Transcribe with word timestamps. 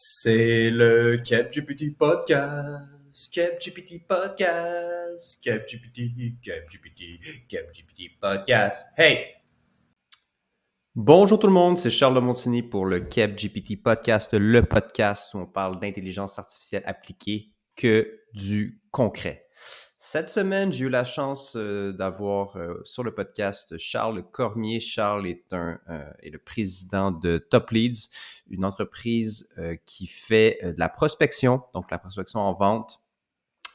C'est 0.00 0.70
le 0.70 1.16
CapGPT 1.16 1.98
Podcast. 1.98 2.86
CapGPT 3.32 4.06
Podcast. 4.06 5.42
CapGPT, 5.42 6.38
CapGPT, 6.40 7.48
CapGPT 7.48 8.16
Podcast. 8.20 8.86
Hey! 8.96 9.26
Bonjour 10.94 11.36
tout 11.40 11.48
le 11.48 11.52
monde, 11.52 11.78
c'est 11.78 11.90
Charles 11.90 12.20
Montigny 12.20 12.62
pour 12.62 12.86
le 12.86 13.00
CapGPT 13.00 13.82
Podcast, 13.82 14.32
le 14.34 14.62
podcast 14.62 15.34
où 15.34 15.38
on 15.38 15.46
parle 15.46 15.80
d'intelligence 15.80 16.38
artificielle 16.38 16.84
appliquée 16.86 17.48
que 17.74 18.20
du 18.34 18.80
concret. 18.92 19.47
Cette 20.00 20.28
semaine, 20.28 20.72
j'ai 20.72 20.84
eu 20.84 20.88
la 20.88 21.02
chance 21.02 21.56
euh, 21.56 21.92
d'avoir 21.92 22.56
euh, 22.56 22.80
sur 22.84 23.02
le 23.02 23.12
podcast 23.12 23.76
Charles 23.78 24.22
Cormier. 24.30 24.78
Charles 24.78 25.26
est, 25.26 25.52
un, 25.52 25.80
euh, 25.90 26.08
est 26.22 26.30
le 26.30 26.38
président 26.38 27.10
de 27.10 27.38
Top 27.38 27.72
Leads, 27.72 28.08
une 28.48 28.64
entreprise 28.64 29.52
qui 29.86 30.06
fait 30.06 30.60
de 30.62 30.78
la 30.78 30.88
prospection, 30.88 31.62
donc 31.74 31.90
la 31.90 31.98
prospection 31.98 32.38
en 32.38 32.52
vente 32.52 33.00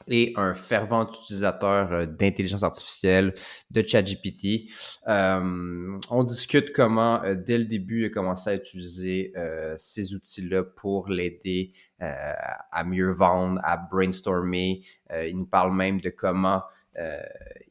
et 0.08 0.32
un 0.36 0.54
fervent 0.54 1.08
utilisateur 1.08 1.92
euh, 1.92 2.06
d'intelligence 2.06 2.62
artificielle, 2.62 3.34
de 3.70 3.82
ChatGPT. 3.86 4.70
Euh, 5.08 5.98
on 6.10 6.22
discute 6.22 6.72
comment, 6.72 7.22
euh, 7.22 7.34
dès 7.34 7.58
le 7.58 7.64
début, 7.64 8.02
il 8.02 8.06
a 8.06 8.10
commencé 8.10 8.50
à 8.50 8.54
utiliser 8.54 9.32
ces 9.76 10.14
outils-là 10.14 10.62
pour 10.62 11.08
l'aider 11.08 11.72
à 11.98 12.84
mieux 12.84 13.10
vendre, 13.10 13.60
à 13.62 13.76
brainstormer. 13.76 14.82
il 15.10 15.36
nous 15.36 15.46
parle 15.46 15.74
même 15.74 16.00
de 16.00 16.10
comment 16.10 16.62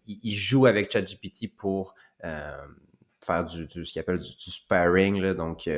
il, 0.06 0.34
joue 0.34 0.66
avec 0.66 0.92
ChatGPT 0.92 1.56
pour 1.56 1.95
faire 2.22 3.45
du, 3.45 3.68
ce 3.70 3.92
qu'il 3.92 4.00
appelle 4.00 4.20
du, 4.20 4.52
sparring, 4.52 5.34
donc 5.34 5.70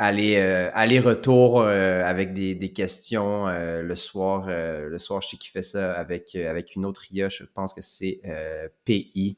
euh, 0.00 0.70
aller-retour 0.74 1.60
euh, 1.60 2.04
avec 2.04 2.32
des, 2.32 2.54
des 2.54 2.72
questions 2.72 3.48
euh, 3.48 3.82
le 3.82 3.96
soir. 3.96 4.46
le 4.48 4.98
soir, 4.98 5.20
je 5.20 5.28
sais 5.28 5.36
qu'il 5.36 5.50
fait 5.50 5.62
ça 5.62 5.92
avec, 5.92 6.34
avec 6.34 6.76
une 6.76 6.84
autre 6.84 7.12
IA, 7.12 7.28
je 7.28 7.44
pense 7.44 7.74
que 7.74 7.82
c'est 7.82 8.20
PI. 8.84 9.36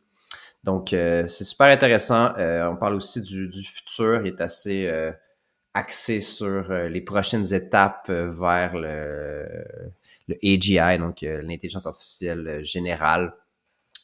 Donc, 0.62 0.88
c'est 0.90 1.44
super 1.44 1.68
intéressant. 1.68 2.32
on 2.36 2.76
parle 2.76 2.94
aussi 2.94 3.22
du, 3.22 3.48
du, 3.48 3.62
futur. 3.62 4.20
Il 4.20 4.28
est 4.28 4.40
assez 4.40 4.90
axé 5.72 6.20
sur 6.20 6.70
les 6.72 7.00
prochaines 7.00 7.52
étapes 7.54 8.10
vers 8.10 8.76
le, 8.76 9.46
le 10.28 10.36
AGI, 10.44 10.98
donc 10.98 11.22
l'intelligence 11.22 11.86
artificielle 11.86 12.60
générale. 12.62 13.32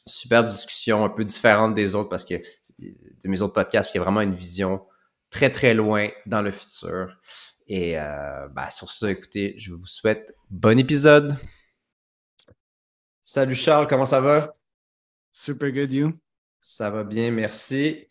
Superbe 0.07 0.47
discussion, 0.47 1.03
un 1.03 1.09
peu 1.09 1.25
différente 1.25 1.75
des 1.75 1.93
autres 1.93 2.09
parce 2.09 2.25
que 2.25 2.35
de 2.79 3.27
mes 3.29 3.41
autres 3.41 3.53
podcasts, 3.53 3.93
il 3.93 3.97
y 3.97 3.99
a 3.99 4.03
vraiment 4.03 4.21
une 4.21 4.33
vision 4.33 4.81
très, 5.29 5.51
très 5.51 5.73
loin 5.73 6.09
dans 6.25 6.41
le 6.41 6.51
futur. 6.51 7.17
Et 7.67 7.99
euh, 7.99 8.47
ben, 8.49 8.69
sur 8.69 8.89
ça, 8.91 9.11
écoutez, 9.11 9.55
je 9.57 9.73
vous 9.73 9.85
souhaite 9.85 10.33
bon 10.49 10.79
épisode. 10.79 11.35
Salut 13.21 13.55
Charles, 13.55 13.87
comment 13.87 14.05
ça 14.05 14.21
va? 14.21 14.55
Super 15.33 15.71
good, 15.71 15.91
you? 15.91 16.13
Ça 16.61 16.89
va 16.89 17.03
bien, 17.03 17.29
merci. 17.31 18.07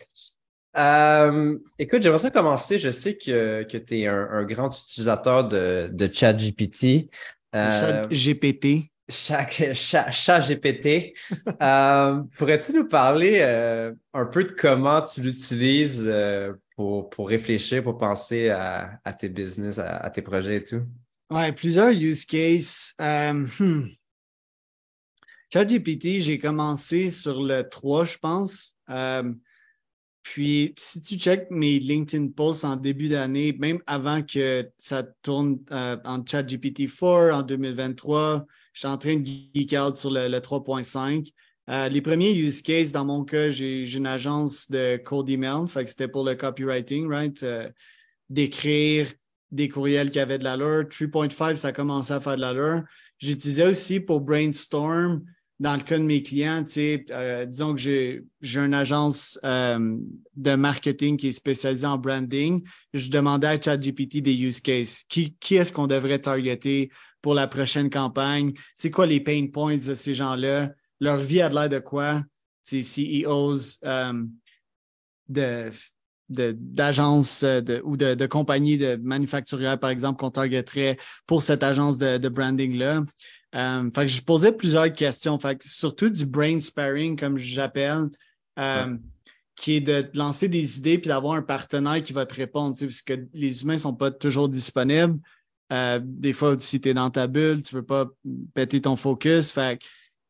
Euh, 0.77 1.59
écoute, 1.79 2.03
j'aimerais 2.03 2.19
ça 2.19 2.31
commencer. 2.31 2.79
Je 2.79 2.91
sais 2.91 3.17
que, 3.17 3.63
que 3.63 3.79
tu 3.79 4.01
es 4.01 4.07
un, 4.07 4.45
grand 4.45 4.69
utilisateur 4.79 5.49
de, 5.49 5.89
de 5.91 6.13
ChatGPT. 6.13 7.11
Euh, 7.55 8.07
GPT. 8.11 8.91
Chaque, 9.09 9.73
chat, 9.75 10.41
GPT. 10.41 11.15
euh, 11.63 12.23
Pourrais-tu 12.37 12.73
nous 12.73 12.89
parler 12.89 13.39
euh, 13.41 13.93
un 14.13 14.27
peu 14.27 14.43
de 14.43 14.51
comment 14.51 15.01
tu 15.01 15.21
l'utilises 15.21 16.05
euh, 16.07 16.53
pour, 16.75 17.09
pour, 17.11 17.29
réfléchir, 17.29 17.85
pour 17.85 17.99
penser 17.99 18.49
à, 18.49 18.99
à 19.05 19.13
tes 19.13 19.29
business, 19.29 19.79
à, 19.79 20.11
tes 20.11 20.23
projets 20.23 20.57
et 20.57 20.65
tout? 20.65 20.83
Ouais, 21.31 21.53
plusieurs 21.53 21.91
use 21.91 22.25
cases. 22.25 22.95
Hmm. 22.99 23.87
ChatGPT, 25.53 26.19
j'ai 26.19 26.39
commencé 26.39 27.13
sur 27.13 27.41
le 27.41 27.63
3, 27.63 28.05
je 28.05 28.19
pense. 28.19 28.77
Puis, 30.25 30.75
si 30.77 31.01
tu 31.01 31.15
checkes 31.15 31.53
mes 31.53 31.79
LinkedIn 31.79 32.31
posts 32.31 32.65
en 32.65 32.75
début 32.75 33.09
d'année, 33.09 33.53
même 33.57 33.81
avant 33.87 34.23
que 34.23 34.69
ça 34.77 35.05
tourne 35.23 35.61
en 35.71 36.27
ChatGPT 36.27 36.89
4 36.89 37.33
en 37.33 37.43
2023, 37.43 38.45
je 38.77 38.81
suis 38.81 38.89
en 38.89 38.99
train 38.99 39.17
de 39.17 39.25
geek 39.25 39.73
out 39.73 39.97
sur 39.97 40.11
le, 40.11 40.29
3.5. 40.39 41.33
Euh, 41.71 41.89
les 41.89 42.03
premiers 42.03 42.35
use 42.35 42.61
cases, 42.61 42.93
dans 42.93 43.07
mon 43.07 43.25
cas, 43.25 43.49
j'ai 43.49 43.91
une 43.91 44.07
agence 44.07 44.71
de 44.71 44.99
code 44.99 45.31
email, 45.31 45.67
fait 45.67 45.89
c'était 45.89 46.09
pour 46.09 46.27
le 46.27 46.35
copywriting, 46.35 47.09
right? 47.09 47.43
Euh, 47.43 47.71
d'écrire 48.29 49.07
des 49.51 49.71
courriels 49.71 50.11
qui 50.11 50.19
avaient 50.19 50.37
de 50.37 50.45
l'allure. 50.45 50.85
3.5, 50.91 51.57
ça 51.57 51.73
commençait 51.73 52.13
à 52.13 52.21
faire 52.21 52.37
de 52.37 52.43
l'allure. 52.43 52.83
J'utilisais 53.19 53.67
aussi 53.67 53.99
pour 53.99 54.21
brainstorm, 54.21 55.23
dans 55.59 55.77
le 55.77 55.83
cas 55.83 55.97
de 55.97 56.05
mes 56.05 56.23
clients, 56.23 56.63
euh, 56.77 57.47
disons 57.47 57.75
que 57.75 57.81
j'ai 57.81 58.25
une 58.43 58.75
agence 58.75 59.41
de 59.43 60.55
marketing 60.55 61.17
qui 61.17 61.29
est 61.29 61.33
spécialisée 61.33 61.87
en 61.87 61.97
branding. 61.97 62.63
Je 62.93 63.09
demandais 63.09 63.47
à 63.47 63.59
ChatGPT 63.59 64.21
des 64.21 64.39
use 64.39 64.61
cases. 64.61 65.05
Qui 65.09 65.35
est-ce 65.55 65.73
qu'on 65.73 65.87
devrait 65.87 66.19
targeter? 66.19 66.91
Pour 67.27 67.35
la 67.35 67.49
prochaine 67.49 67.91
campagne? 67.91 68.53
C'est 68.77 68.93
quoi 68.93 69.05
les 69.05 69.19
pain 69.19 69.49
points 69.53 69.79
de 69.79 69.97
ces 69.97 70.15
gens-là? 70.15 70.71
Leur 71.01 71.19
vie 71.19 71.41
a 71.41 71.49
l'air 71.49 71.69
de 71.69 71.81
quoi? 71.81 72.23
Ces 72.63 72.85
CEOs 72.85 73.85
euh, 73.85 74.13
d'agences 76.29 77.43
de, 77.43 77.83
ou 77.85 77.97
de, 77.97 78.15
de, 78.15 78.27
compagnies 78.27 78.79
de 78.79 78.95
manufacturières, 79.03 79.77
par 79.77 79.91
exemple, 79.91 80.21
qu'on 80.21 80.31
targeterait 80.31 80.99
pour 81.27 81.43
cette 81.43 81.65
agence 81.65 81.99
de, 81.99 82.29
branding-là. 82.29 83.03
Euh, 83.57 83.91
fait 83.93 84.03
que 84.03 84.13
je 84.13 84.23
posais 84.23 84.53
plusieurs 84.53 84.93
questions, 84.93 85.37
fait 85.41 85.61
surtout 85.65 86.11
du 86.11 86.27
brain 86.27 86.61
sparring, 86.61 87.19
comme 87.19 87.39
j'appelle, 87.39 88.09
euh, 88.61 88.97
qui 89.57 89.79
est 89.79 89.81
de 89.81 90.09
lancer 90.15 90.47
des 90.47 90.79
idées 90.79 90.99
puis 90.99 91.09
d'avoir 91.09 91.35
un 91.35 91.43
partenaire 91.43 92.01
qui 92.05 92.13
va 92.13 92.25
te 92.25 92.37
répondre, 92.37 92.77
parce 92.79 93.03
que 93.03 93.15
les 93.35 93.63
humains 93.63 93.75
ne 93.75 93.81
sont 93.81 93.95
pas 93.95 94.13
toujours 94.13 94.49
disponibles. 94.49 95.19
Euh, 95.73 96.01
des 96.03 96.33
fois, 96.33 96.57
si 96.59 96.81
tu 96.81 96.91
es 96.91 96.95
dans 96.95 97.11
ta 97.11 97.27
bulle, 97.27 97.63
tu 97.63 97.75
ne 97.75 97.81
veux 97.81 97.87
pas 97.87 98.09
péter 98.55 98.81
ton 98.81 98.97
focus. 98.97 99.51
Fait 99.51 99.81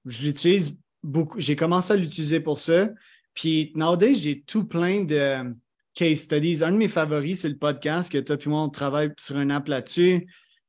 je 0.04 0.22
l'utilise 0.22 0.78
beaucoup. 1.02 1.38
J'ai 1.38 1.56
commencé 1.56 1.92
à 1.92 1.96
l'utiliser 1.96 2.40
pour 2.40 2.58
ça. 2.58 2.88
Puis, 3.34 3.72
nowadays, 3.74 4.14
j'ai 4.14 4.40
tout 4.40 4.64
plein 4.64 5.04
de 5.04 5.54
case 5.94 6.20
studies. 6.20 6.62
Un 6.62 6.72
de 6.72 6.76
mes 6.76 6.88
favoris, 6.88 7.40
c'est 7.40 7.48
le 7.48 7.58
podcast 7.58 8.10
que 8.10 8.18
toi 8.18 8.36
et 8.36 8.48
moi, 8.48 8.62
on 8.62 8.68
travaille 8.68 9.12
sur 9.18 9.38
une 9.38 9.50
app 9.50 9.68
là-dessus, 9.68 10.26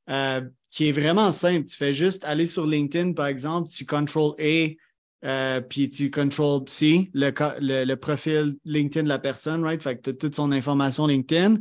euh, 0.10 0.42
qui 0.74 0.90
est 0.90 0.92
vraiment 0.92 1.32
simple. 1.32 1.66
Tu 1.66 1.78
fais 1.78 1.94
juste 1.94 2.26
aller 2.26 2.48
sur 2.48 2.66
LinkedIn, 2.66 3.14
par 3.14 3.28
exemple, 3.28 3.70
tu 3.70 3.86
contrôles 3.86 4.34
A, 4.40 4.70
euh, 5.26 5.62
puis 5.62 5.90
tu 5.90 6.12
contrôles 6.12 6.64
C, 6.68 7.10
le, 7.14 7.32
le, 7.86 7.96
profil 7.96 8.56
LinkedIn 8.66 9.04
de 9.04 9.10
la 9.10 9.20
personne, 9.20 9.64
right? 9.64 9.82
Fait 9.82 9.96
que 9.96 10.02
tu 10.02 10.10
as 10.10 10.14
toute 10.14 10.36
son 10.36 10.52
information 10.52 11.08
LinkedIn 11.08 11.60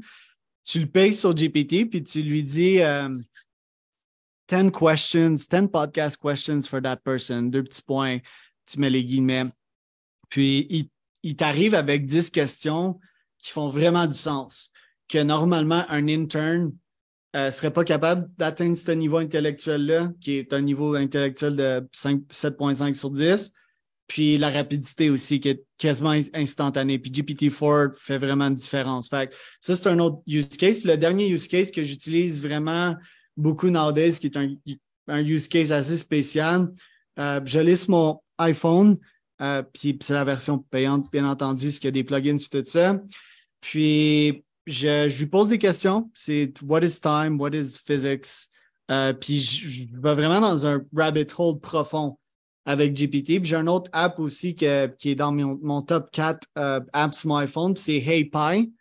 tu 0.66 0.80
le 0.80 0.86
payes 0.86 1.14
sur 1.14 1.32
GPT, 1.32 1.88
puis 1.88 2.02
tu 2.02 2.22
lui 2.22 2.42
dis 2.42 2.78
10 2.78 2.82
euh, 2.82 4.70
questions, 4.70 5.30
10 5.30 5.48
podcast 5.72 6.20
questions 6.20 6.62
for 6.62 6.82
that 6.82 6.96
person, 6.96 7.42
deux 7.42 7.62
petits 7.62 7.82
points, 7.82 8.18
tu 8.66 8.80
mets 8.80 8.90
les 8.90 9.04
guillemets. 9.04 9.46
Puis 10.28 10.66
il, 10.68 10.90
il 11.22 11.36
t'arrive 11.36 11.74
avec 11.74 12.04
10 12.04 12.30
questions 12.30 12.98
qui 13.38 13.52
font 13.52 13.68
vraiment 13.68 14.06
du 14.06 14.16
sens, 14.16 14.72
que 15.08 15.22
normalement 15.22 15.84
un 15.88 16.08
intern 16.08 16.72
ne 17.32 17.38
euh, 17.38 17.50
serait 17.52 17.72
pas 17.72 17.84
capable 17.84 18.28
d'atteindre 18.36 18.76
ce 18.76 18.90
niveau 18.90 19.18
intellectuel-là, 19.18 20.10
qui 20.20 20.32
est 20.32 20.52
un 20.52 20.62
niveau 20.62 20.96
intellectuel 20.96 21.54
de 21.54 21.88
7.5 21.92 22.94
sur 22.94 23.10
10. 23.10 23.52
Puis 24.06 24.38
la 24.38 24.50
rapidité 24.50 25.10
aussi 25.10 25.40
qui 25.40 25.48
est 25.48 25.64
quasiment 25.78 26.14
instantanée. 26.34 26.98
Puis 26.98 27.10
GPT-4 27.10 27.94
fait 27.98 28.18
vraiment 28.18 28.46
une 28.46 28.54
différence. 28.54 29.08
Fait 29.08 29.32
ça, 29.60 29.74
c'est 29.74 29.88
un 29.88 29.98
autre 29.98 30.18
use 30.26 30.48
case. 30.48 30.78
Puis 30.78 30.88
le 30.88 30.96
dernier 30.96 31.28
use 31.28 31.48
case 31.48 31.70
que 31.70 31.82
j'utilise 31.82 32.40
vraiment 32.40 32.96
beaucoup 33.36 33.68
nowadays, 33.68 34.12
qui 34.12 34.26
est 34.26 34.36
un, 34.36 35.20
use 35.20 35.48
case 35.48 35.72
assez 35.72 35.96
spécial, 35.96 36.70
euh, 37.18 37.40
je 37.44 37.58
l'ai 37.58 37.76
sur 37.76 37.90
mon 37.90 38.20
iPhone. 38.38 38.96
Euh, 39.42 39.62
puis 39.62 39.98
c'est 40.00 40.14
la 40.14 40.24
version 40.24 40.58
payante, 40.58 41.10
bien 41.10 41.28
entendu, 41.28 41.72
ce 41.72 41.80
qu'il 41.80 41.88
y 41.88 41.88
a 41.88 41.92
des 41.92 42.04
plugins 42.04 42.38
sur 42.38 42.50
tout 42.50 42.64
ça. 42.64 43.00
Puis 43.60 44.44
je, 44.66 45.18
lui 45.18 45.26
pose 45.26 45.48
des 45.48 45.58
questions. 45.58 46.10
C'est 46.14 46.52
What 46.62 46.82
is 46.82 47.00
time? 47.00 47.40
What 47.40 47.50
is 47.54 47.76
physics? 47.84 48.48
Euh, 48.90 49.12
puis 49.12 49.38
je 49.38 49.84
vais 50.00 50.14
vraiment 50.14 50.40
dans 50.40 50.66
un 50.66 50.80
rabbit 50.94 51.26
hole 51.36 51.58
profond 51.58 52.18
avec 52.66 52.94
GPT. 52.94 53.40
Puis 53.40 53.44
j'ai 53.44 53.56
un 53.56 53.68
autre 53.68 53.88
app 53.92 54.18
aussi 54.18 54.54
qui 54.54 54.66
est 54.66 55.14
dans 55.14 55.32
mon, 55.32 55.82
top 55.82 56.10
4 56.10 56.48
euh, 56.58 56.80
apps 56.92 57.18
sur 57.18 57.28
mon 57.28 57.36
iPhone, 57.36 57.76
c'est 57.76 57.96
HeyPy, 57.96 58.72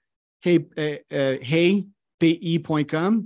hey, 0.44 0.68
euh, 0.80 0.98
euh, 1.14 1.38
heypi.com, 1.42 3.26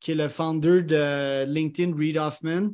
qui 0.00 0.10
est 0.10 0.16
le 0.16 0.28
founder 0.28 0.82
de 0.82 1.44
LinkedIn, 1.46 1.96
Reid 1.96 2.18
Hoffman. 2.18 2.70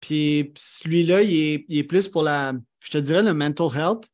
Puis 0.00 0.52
celui-là, 0.56 1.22
il 1.22 1.64
est, 1.68 1.84
plus 1.84 2.08
pour 2.08 2.22
la, 2.22 2.52
je 2.80 2.90
te 2.90 2.98
dirais, 2.98 3.22
le 3.22 3.34
mental 3.34 3.68
health. 3.74 4.08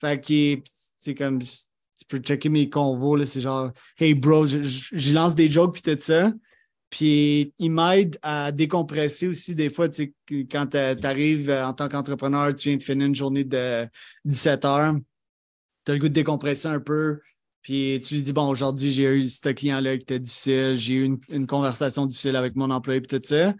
Fait 0.00 0.20
que 0.20 0.62
c'est 0.98 1.14
comme, 1.14 1.40
tu 1.40 2.04
peux 2.08 2.18
checker 2.18 2.48
mes 2.48 2.68
convos, 2.68 3.24
c'est 3.24 3.40
genre, 3.40 3.70
hey 3.98 4.14
bro, 4.14 4.46
je, 4.46 5.14
lance 5.14 5.36
des 5.36 5.50
jokes 5.50 5.74
puis 5.74 5.82
tout 5.82 6.00
ça. 6.00 6.32
Puis 6.90 7.52
il 7.58 7.70
m'aide 7.70 8.18
à 8.22 8.52
décompresser 8.52 9.26
aussi 9.26 9.54
des 9.54 9.70
fois, 9.70 9.88
tu 9.88 10.14
sais, 10.28 10.44
quand 10.50 10.66
tu 10.66 10.76
arrives 10.78 11.50
en 11.50 11.72
tant 11.72 11.88
qu'entrepreneur, 11.88 12.54
tu 12.54 12.68
viens 12.68 12.76
de 12.76 12.82
finir 12.82 13.06
une 13.06 13.14
journée 13.14 13.44
de 13.44 13.86
17 14.24 14.64
heures, 14.64 14.94
tu 15.84 15.92
as 15.92 15.94
le 15.94 16.00
goût 16.00 16.08
de 16.08 16.14
décompresser 16.14 16.68
un 16.68 16.80
peu, 16.80 17.20
puis 17.66 18.00
tu 18.00 18.14
lui 18.14 18.22
dis, 18.22 18.32
bon, 18.32 18.46
aujourd'hui, 18.46 18.90
j'ai 18.90 19.04
eu 19.04 19.28
ce 19.28 19.48
client-là 19.48 19.96
qui 19.96 20.02
était 20.02 20.20
difficile, 20.20 20.74
j'ai 20.74 20.94
eu 20.94 21.18
une, 21.28 21.46
conversation 21.48 22.06
difficile 22.06 22.36
avec 22.36 22.54
mon 22.54 22.70
employé, 22.70 23.00
puis 23.00 23.18
tout 23.18 23.26
ça. 23.26 23.54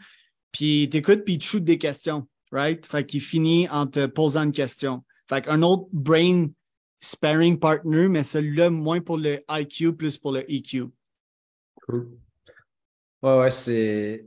Puis 0.52 0.88
tu 0.90 0.98
écoutes, 0.98 1.24
puis 1.24 1.34
il 1.34 1.38
te 1.38 1.44
shoot 1.44 1.64
des 1.64 1.76
questions, 1.76 2.28
right? 2.52 2.86
Fait 2.86 3.04
qu'il 3.04 3.20
finit 3.20 3.68
en 3.68 3.86
te 3.86 4.06
posant 4.06 4.44
une 4.44 4.52
question. 4.52 5.04
Fait 5.28 5.44
qu'un 5.44 5.60
autre 5.62 5.88
brain 5.92 6.46
sparing 7.00 7.58
partner, 7.58 8.06
mais 8.06 8.22
celui-là 8.22 8.70
moins 8.70 9.00
pour 9.00 9.18
le 9.18 9.40
IQ, 9.50 9.94
plus 9.94 10.16
pour 10.16 10.30
le 10.30 10.48
EQ. 10.48 10.84
Cool. 11.88 12.16
Ouais, 13.26 13.38
ouais, 13.38 13.50
c'est 13.50 14.24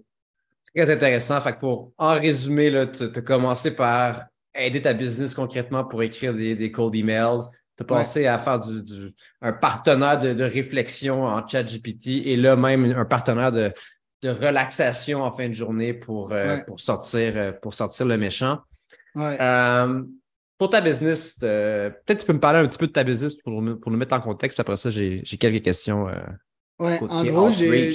très 0.75 0.91
intéressant. 0.91 1.39
Fait 1.39 1.53
que 1.53 1.59
pour 1.59 1.93
en 1.97 2.15
résumé, 2.15 2.69
tu 2.91 3.03
as 3.03 3.21
commencé 3.21 3.73
par 3.73 4.25
aider 4.53 4.81
ta 4.81 4.93
business 4.93 5.33
concrètement 5.33 5.85
pour 5.85 6.03
écrire 6.03 6.33
des, 6.33 6.53
des 6.53 6.69
cold 6.69 6.93
emails. 6.95 7.39
Tu 7.77 7.83
as 7.83 7.85
passé 7.85 8.25
à 8.25 8.37
faire 8.37 8.59
du, 8.59 9.13
un 9.41 9.53
partenaire 9.53 10.19
de, 10.19 10.43
réflexion 10.43 11.23
en 11.23 11.47
chat 11.47 11.63
GPT 11.63 12.27
et 12.27 12.35
là 12.35 12.57
même 12.57 12.83
un 12.91 13.05
partenaire 13.05 13.53
de, 13.53 13.71
relaxation 14.21 15.23
en 15.23 15.31
fin 15.31 15.47
de 15.47 15.53
journée 15.53 15.93
pour, 15.93 16.33
euh, 16.33 16.57
pour, 16.67 16.81
sortir, 16.81 17.37
euh, 17.37 17.51
pour 17.53 17.73
sortir 17.73 18.05
le 18.05 18.17
méchant. 18.17 18.59
Euh, 19.15 20.03
pour 20.57 20.69
ta 20.69 20.81
business, 20.81 21.39
peut-être 21.39 22.19
tu 22.19 22.25
peux 22.25 22.33
me 22.33 22.41
parler 22.41 22.59
un 22.59 22.67
petit 22.67 22.77
peu 22.77 22.87
de 22.87 22.91
ta 22.91 23.05
business 23.05 23.35
pour, 23.35 23.63
pour 23.81 23.91
nous 23.91 23.97
mettre 23.97 24.13
en 24.13 24.19
contexte. 24.19 24.57
Puis 24.57 24.61
après 24.61 24.75
ça, 24.75 24.89
j'ai 24.89 25.23
quelques 25.23 25.63
questions. 25.63 26.07
Oui, 26.79 26.95
en 27.07 27.23
gros, 27.23 27.49
j'ai 27.49 27.91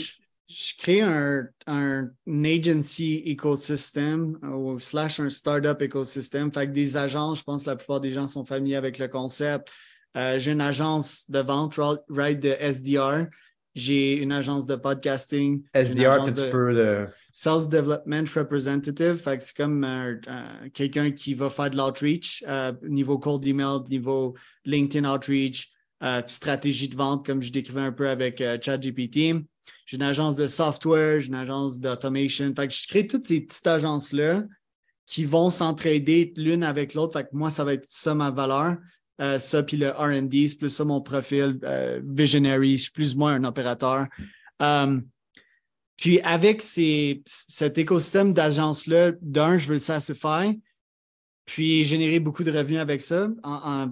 je 0.48 0.74
crée 0.76 1.00
un, 1.00 1.48
un, 1.66 2.10
agency 2.44 3.22
ecosystem 3.26 4.38
ou 4.42 4.78
slash 4.78 5.20
un 5.20 5.30
startup 5.30 5.80
ecosystem. 5.80 6.52
Fait 6.52 6.66
que 6.66 6.72
des 6.72 6.96
agences, 6.96 7.38
je 7.38 7.44
pense 7.44 7.64
que 7.64 7.70
la 7.70 7.76
plupart 7.76 8.00
des 8.00 8.12
gens 8.12 8.26
sont 8.26 8.44
familiers 8.44 8.76
avec 8.76 8.98
le 8.98 9.08
concept. 9.08 9.72
Euh, 10.16 10.38
j'ai 10.38 10.52
une 10.52 10.60
agence 10.60 11.30
de 11.30 11.40
vente, 11.40 11.78
right, 12.08 12.38
de 12.38 12.56
SDR. 12.60 13.26
J'ai 13.74 14.18
une 14.18 14.30
agence 14.30 14.66
de 14.66 14.76
podcasting. 14.76 15.64
SDR, 15.74 16.22
tu 16.24 16.32
peux 16.32 16.74
de... 16.74 17.08
Sales 17.32 17.68
Development 17.68 18.24
Representative. 18.32 19.14
Fait 19.14 19.38
que 19.38 19.42
c'est 19.42 19.56
comme 19.56 19.84
quelqu'un 20.72 21.10
qui 21.10 21.34
va 21.34 21.50
faire 21.50 21.70
de 21.70 21.76
l'outreach, 21.76 22.44
euh, 22.46 22.72
niveau 22.82 23.18
cold 23.18 23.44
email, 23.44 23.80
niveau 23.90 24.36
LinkedIn 24.64 25.12
outreach, 25.12 25.70
euh, 26.04 26.22
stratégie 26.28 26.88
de 26.88 26.94
vente, 26.94 27.26
comme 27.26 27.42
je 27.42 27.50
décrivais 27.50 27.80
un 27.80 27.92
peu 27.92 28.08
avec 28.08 28.38
ChatGPT 28.62 29.44
j'ai 29.86 29.96
une 29.96 30.02
agence 30.02 30.36
de 30.36 30.46
software, 30.46 31.20
j'ai 31.20 31.28
une 31.28 31.34
agence 31.34 31.80
d'automation. 31.80 32.52
Fait 32.54 32.68
que 32.68 32.74
je 32.74 32.86
crée 32.88 33.06
toutes 33.06 33.26
ces 33.26 33.40
petites 33.40 33.66
agences-là 33.66 34.44
qui 35.06 35.24
vont 35.24 35.50
s'entraider 35.50 36.32
l'une 36.36 36.62
avec 36.62 36.94
l'autre. 36.94 37.12
Fait 37.12 37.24
que 37.24 37.30
moi, 37.32 37.50
ça 37.50 37.64
va 37.64 37.74
être 37.74 37.86
ça 37.88 38.14
ma 38.14 38.30
valeur. 38.30 38.76
Euh, 39.20 39.38
ça, 39.38 39.62
puis 39.62 39.76
le 39.76 39.90
RD, 39.90 40.48
c'est 40.48 40.58
plus 40.58 40.70
ça 40.70 40.84
mon 40.84 41.00
profil. 41.00 41.58
Euh, 41.62 42.00
visionary, 42.04 42.78
je 42.78 42.90
plus 42.90 43.14
ou 43.14 43.18
moins 43.18 43.34
un 43.34 43.44
opérateur. 43.44 44.06
Euh, 44.62 45.00
puis 45.96 46.20
avec 46.20 46.60
cet 46.60 47.78
écosystème 47.78 48.32
d'agences-là, 48.32 49.12
d'un, 49.20 49.58
je 49.58 49.68
veux 49.68 49.74
le 49.74 49.78
satisfy, 49.78 50.60
puis 51.44 51.84
générer 51.84 52.18
beaucoup 52.18 52.42
de 52.42 52.50
revenus 52.50 52.80
avec 52.80 53.02
ça, 53.02 53.28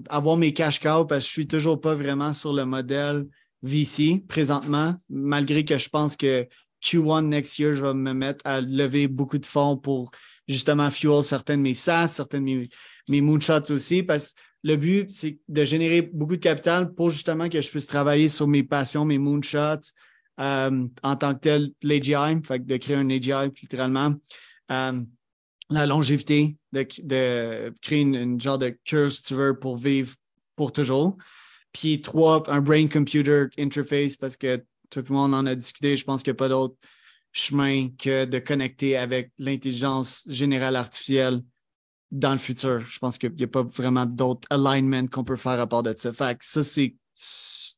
avoir 0.09 0.37
mes 0.37 0.53
cash 0.53 0.81
cows 0.81 1.05
parce 1.05 1.25
que 1.25 1.29
je 1.29 1.33
suis 1.33 1.47
toujours 1.47 1.81
pas 1.81 1.95
vraiment 1.95 2.33
sur 2.33 2.53
le 2.53 2.65
modèle 2.65 3.27
VC 3.63 4.25
présentement, 4.27 4.97
malgré 5.09 5.65
que 5.65 5.79
je 5.79 5.89
pense 5.89 6.17
que 6.17 6.47
Q1 6.83 7.27
next 7.27 7.59
year, 7.59 7.75
je 7.75 7.83
vais 7.83 7.95
me 7.95 8.13
mettre 8.13 8.45
à 8.45 8.61
lever 8.61 9.07
beaucoup 9.07 9.39
de 9.39 9.47
fonds 9.47 9.77
pour 9.77 10.11
justement 10.49 10.91
fuel 10.91 11.23
certaines 11.23 11.61
de 11.61 11.63
mes 11.63 11.75
SaaS, 11.75 12.09
certaines 12.09 12.45
de 12.45 12.69
mes, 13.09 13.21
moonshots 13.21 13.71
aussi, 13.71 14.03
parce 14.03 14.33
que 14.33 14.41
le 14.65 14.77
but, 14.77 15.11
c'est 15.11 15.39
de 15.49 15.65
générer 15.65 16.03
beaucoup 16.03 16.37
de 16.37 16.41
capital 16.41 16.93
pour 16.95 17.11
justement 17.11 17.49
que 17.49 17.61
je 17.61 17.69
puisse 17.69 17.87
travailler 17.87 18.29
sur 18.29 18.47
mes 18.47 18.63
passions, 18.63 19.05
mes 19.05 19.19
moonshots 19.19 19.91
euh, 20.41 20.87
en 21.03 21.17
tant 21.17 21.35
que 21.35 21.41
tel, 21.41 21.71
l'AGI, 21.83 22.41
de 22.61 22.77
créer 22.77 22.97
un 22.97 23.11
AGI 23.11 23.51
littéralement. 23.61 24.15
Euh, 24.71 25.01
la 25.71 25.87
longévité, 25.87 26.57
de, 26.73 27.73
créer 27.81 28.01
une, 28.01 28.41
genre 28.41 28.59
de 28.59 28.77
cure, 28.85 29.11
si 29.11 29.23
tu 29.23 29.35
veux, 29.35 29.59
pour 29.59 29.77
vivre 29.77 30.15
pour 30.55 30.73
toujours. 30.73 31.17
Puis 31.73 32.01
trois, 32.01 32.43
un 32.51 32.61
brain-computer 32.61 33.47
interface 33.59 34.17
parce 34.17 34.37
que 34.37 34.63
tout 34.91 35.05
le 35.09 35.15
monde 35.15 35.35
en 35.35 35.47
a 35.47 35.55
discuté. 35.55 35.97
Je 35.97 36.05
pense 36.05 36.23
qu'il 36.23 36.33
n'y 36.33 36.37
a 36.37 36.39
pas 36.39 36.49
d'autre 36.49 36.77
chemin 37.33 37.89
que 37.99 38.27
de 38.27 38.39
connecter 38.39 38.97
avec 38.97 39.33
l'intelligence 39.39 40.25
générale 40.29 40.77
artificielle 40.77 41.43
dans 42.11 42.33
le 42.33 42.39
futur. 42.39 42.81
Je 42.81 42.99
pense 42.99 43.17
qu'il 43.17 43.33
n'y 43.33 43.45
a 43.45 43.49
pas 43.49 43.63
vraiment 43.63 44.05
d'autres 44.05 44.47
alignment 44.51 45.07
qu'on 45.07 45.25
peut 45.25 45.37
faire 45.37 45.59
à 45.59 45.67
part 45.67 45.83
de 45.83 45.95
ça. 45.97 46.13
Fait 46.13 46.39
que 46.39 46.45
ça, 46.45 46.63
c'est 46.63 46.95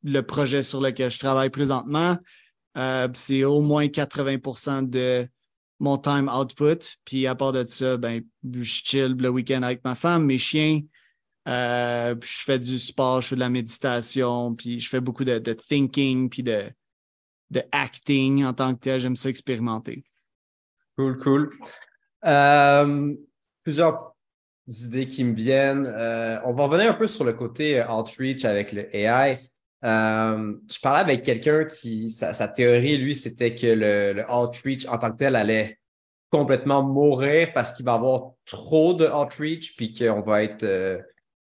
le 0.02 0.20
projet 0.20 0.62
sur 0.62 0.80
lequel 0.80 1.10
je 1.10 1.18
travaille 1.18 1.50
présentement. 1.50 2.18
Euh, 2.76 3.08
c'est 3.14 3.44
au 3.44 3.60
moins 3.60 3.86
80% 3.86 4.90
de 4.90 5.28
mon 5.78 5.98
time 5.98 6.28
output. 6.28 6.96
Puis 7.04 7.26
à 7.28 7.36
part 7.36 7.52
de 7.52 7.64
ça, 7.68 7.96
ben, 7.96 8.22
je 8.52 8.62
chill 8.64 9.14
le 9.16 9.28
week-end 9.28 9.62
avec 9.62 9.84
ma 9.84 9.94
femme, 9.94 10.24
mes 10.24 10.38
chiens, 10.38 10.80
euh, 11.46 12.14
je 12.22 12.42
fais 12.42 12.58
du 12.58 12.78
sport, 12.78 13.20
je 13.20 13.28
fais 13.28 13.34
de 13.34 13.40
la 13.40 13.50
méditation, 13.50 14.54
puis 14.54 14.80
je 14.80 14.88
fais 14.88 15.00
beaucoup 15.00 15.24
de, 15.24 15.38
thinking, 15.38 16.30
puis 16.30 16.42
de, 16.42 16.62
de 17.50 17.62
acting 17.72 18.44
en 18.44 18.52
tant 18.52 18.74
que 18.74 18.80
tel. 18.80 19.00
J'aime 19.00 19.16
ça 19.16 19.28
expérimenter. 19.28 20.04
Cool, 20.96 21.18
cool. 21.18 21.50
Euh, 22.24 23.14
plusieurs 23.62 24.14
idées 24.66 25.06
qui 25.06 25.24
me 25.24 25.34
viennent. 25.34 25.86
Euh, 25.86 26.38
on 26.44 26.54
va 26.54 26.64
revenir 26.64 26.90
un 26.90 26.94
peu 26.94 27.06
sur 27.06 27.24
le 27.24 27.34
côté 27.34 27.84
outreach 27.84 28.44
avec 28.46 28.72
le 28.72 28.94
AI. 28.96 29.36
je 29.82 30.80
parlais 30.80 31.00
avec 31.00 31.22
quelqu'un 31.22 31.66
qui, 31.66 32.08
sa, 32.08 32.48
théorie, 32.48 32.96
lui, 32.96 33.14
c'était 33.14 33.54
que 33.54 33.66
le, 33.66 34.12
le, 34.14 34.30
outreach 34.30 34.86
en 34.86 34.96
tant 34.96 35.10
que 35.10 35.18
tel 35.18 35.36
allait 35.36 35.78
complètement 36.30 36.82
mourir 36.82 37.52
parce 37.52 37.74
qu'il 37.74 37.84
va 37.84 37.92
y 37.92 37.94
avoir 37.96 38.30
trop 38.46 38.94
de 38.94 39.06
outreach, 39.06 39.76
puis 39.76 39.92
qu'on 39.92 40.22
va 40.22 40.42
être 40.42 40.64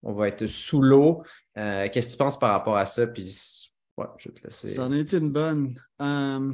on 0.03 0.13
va 0.13 0.27
être 0.27 0.47
sous 0.47 0.81
l'eau. 0.81 1.23
Euh, 1.57 1.89
qu'est-ce 1.89 2.07
que 2.07 2.11
tu 2.13 2.17
penses 2.17 2.39
par 2.39 2.51
rapport 2.51 2.77
à 2.77 2.85
ça? 2.85 3.07
Puis, 3.07 3.69
ouais, 3.97 4.05
je 4.17 4.29
vais 4.29 4.35
te 4.35 4.43
laisser. 4.43 4.67
Ça 4.67 4.85
en 4.85 4.93
est 4.93 5.13
une 5.13 5.31
bonne. 5.31 5.75
Euh, 6.01 6.53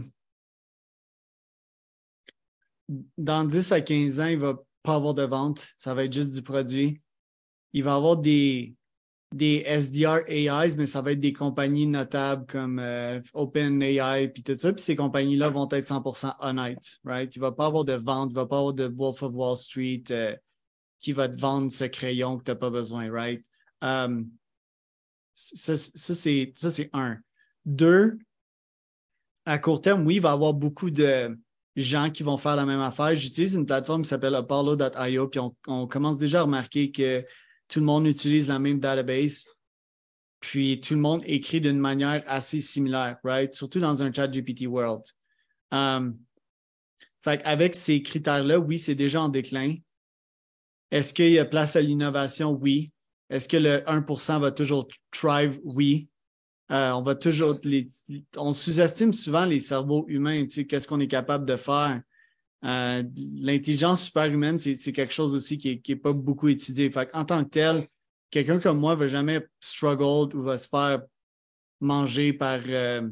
dans 3.17 3.43
10 3.45 3.71
à 3.71 3.81
15 3.81 4.19
ans, 4.19 4.27
il 4.27 4.37
ne 4.37 4.45
va 4.45 4.55
pas 4.83 4.95
avoir 4.95 5.13
de 5.13 5.23
vente. 5.23 5.67
Ça 5.77 5.93
va 5.93 6.05
être 6.05 6.13
juste 6.13 6.33
du 6.33 6.41
produit. 6.41 7.01
Il 7.73 7.83
va 7.83 7.95
avoir 7.95 8.17
des, 8.17 8.75
des 9.33 9.63
SDR 9.65 10.21
AIs, 10.27 10.75
mais 10.77 10.85
ça 10.85 11.01
va 11.01 11.11
être 11.11 11.19
des 11.19 11.33
compagnies 11.33 11.87
notables 11.87 12.45
comme 12.45 12.79
euh, 12.79 13.19
OpenAI 13.33 14.29
puis 14.29 14.43
tout 14.43 14.57
ça. 14.57 14.71
Puis 14.71 14.83
ces 14.83 14.95
compagnies-là 14.95 15.49
vont 15.49 15.67
être 15.71 15.85
100% 15.85 16.35
honnêtes, 16.39 16.99
right? 17.03 17.35
Il 17.35 17.39
ne 17.39 17.45
va 17.45 17.51
pas 17.51 17.65
avoir 17.65 17.83
de 17.83 17.93
vente, 17.93 18.31
il 18.31 18.35
ne 18.35 18.39
va 18.39 18.45
pas 18.45 18.57
avoir 18.57 18.73
de 18.73 18.85
Wolf 18.85 19.23
of 19.23 19.33
Wall 19.33 19.57
Street 19.57 20.03
qui 20.99 21.13
va 21.13 21.29
te 21.29 21.39
vendre 21.39 21.71
ce 21.71 21.85
crayon 21.85 22.37
que 22.37 22.43
tu 22.43 22.51
n'as 22.51 22.55
pas 22.55 22.69
besoin, 22.69 23.11
right? 23.11 23.43
Um, 23.81 24.29
ça, 25.35 25.75
c'est 25.75 26.89
un. 26.93 27.17
Deux, 27.65 28.17
à 29.45 29.57
court 29.57 29.81
terme, 29.81 30.05
oui, 30.05 30.15
il 30.15 30.21
va 30.21 30.29
y 30.29 30.33
avoir 30.33 30.53
beaucoup 30.53 30.91
de 30.91 31.37
gens 31.75 32.09
qui 32.09 32.23
vont 32.23 32.37
faire 32.37 32.55
la 32.55 32.65
même 32.65 32.79
affaire. 32.79 33.15
J'utilise 33.15 33.55
une 33.55 33.65
plateforme 33.65 34.03
qui 34.03 34.09
s'appelle 34.09 34.35
Apollo.io, 34.35 35.27
puis 35.27 35.39
on, 35.67 35.87
commence 35.87 36.17
déjà 36.17 36.39
à 36.39 36.43
remarquer 36.43 36.91
que 36.91 37.25
tout 37.67 37.79
le 37.79 37.85
monde 37.85 38.07
utilise 38.07 38.47
la 38.47 38.59
même 38.59 38.79
database, 38.79 39.45
puis 40.39 40.79
tout 40.79 40.93
le 40.93 41.01
monde 41.01 41.21
écrit 41.25 41.59
d'une 41.59 41.79
manière 41.79 42.23
assez 42.27 42.61
similaire, 42.61 43.17
right? 43.23 43.53
Surtout 43.53 43.79
dans 43.79 44.03
un 44.03 44.13
chat 44.13 44.27
GPT 44.27 44.67
world. 44.67 45.03
Um, 45.71 46.17
fait 47.21 47.43
avec 47.43 47.75
ces 47.75 48.03
critères-là, 48.03 48.59
oui, 48.59 48.77
c'est 48.77 48.95
déjà 48.95 49.21
en 49.21 49.29
déclin. 49.29 49.75
Est-ce 50.95 51.13
qu'il 51.13 51.31
y 51.31 51.39
a 51.39 51.43
place 51.43 51.75
à 51.75 51.81
l'innovation? 51.81 52.51
Oui. 52.51 52.93
Est-ce 53.29 53.49
que 53.49 53.57
le 53.57 53.79
1% 53.79 54.39
va 54.39 54.51
toujours 54.51 54.87
thrive? 55.11 55.59
Oui. 55.65 56.07
Euh, 56.71 56.93
on 56.93 57.01
va 57.01 57.15
toujours. 57.15 57.57
on 58.37 58.53
sous-estime 58.53 59.11
souvent 59.11 59.43
les 59.43 59.59
cerveaux 59.59 60.05
humains, 60.07 60.45
qu'est-ce 60.45 60.87
qu'on 60.87 61.01
est 61.01 61.09
capable 61.09 61.45
de 61.45 61.57
faire. 61.57 62.01
Euh, 62.63 63.03
l'intelligence 63.41 64.05
superhumaine, 64.05 64.57
c'est 64.57 64.93
quelque 64.93 65.11
chose 65.13 65.35
aussi 65.35 65.57
qui 65.57 65.81
n'est 65.85 65.95
pas 65.97 66.13
beaucoup 66.13 66.47
étudié. 66.47 66.89
en 67.11 67.25
tant 67.25 67.43
que 67.43 67.49
tel, 67.49 67.85
quelqu'un 68.29 68.59
comme 68.59 68.79
moi 68.79 68.95
ne 68.95 68.99
va 68.99 69.07
jamais 69.07 69.45
struggle 69.59 70.33
ou 70.33 70.43
va 70.43 70.57
se 70.57 70.69
faire 70.69 71.01
manger 71.81 72.31
par 72.31 72.61
euh, 72.67 73.09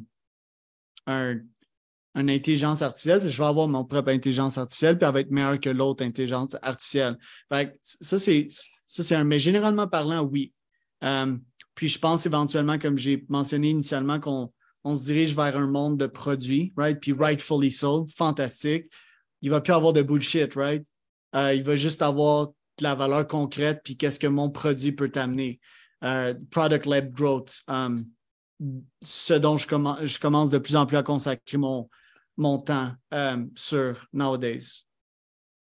un 1.05 1.35
une 2.15 2.29
intelligence 2.29 2.82
artificielle, 2.82 3.27
je 3.27 3.38
vais 3.38 3.48
avoir 3.48 3.67
mon 3.67 3.86
propre 3.86 4.12
intelligence 4.12 4.58
artificielle, 4.58 4.98
puis 4.98 5.08
elle 5.08 5.13
va 5.13 5.20
être 5.22 5.32
meilleure 5.32 5.60
que 5.60 5.70
l'autre 5.70 6.03
intelligence 6.05 6.55
artificielle. 6.62 7.17
ça, 7.82 8.20
c'est, 8.20 8.48
ça, 8.88 9.20
un, 9.20 9.24
mais 9.24 9.39
généralement 9.39 9.88
parlant, 9.88 10.22
oui. 10.22 10.53
Euh, 11.03 11.36
puis 11.75 11.88
je 11.88 11.98
pense 11.98 12.25
éventuellement, 12.25 12.77
comme 12.77 12.98
j'ai 12.98 13.25
mentionné 13.29 13.70
initialement, 13.70 14.20
qu'on 14.20 14.53
on 14.84 14.96
se 14.96 15.05
dirige 15.05 15.36
vers 15.36 15.58
un 15.58 15.65
monde 15.65 15.98
de 15.98 16.05
produits, 16.05 16.72
right? 16.77 17.00
Puis 17.00 17.13
rightfully 17.13 17.72
so, 17.72 18.08
fantastique. 18.15 18.86
Il 19.41 19.50
va 19.50 19.60
plus 19.60 19.74
avoir 19.74 19.93
de 19.93 20.01
bullshit, 20.01 20.53
right? 20.53 20.86
Euh, 21.36 21.53
il 21.53 21.63
va 21.63 21.75
juste 21.75 22.01
avoir 22.01 22.48
de 22.48 22.84
la 22.84 22.93
valeur 22.93 23.27
concrète, 23.27 23.82
puis 23.84 23.98
qu'est-ce 23.98 24.20
que 24.20 24.27
mon 24.27 24.51
produit 24.51 24.91
peut 24.91 25.10
t'amener. 25.10 25.60
Euh, 26.03 26.36
product-led 26.51 27.12
growth. 27.12 27.62
Ce 29.01 29.34
dont 29.34 29.58
je, 29.58 29.67
je, 30.05 30.20
commence 30.20 30.50
de 30.51 30.58
plus 30.58 30.75
en 30.75 30.86
plus 30.86 30.98
à 30.98 31.03
consacrer 31.03 31.58
mon, 31.58 31.89
mon 32.37 32.59
temps 32.59 32.91
um, 33.11 33.49
sur 33.55 34.07
nowadays. 34.13 34.85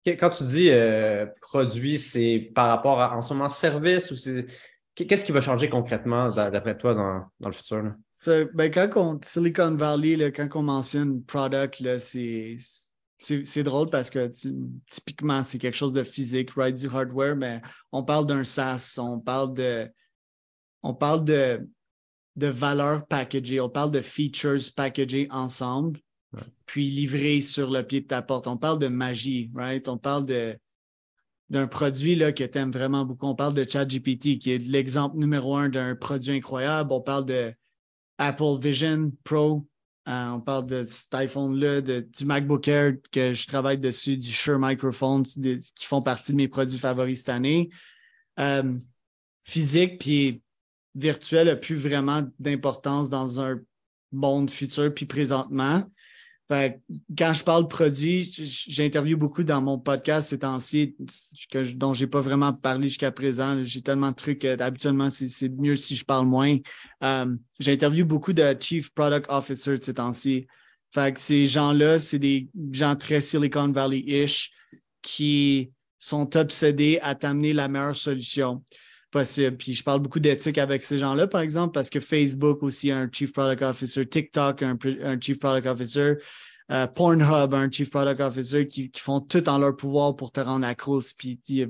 Quand 0.05 0.29
tu 0.29 0.43
dis 0.43 0.69
euh, 0.69 1.25
produit, 1.41 1.97
c'est 1.97 2.51
par 2.53 2.67
rapport 2.67 3.01
à 3.01 3.17
en 3.17 3.21
ce 3.21 3.33
moment 3.33 3.49
service 3.49 4.11
ou 4.11 4.15
c'est. 4.15 4.45
Qu'est-ce 4.93 5.25
qui 5.25 5.33
va 5.33 5.41
changer 5.41 5.69
concrètement 5.69 6.29
d'après 6.29 6.77
toi 6.77 6.93
dans, 6.93 7.25
dans, 7.41 7.49
le 7.49 7.53
futur? 7.53 7.83
Ben, 8.53 8.71
quand 8.71 8.89
on, 8.95 9.19
Silicon 9.21 9.75
Valley, 9.75 10.15
là, 10.15 10.31
quand 10.31 10.47
on 10.55 10.63
mentionne 10.63 11.21
product, 11.23 11.83
c'est 11.99 13.63
drôle 13.63 13.89
parce 13.89 14.09
que 14.09 14.31
typiquement, 14.87 15.43
c'est 15.43 15.57
quelque 15.57 15.75
chose 15.75 15.91
de 15.91 16.03
physique, 16.03 16.51
right, 16.51 16.75
du 16.75 16.87
hardware, 16.87 17.35
mais 17.35 17.61
on 17.91 18.03
parle 18.03 18.25
d'un 18.25 18.45
SaaS, 18.45 18.95
on 18.97 19.19
parle 19.19 19.53
de 19.53 19.89
on 20.81 20.93
parle 20.93 21.25
de, 21.25 21.67
de 22.35 22.47
valeur 22.47 23.05
packagée, 23.07 23.59
on 23.59 23.69
parle 23.69 23.91
de 23.91 24.01
features 24.01 24.71
packagées 24.77 25.27
ensemble, 25.31 25.99
puis 26.65 26.89
livrées 26.89 27.41
sur 27.41 27.69
le 27.69 27.83
pied 27.83 28.01
de 28.01 28.07
ta 28.07 28.21
porte. 28.21 28.47
On 28.47 28.57
parle 28.57 28.79
de 28.79 28.87
magie, 28.87 29.51
right? 29.55 29.87
On 29.87 29.97
parle 29.97 30.25
de 30.25 30.57
d'un 31.51 31.67
produit 31.67 32.15
là, 32.15 32.31
que 32.31 32.43
tu 32.43 32.57
aimes 32.57 32.71
vraiment 32.71 33.05
beaucoup. 33.05 33.27
On 33.27 33.35
parle 33.35 33.53
de 33.53 33.69
ChatGPT, 33.69 34.39
qui 34.39 34.51
est 34.51 34.67
l'exemple 34.67 35.17
numéro 35.17 35.55
un 35.55 35.69
d'un 35.69 35.95
produit 35.95 36.31
incroyable. 36.31 36.91
On 36.91 37.01
parle 37.01 37.25
de 37.25 37.53
Apple 38.17 38.57
Vision 38.59 39.11
Pro. 39.23 39.67
Euh, 40.07 40.29
on 40.29 40.39
parle 40.39 40.67
de 40.67 40.83
cet 40.83 41.13
iPhone-là, 41.13 41.81
du 41.81 42.25
MacBook 42.25 42.67
Air 42.67 42.93
que 43.11 43.33
je 43.33 43.47
travaille 43.47 43.77
dessus, 43.77 44.17
du 44.17 44.31
Shure 44.31 44.59
Microphone, 44.59 45.23
qui 45.23 45.85
font 45.85 46.01
partie 46.01 46.31
de 46.31 46.37
mes 46.37 46.47
produits 46.47 46.77
favoris 46.77 47.19
cette 47.19 47.29
année. 47.29 47.69
Euh, 48.39 48.73
physique, 49.43 49.99
puis 49.99 50.41
virtuel 50.93 51.47
n'a 51.47 51.55
plus 51.55 51.75
vraiment 51.75 52.23
d'importance 52.39 53.09
dans 53.09 53.41
un 53.41 53.59
monde 54.11 54.49
futur 54.49 54.93
puis 54.93 55.05
présentement. 55.05 55.83
Quand 56.49 57.33
je 57.33 57.43
parle 57.43 57.67
produit, 57.67 58.31
j'interviewe 58.67 59.17
beaucoup 59.17 59.43
dans 59.43 59.61
mon 59.61 59.79
podcast 59.79 60.29
ces 60.29 60.39
temps-ci 60.39 60.95
dont 61.75 61.93
je 61.93 62.03
n'ai 62.03 62.07
pas 62.07 62.21
vraiment 62.21 62.53
parlé 62.53 62.87
jusqu'à 62.87 63.11
présent. 63.11 63.63
J'ai 63.63 63.81
tellement 63.81 64.11
de 64.11 64.15
trucs, 64.15 64.45
habituellement, 64.45 65.09
c'est 65.09 65.49
mieux 65.49 65.75
si 65.75 65.95
je 65.95 66.05
parle 66.05 66.27
moins. 66.27 66.57
Euh, 67.03 67.35
j'interviewe 67.59 68.05
beaucoup 68.05 68.33
de 68.33 68.55
Chief 68.59 68.93
Product 68.93 69.25
Officer 69.29 69.75
ces 69.81 69.93
temps-ci. 69.95 70.47
ces 71.15 71.45
gens-là, 71.47 71.97
c'est 71.97 72.19
des 72.19 72.47
gens 72.71 72.95
très 72.95 73.21
Silicon 73.21 73.71
Valley-ish 73.71 74.51
qui 75.01 75.71
sont 75.97 76.37
obsédés 76.37 76.99
à 77.01 77.15
t'amener 77.15 77.53
la 77.53 77.67
meilleure 77.67 77.95
solution 77.95 78.63
possible. 79.15 79.55
Puis 79.55 79.73
je 79.73 79.81
parle 79.81 80.01
beaucoup 80.01 80.19
d'éthique 80.19 80.57
avec 80.57 80.83
ces 80.83 80.99
gens-là, 80.99 81.27
par 81.27 81.39
exemple, 81.39 81.73
parce 81.73 81.89
que 81.89 82.01
Facebook 82.01 82.61
aussi 82.63 82.91
a 82.91 82.97
un 82.97 83.09
Chief 83.09 83.31
Product 83.31 83.61
Officer, 83.61 84.05
TikTok 84.05 84.61
a 84.61 84.67
un, 84.67 85.19
Chief 85.21 85.39
Product 85.39 85.65
Officer, 85.67 86.15
euh, 86.69 86.87
Pornhub 86.87 87.53
a 87.53 87.57
un 87.57 87.71
Chief 87.71 87.89
Product 87.89 88.19
Officer 88.19 88.67
qui, 88.67 88.91
font 88.97 89.21
tout 89.21 89.47
en 89.47 89.57
leur 89.57 89.75
pouvoir 89.77 90.17
pour 90.17 90.33
te 90.33 90.41
rendre 90.41 90.67
accro. 90.67 90.99
Puis 91.17 91.39
ils, 91.47 91.69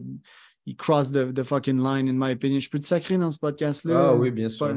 ils 0.65 0.75
cross 0.75 1.11
the, 1.11 1.43
fucking 1.43 1.77
line, 1.77 2.09
in 2.09 2.13
my 2.13 2.31
opinion. 2.31 2.59
Je 2.59 2.69
peux 2.69 2.79
te 2.79 2.87
sacrer 2.87 3.19
dans 3.19 3.31
ce 3.31 3.37
podcast-là? 3.37 4.09
Ah 4.09 4.15
oui, 4.15 4.31
bien 4.31 4.47
sûr. 4.47 4.75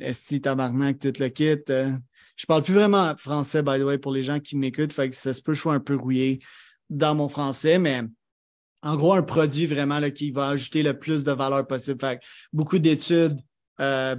Esti, 0.00 0.40
tabarnak, 0.40 0.98
tout 0.98 1.12
le 1.20 1.28
kit. 1.28 1.56
Euh. 1.70 1.92
je 2.36 2.46
parle 2.46 2.64
plus 2.64 2.74
vraiment 2.74 3.14
français, 3.16 3.62
by 3.62 3.78
the 3.78 3.84
way, 3.84 3.96
pour 3.96 4.12
les 4.12 4.24
gens 4.24 4.40
qui 4.40 4.56
m'écoutent. 4.56 4.92
Fait 4.92 5.08
que 5.08 5.14
ça 5.14 5.32
se 5.32 5.40
peut 5.40 5.54
je 5.54 5.68
un 5.68 5.78
peu 5.78 5.94
rouillé 5.94 6.40
dans 6.90 7.14
mon 7.14 7.28
français, 7.28 7.78
mais 7.78 8.02
en 8.82 8.96
gros, 8.96 9.14
un 9.14 9.22
produit 9.22 9.66
vraiment 9.66 10.00
là, 10.00 10.10
qui 10.10 10.30
va 10.30 10.48
ajouter 10.48 10.82
le 10.82 10.98
plus 10.98 11.24
de 11.24 11.32
valeur 11.32 11.66
possible. 11.66 12.00
Fait 12.00 12.20
beaucoup 12.52 12.78
d'études 12.78 13.38
euh, 13.80 14.16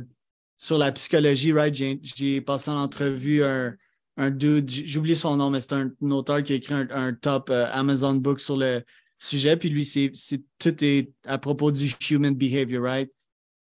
sur 0.58 0.78
la 0.78 0.92
psychologie, 0.92 1.52
right? 1.52 1.76
J'ai 1.76 2.42
passé 2.42 2.72
en 2.72 2.78
entrevue 2.78 3.44
un, 3.44 3.76
un 4.18 4.32
dude, 4.32 4.70
j'oublie 4.70 5.16
son 5.16 5.36
nom, 5.36 5.50
mais 5.50 5.60
c'est 5.60 5.74
un, 5.74 5.92
auteur 6.10 6.44
qui 6.44 6.54
a 6.54 6.56
écrit 6.56 6.74
un, 6.74 7.14
top 7.14 7.50
euh, 7.50 7.68
Amazon 7.72 8.16
book 8.16 8.40
sur 8.40 8.58
le 8.58 8.82
sujet. 9.20 9.58
Puis 9.58 9.70
lui, 9.70 9.84
c'est 9.84 10.12
tout 10.60 10.84
est 10.84 11.12
à 11.26 11.38
propos 11.38 11.72
du 11.72 11.94
human 12.10 12.34
behavior, 12.34 12.84
right? 12.84 13.12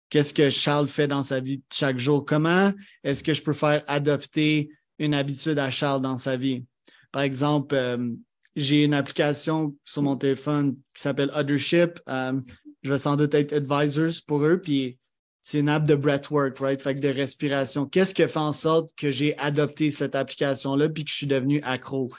Qu'est-ce 0.10 0.34
que 0.34 0.50
Charles 0.50 0.88
fait 0.88 1.08
dans 1.08 1.24
sa 1.24 1.40
vie 1.40 1.64
chaque 1.72 1.98
jour? 1.98 2.26
Comment 2.26 2.74
est-ce 3.04 3.24
que 3.24 3.34
je 3.34 3.42
peux 3.42 3.54
faire 3.54 3.84
adopter 3.88 4.70
une 5.00 5.14
habitude 5.14 5.58
à 5.58 5.72
Charles 5.72 6.02
dans 6.02 6.18
sa 6.18 6.36
vie? 6.36 6.66
Par 7.14 7.22
exemple, 7.24 7.76
euh, 7.76 8.14
j'ai 8.56 8.84
une 8.84 8.94
application 8.94 9.76
sur 9.84 10.02
mon 10.02 10.16
téléphone 10.16 10.76
qui 10.94 11.02
s'appelle 11.02 11.32
Othership. 11.34 12.00
Euh, 12.10 12.40
je 12.84 12.92
vais 12.92 12.98
sans 12.98 13.16
doute 13.16 13.34
être 13.34 13.54
advisors 13.54 14.22
pour 14.28 14.44
eux. 14.44 14.60
Puis 14.60 14.98
c'est 15.42 15.60
une 15.60 15.70
app 15.70 15.88
de 15.88 15.96
breathwork, 15.96 16.60
right? 16.60 16.82
Fait 16.82 16.96
que 16.96 17.00
de 17.00 17.08
respiration. 17.08 17.86
Qu'est-ce 17.86 18.14
qui 18.14 18.28
fait 18.28 18.38
en 18.38 18.54
sorte 18.54 18.90
que 18.96 19.10
j'ai 19.10 19.38
adopté 19.38 19.90
cette 19.92 20.16
application-là 20.16 20.90
puis 20.90 21.04
que 21.04 21.12
je 21.12 21.16
suis 21.16 21.28
devenu 21.28 21.62
accro? 21.64 22.12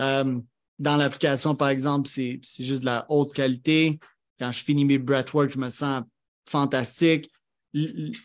Euh, 0.00 0.40
dans 0.78 0.96
l'application, 0.96 1.54
par 1.54 1.68
exemple, 1.68 2.08
c'est 2.08 2.40
juste 2.58 2.80
de 2.80 2.86
la 2.86 3.06
haute 3.08 3.32
qualité. 3.32 4.00
Quand 4.38 4.50
je 4.50 4.64
finis 4.64 4.84
mes 4.84 4.98
breathwork, 4.98 5.52
je 5.52 5.58
me 5.58 5.70
sens 5.70 6.02
fantastique. 6.48 7.30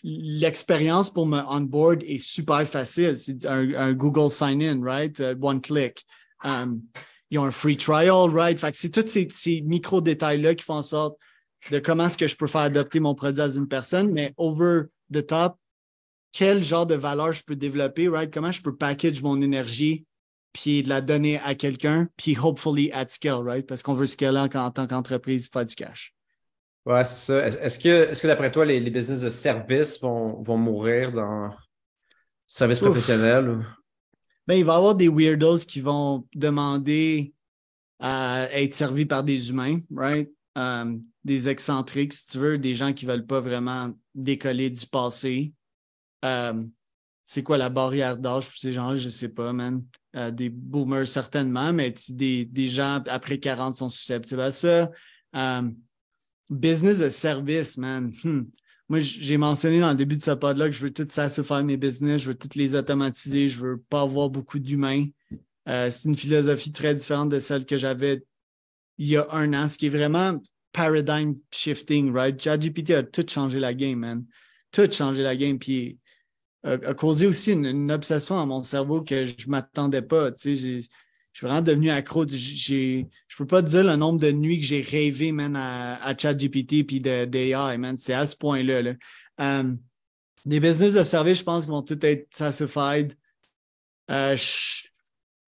L'expérience 0.03 1.11
pour 1.11 1.25
me 1.25 1.39
onboard 1.39 2.03
est 2.03 2.19
super 2.19 2.67
facile. 2.67 3.17
C'est 3.17 3.45
un, 3.45 3.93
Google 3.93 4.29
Sign-in, 4.29 4.81
right? 4.81 5.19
Euh, 5.19 5.35
one 5.39 5.61
click. 5.61 6.05
Ils 7.31 7.39
ont 7.39 7.45
un 7.45 7.51
free 7.51 7.77
trial, 7.77 8.29
right? 8.31 8.59
Fait 8.59 8.71
que 8.71 8.77
c'est 8.77 8.89
tous 8.89 9.07
ces, 9.07 9.61
micro-détails-là 9.61 10.55
qui 10.55 10.63
font 10.63 10.75
en 10.75 10.81
sorte 10.81 11.17
de 11.71 11.79
comment 11.79 12.07
est-ce 12.07 12.17
que 12.17 12.27
je 12.27 12.35
peux 12.35 12.47
faire 12.47 12.61
adopter 12.61 12.99
mon 12.99 13.15
produit 13.15 13.41
à 13.41 13.47
une 13.47 13.67
personne, 13.67 14.11
mais 14.11 14.33
over 14.37 14.83
the 15.13 15.25
top, 15.25 15.57
quel 16.31 16.63
genre 16.63 16.85
de 16.85 16.95
valeur 16.95 17.33
je 17.33 17.43
peux 17.43 17.55
développer, 17.55 18.07
right? 18.07 18.33
Comment 18.33 18.51
je 18.51 18.61
peux 18.61 18.75
package 18.75 19.21
mon 19.21 19.41
énergie 19.41 20.05
puis 20.53 20.81
de 20.81 20.89
la 20.89 21.01
donner 21.01 21.39
à 21.39 21.53
quelqu'un, 21.53 22.09
puis 22.17 22.35
hopefully 22.41 22.91
at 22.91 23.09
scale, 23.09 23.43
right? 23.45 23.67
Parce 23.67 23.83
qu'on 23.83 23.93
veut 23.93 24.07
scaler 24.07 24.39
en, 24.39 24.59
en 24.59 24.71
tant 24.71 24.87
qu'entreprise, 24.87 25.47
faire 25.51 25.65
du 25.65 25.75
cash. 25.75 26.15
Ouais, 26.85 27.05
c'est 27.05 27.31
ça. 27.31 27.47
Est-ce 27.47 27.77
que, 27.77 28.11
est 28.11 28.19
que 28.19 28.27
d'après 28.27 28.51
toi, 28.51 28.65
les, 28.65 28.81
business 28.89 29.21
de 29.21 29.29
service 29.29 30.01
vont, 30.01 30.41
vont 30.41 30.57
mourir 30.57 31.11
dans 31.11 31.51
service 32.47 32.79
professionnel? 32.79 33.63
Ben, 34.49 34.55
il 34.55 34.65
va 34.65 34.73
y 34.73 34.77
avoir 34.77 34.95
des 34.95 35.09
weirdos 35.09 35.59
qui 35.59 35.79
vont 35.79 36.27
demander 36.33 37.35
à 37.99 38.47
être 38.51 38.73
servis 38.73 39.05
par 39.05 39.23
des 39.23 39.51
humains, 39.51 39.77
right? 39.95 40.27
Euh, 40.57 40.97
des 41.23 41.49
excentriques, 41.49 42.13
si 42.13 42.25
tu 42.25 42.39
veux, 42.39 42.57
des 42.57 42.73
gens 42.73 42.91
qui 42.91 43.05
ne 43.05 43.11
veulent 43.11 43.27
pas 43.27 43.41
vraiment 43.41 43.93
décoller 44.15 44.71
du 44.71 44.87
passé. 44.87 45.53
Euh, 46.25 46.63
c'est 47.27 47.43
quoi 47.43 47.59
la 47.59 47.69
barrière 47.69 48.17
d'âge 48.17 48.47
pour 48.47 48.57
ces 48.57 48.73
gens-là? 48.73 48.95
Je 48.95 49.05
ne 49.05 49.11
sais 49.11 49.29
pas, 49.29 49.53
man. 49.53 49.85
Euh, 50.15 50.31
des 50.31 50.49
boomers, 50.49 51.05
certainement, 51.05 51.71
mais 51.71 51.93
des, 52.09 52.45
des, 52.45 52.69
gens 52.69 53.03
après 53.07 53.37
40 53.37 53.75
sont 53.75 53.91
susceptibles 53.91 54.41
à 54.41 54.51
ça. 54.51 54.89
business 56.49 56.97
de 56.97 57.09
service, 57.09 57.77
man. 57.77 58.11
Hmm 58.23 58.45
moi, 58.89 58.99
j'ai 58.99 59.37
mentionné 59.37 59.79
dans 59.79 59.91
le 59.91 59.97
début 59.97 60.17
de 60.17 60.23
ce 60.23 60.31
pod-là 60.31 60.65
que 60.65 60.71
je 60.71 60.81
veux 60.81 60.91
tout 60.91 61.07
faire 61.09 61.63
mes 61.63 61.77
business, 61.77 62.23
je 62.23 62.29
veux 62.29 62.35
toutes 62.35 62.55
les 62.55 62.75
automatiser, 62.75 63.47
je 63.47 63.63
veux 63.63 63.77
pas 63.77 64.01
avoir 64.01 64.29
beaucoup 64.29 64.57
d'humains. 64.57 65.05
Euh, 65.67 65.91
c'est 65.91 66.09
une 66.09 66.15
philosophie 66.15 66.71
très 66.71 66.95
différente 66.95 67.29
de 67.29 67.39
celle 67.39 67.65
que 67.65 67.77
j'avais 67.77 68.23
il 68.97 69.07
y 69.07 69.15
a 69.15 69.27
un 69.31 69.53
an, 69.53 69.67
ce 69.67 69.77
qui 69.77 69.85
est 69.85 69.89
vraiment 69.89 70.41
paradigm 70.73 71.35
shifting, 71.51 72.13
right? 72.13 72.39
ChatGPT 72.39 72.91
a 72.91 73.03
tout 73.03 73.25
changé 73.27 73.59
la 73.59 73.73
game, 73.73 73.99
man. 73.99 74.25
Tout 74.71 74.91
changé 74.91 75.23
la 75.23 75.35
game, 75.35 75.57
puis 75.57 75.97
a, 76.63 76.77
causé 76.93 77.25
aussi 77.25 77.53
une, 77.53 77.91
obsession 77.91 78.35
dans 78.35 78.45
mon 78.45 78.61
cerveau 78.61 79.01
que 79.03 79.25
je 79.25 79.47
m'attendais 79.47 80.01
pas. 80.01 80.31
Tu 80.31 80.55
sais, 80.55 80.81
je 81.33 81.39
suis 81.39 81.47
vraiment 81.47 81.61
devenu 81.61 81.89
accro. 81.89 82.27
Je 82.27 83.03
je 83.27 83.37
peux 83.37 83.47
pas 83.47 83.61
te 83.61 83.67
dire 83.69 83.83
le 83.83 83.95
nombre 83.95 84.19
de 84.19 84.31
nuits 84.31 84.59
que 84.59 84.65
j'ai 84.65 84.81
rêvé, 84.81 85.31
man, 85.31 85.55
à, 85.55 86.15
ChatGPT 86.17 86.85
puis 86.85 86.99
d'AI, 86.99 87.77
man. 87.77 87.95
C'est 87.97 88.13
à 88.13 88.25
ce 88.25 88.35
point-là. 88.35 88.81
Là. 88.81 88.93
Euh, 89.41 89.73
des 90.45 90.59
business 90.59 90.95
de 90.95 91.03
service, 91.03 91.39
je 91.39 91.43
pense, 91.43 91.67
vont 91.67 91.81
tout 91.81 92.03
être 92.05 92.27
satisfied. 92.33 93.13
Euh, 94.11 94.35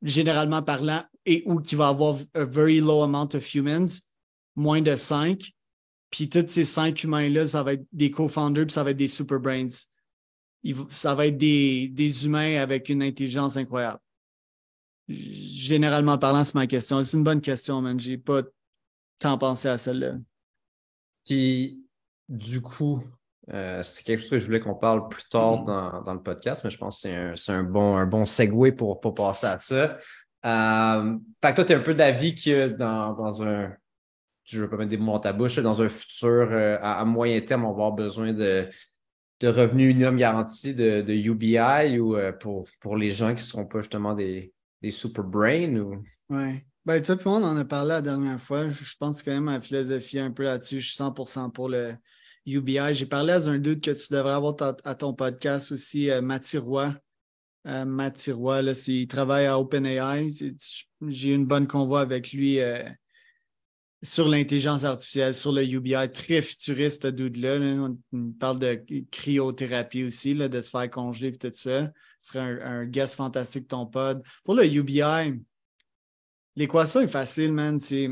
généralement 0.02 0.62
parlant, 0.62 1.04
et 1.26 1.44
où 1.46 1.60
qui 1.60 1.76
va 1.76 1.90
avoir 1.90 2.16
a 2.34 2.46
very 2.46 2.80
low 2.80 3.02
amount 3.04 3.36
of 3.36 3.54
humans, 3.54 4.02
moins 4.56 4.82
de 4.82 4.96
cinq. 4.96 5.52
Puis 6.10 6.30
tous 6.30 6.48
ces 6.48 6.66
cinq 6.66 7.04
humains-là, 7.04 7.46
ça 7.46 7.64
va 7.64 7.74
être 7.74 7.86
des 7.92 8.12
co-founders, 8.12 8.66
puis 8.66 8.74
ça 8.74 8.84
va 8.84 8.92
être 8.92 8.98
des 8.98 9.08
super 9.08 9.40
brains. 9.40 9.68
ça 10.90 11.16
va 11.16 11.28
être 11.28 11.38
des 11.38 12.26
humains 12.26 12.62
avec 12.62 12.90
une 12.90 13.02
intelligence 13.02 13.58
incroyable 13.58 14.00
généralement 15.12 16.18
parlant, 16.18 16.44
c'est 16.44 16.56
ma 16.56 16.68
question. 16.68 17.04
C'est 17.04 17.18
une 17.18 17.24
bonne 17.24 17.42
question, 17.42 17.82
man. 17.82 18.00
J'ai 18.00 18.18
pas 18.18 18.42
tant 19.20 19.38
pensé 19.38 19.68
à 19.68 19.78
celle-là. 19.78 20.16
Puis, 21.26 21.86
du 22.30 22.62
coup, 22.62 23.04
Euh, 23.54 23.82
c'est 23.84 24.04
quelque 24.04 24.22
chose 24.22 24.30
que 24.30 24.40
je 24.40 24.46
voulais 24.46 24.60
qu'on 24.60 24.76
parle 24.76 25.08
plus 25.10 25.24
tard 25.30 25.64
mm-hmm. 25.64 26.06
dans, 26.06 26.14
le 26.14 26.22
podcast, 26.22 26.64
mais 26.64 26.70
je 26.70 26.78
pense 26.78 27.02
que 27.02 27.36
c'est 27.36 27.52
un, 27.52 27.64
bon, 27.64 27.96
un 27.98 28.06
bon 28.06 28.26
segue 28.26 28.76
pour, 28.76 29.02
pour 29.02 29.14
passer 29.14 29.48
à 29.48 29.60
ça. 29.60 29.98
Euh, 30.46 31.18
fait 31.44 31.52
que 31.52 31.56
toi, 31.56 31.66
tu 31.66 31.74
es 31.74 31.76
un 31.76 31.82
peu 31.82 31.94
d'avis 31.94 32.36
que 32.36 32.70
dans, 32.70 33.14
dans 33.14 33.44
un. 33.44 33.74
Je 34.44 34.58
ne 34.58 34.64
veux 34.64 34.70
pas 34.70 34.78
mettre 34.78 34.90
des 34.90 34.98
mots 34.98 35.14
dans 35.14 35.20
ta 35.20 35.34
bouche, 35.34 35.60
dans 35.60 35.82
un 35.82 35.90
futur 35.90 36.50
euh, 36.52 36.78
à, 36.82 37.04
moyen 37.06 37.42
terme, 37.42 37.66
on 37.66 37.70
va 37.70 37.86
avoir 37.86 37.92
besoin 37.94 38.34
de, 38.34 38.68
de 39.40 39.48
revenus 39.48 39.88
minimum 39.88 40.18
garantis 40.18 40.74
de, 40.74 41.02
de 41.02 41.14
UBI 41.14 42.00
ou 42.00 42.18
pour, 42.40 42.68
pour 42.80 42.98
les 42.98 43.10
gens 43.12 43.30
qui 43.30 43.44
ne 43.44 43.48
seront 43.48 43.66
pas 43.66 43.82
justement 43.82 44.14
des, 44.14 44.52
des 44.82 44.92
super 44.92 45.24
brains 45.24 45.76
ou? 45.78 46.04
Oui. 46.30 46.62
Ben, 46.84 47.00
tout 47.02 47.12
le 47.12 47.30
monde 47.30 47.44
en 47.44 47.56
a 47.58 47.66
parlé 47.66 47.90
la 47.90 48.02
dernière 48.02 48.40
fois. 48.40 48.70
Je 48.70 48.96
pense 49.00 49.22
quand 49.22 49.32
même 49.32 49.44
ma 49.44 49.62
philosophie 49.62 50.18
un 50.18 50.32
peu 50.32 50.44
là-dessus. 50.44 50.80
Je 50.80 50.88
suis 50.88 50.98
100% 50.98 51.52
pour 51.52 51.70
le 51.70 51.94
UBI. 52.48 52.94
J'ai 52.94 53.06
parlé 53.06 53.34
à 53.34 53.48
un 53.48 53.60
doute 53.60 53.84
que 53.84 53.92
tu 53.92 54.12
devrais 54.12 54.32
avoir 54.32 54.56
à 54.84 54.96
ton 54.96 55.14
podcast 55.14 55.72
aussi, 55.72 56.10
euh, 56.10 56.22
Mathieu 56.22 56.60
Roy. 56.60 56.96
Euh, 57.68 58.10
Roy, 58.30 58.62
là, 58.64 58.72
il 58.88 59.08
travaille 59.08 59.46
à 59.46 59.60
OpenAI. 59.60 60.32
J'ai 61.08 61.30
eu 61.30 61.36
une 61.36 61.46
bonne 61.46 61.68
convoi 61.68 62.02
avec 62.02 62.32
lui 62.32 62.60
euh, 62.60 62.84
sur 64.02 64.28
l'intelligence 64.28 64.84
artificielle, 64.84 65.36
sur 65.36 65.52
le 65.52 65.64
UBI. 65.64 66.12
Très 66.12 66.42
futuriste, 66.42 67.04
ce 67.04 67.08
dude-là. 67.10 67.60
On 68.12 68.32
parle 68.40 68.58
de 68.58 68.84
cryothérapie 69.12 70.06
aussi, 70.06 70.34
là, 70.34 70.50
de 70.50 70.60
se 70.62 70.72
faire 70.72 70.90
congeler 70.90 71.28
et 71.28 71.38
tout 71.38 71.52
ça. 71.54 71.92
Serait 72.22 72.62
un, 72.62 72.86
guest 72.86 73.16
fantastique 73.16 73.68
ton 73.68 73.88
pod. 73.88 74.24
Pour 74.44 74.54
le 74.54 74.66
UBI, 74.66 75.42
l'équation 76.56 77.02
est 77.02 77.08
facile, 77.08 77.52
man. 77.52 77.80
C'est 77.80 78.10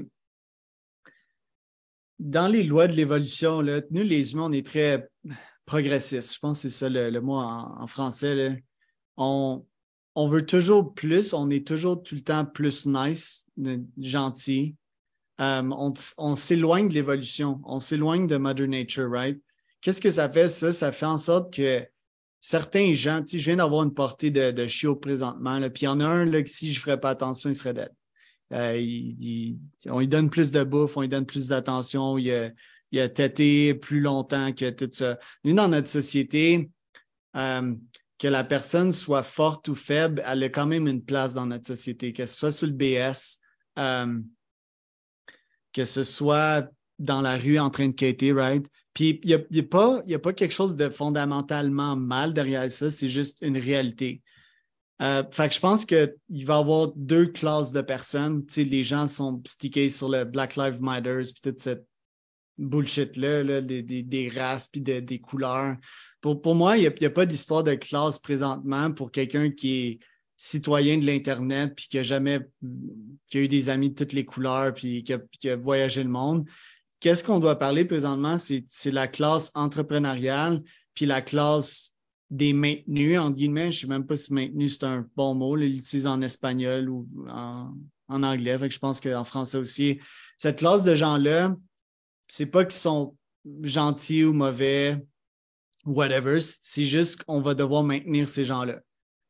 dans 2.17 2.47
les 2.47 2.63
lois 2.63 2.87
de 2.87 2.93
l'évolution, 2.93 3.61
nous, 3.61 4.03
les 4.03 4.33
humains, 4.33 4.45
on 4.45 4.51
est 4.51 4.65
très 4.65 5.07
progressistes. 5.65 6.33
Je 6.33 6.39
pense 6.39 6.61
que 6.61 6.69
c'est 6.69 6.77
ça 6.77 6.89
le, 6.89 7.21
mot 7.21 7.35
en, 7.35 7.87
français. 7.87 8.63
On, 9.15 9.65
on, 10.15 10.27
veut 10.27 10.45
toujours 10.45 10.93
plus, 10.93 11.33
on 11.33 11.49
est 11.49 11.65
toujours 11.65 12.01
tout 12.03 12.15
le 12.15 12.21
temps 12.21 12.45
plus 12.45 12.87
nice, 12.87 13.45
gentil. 13.97 14.75
Euh, 15.39 15.61
on, 15.71 15.93
on 16.17 16.35
s'éloigne 16.35 16.89
de 16.89 16.95
l'évolution, 16.95 17.61
on 17.63 17.79
s'éloigne 17.79 18.27
de 18.27 18.35
Mother 18.35 18.67
Nature, 18.67 19.09
right? 19.09 19.41
Qu'est-ce 19.79 20.01
que 20.01 20.11
ça 20.11 20.29
fait, 20.29 20.49
ça? 20.49 20.73
Ça 20.73 20.91
fait 20.91 21.05
en 21.05 21.17
sorte 21.17 21.53
que 21.53 21.87
certains 22.41 22.93
gens, 22.93 23.23
je 23.25 23.37
viens 23.37 23.57
d'avoir 23.57 23.83
une 23.83 23.93
portée 23.93 24.31
de, 24.31 24.51
de 24.51 24.67
chiot 24.67 24.95
présentement, 24.95 25.59
puis 25.69 25.83
il 25.83 25.85
y 25.85 25.87
en 25.87 25.99
a 25.99 26.05
un 26.05 26.25
là, 26.25 26.41
si 26.45 26.71
je 26.71 26.79
ne 26.79 26.81
ferais 26.81 26.99
pas 26.99 27.11
attention, 27.11 27.49
il 27.49 27.55
serait 27.55 27.73
dead. 27.73 27.91
Euh, 28.51 29.53
on 29.87 29.99
lui 29.99 30.07
donne 30.07 30.29
plus 30.29 30.51
de 30.51 30.63
bouffe, 30.63 30.97
on 30.97 31.01
lui 31.01 31.09
donne 31.09 31.25
plus 31.25 31.47
d'attention, 31.47 32.17
il 32.17 32.31
a, 32.31 32.49
il 32.91 32.99
a 32.99 33.09
têté 33.09 33.75
plus 33.75 34.01
longtemps 34.01 34.51
que 34.53 34.69
tout 34.69 34.89
ça. 34.91 35.19
Nous, 35.43 35.53
dans 35.53 35.67
notre 35.67 35.89
société, 35.89 36.71
euh, 37.35 37.75
que 38.17 38.27
la 38.27 38.43
personne 38.43 38.91
soit 38.91 39.23
forte 39.23 39.67
ou 39.67 39.75
faible, 39.75 40.23
elle 40.25 40.43
a 40.43 40.49
quand 40.49 40.65
même 40.65 40.87
une 40.87 41.03
place 41.03 41.33
dans 41.33 41.45
notre 41.45 41.67
société, 41.67 42.11
que 42.11 42.25
ce 42.25 42.35
soit 42.35 42.51
sur 42.51 42.67
le 42.67 42.73
BS, 42.73 43.39
euh, 43.77 44.19
que 45.71 45.85
ce 45.85 46.03
soit 46.03 46.67
dans 46.97 47.21
la 47.21 47.37
rue 47.37 47.59
en 47.59 47.69
train 47.69 47.87
de 47.87 47.93
quitter, 47.93 48.33
right? 48.33 48.65
Il 48.99 49.19
n'y 49.23 49.33
a, 49.33 49.63
pas, 49.63 50.03
a 50.07 50.19
pas 50.19 50.33
quelque 50.33 50.53
chose 50.53 50.75
de 50.75 50.89
fondamentalement 50.89 51.95
mal 51.95 52.33
derrière 52.33 52.69
ça, 52.69 52.91
c'est 52.91 53.09
juste 53.09 53.39
une 53.41 53.57
réalité. 53.57 54.21
Euh, 55.01 55.23
je 55.31 55.59
pense 55.59 55.85
qu'il 55.85 56.45
va 56.45 56.55
y 56.55 56.57
avoir 56.57 56.91
deux 56.95 57.27
classes 57.27 57.71
de 57.71 57.81
personnes. 57.81 58.45
les 58.57 58.83
gens 58.83 59.07
sont 59.07 59.41
stickés 59.45 59.89
sur 59.89 60.09
le 60.09 60.25
Black 60.25 60.57
Lives 60.57 60.81
Matter 60.81 61.21
puis 61.23 61.41
toute 61.41 61.61
cette 61.61 61.85
bullshit-là, 62.57 63.61
des, 63.61 64.31
races 64.35 64.67
puis 64.67 64.81
des 64.81 65.19
couleurs. 65.19 65.77
Pour, 66.21 66.55
moi, 66.55 66.77
il 66.77 66.93
n'y 66.99 67.05
a, 67.05 67.09
pas 67.09 67.25
d'histoire 67.25 67.63
de 67.63 67.75
classe 67.75 68.19
présentement 68.19 68.91
pour 68.91 69.11
quelqu'un 69.11 69.51
qui 69.51 69.77
est 69.77 69.99
citoyen 70.35 70.97
de 70.97 71.05
l'Internet 71.05 71.73
puis 71.75 71.87
qui 71.89 71.99
a 71.99 72.03
jamais 72.03 72.39
qui 73.27 73.37
a 73.37 73.41
eu 73.41 73.47
des 73.47 73.69
amis 73.69 73.89
de 73.89 73.95
toutes 73.95 74.13
les 74.13 74.25
couleurs 74.25 74.73
puis 74.73 75.03
qui 75.03 75.49
a 75.49 75.55
voyagé 75.55 76.03
le 76.03 76.09
monde. 76.09 76.45
Qu'est-ce 76.99 77.23
qu'on 77.23 77.39
doit 77.39 77.57
parler 77.57 77.85
présentement? 77.85 78.37
C'est 78.37 78.91
la 78.91 79.07
classe 79.07 79.51
entrepreneuriale 79.55 80.61
puis 80.93 81.05
la 81.05 81.21
classe 81.21 81.95
des 82.29 82.53
maintenus, 82.53 83.17
entre 83.19 83.37
guillemets. 83.37 83.71
Je 83.71 83.77
ne 83.77 83.81
sais 83.81 83.87
même 83.87 84.05
pas 84.05 84.17
si 84.17 84.33
maintenu, 84.33 84.69
c'est 84.69 84.83
un 84.83 85.07
bon 85.15 85.33
mot. 85.33 85.57
Ils 85.57 85.75
l'utilisent 85.75 86.07
en 86.07 86.21
espagnol 86.21 86.89
ou 86.89 87.07
en, 87.29 87.73
anglais. 88.09 88.57
je 88.69 88.79
pense 88.79 88.99
qu'en 88.99 89.23
français 89.23 89.57
aussi. 89.57 89.99
Cette 90.37 90.59
classe 90.59 90.83
de 90.83 90.95
gens-là, 90.95 91.55
c'est 92.27 92.45
pas 92.45 92.65
qu'ils 92.65 92.73
sont 92.73 93.15
gentils 93.63 94.25
ou 94.25 94.33
mauvais, 94.33 95.01
whatever. 95.85 96.39
C'est 96.39 96.85
juste 96.85 97.23
qu'on 97.23 97.41
va 97.41 97.53
devoir 97.53 97.83
maintenir 97.83 98.27
ces 98.27 98.45
gens-là. 98.45 98.81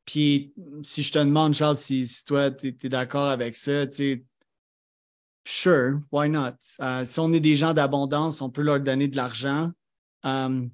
Puis, 0.05 0.53
si 0.81 1.03
je 1.03 1.11
te 1.11 1.19
demande, 1.19 1.53
Charles, 1.53 1.77
si, 1.77 2.07
toi, 2.25 2.49
tu 2.49 2.69
es, 2.69 2.89
d'accord 2.89 3.27
avec 3.27 3.55
ça, 3.55 3.85
tu 3.85 4.25
sure, 5.49 5.99
why 6.11 6.29
not? 6.29 6.55
Euh, 6.79 7.05
si 7.05 7.19
on 7.19 7.33
est 7.33 7.39
des 7.39 7.55
gens 7.55 7.73
d'abondance, 7.73 8.41
on 8.41 8.49
peut 8.49 8.61
leur 8.61 8.79
donner 8.79 9.07
de 9.07 9.15
l'argent. 9.15 9.71
Euh, 10.25 10.67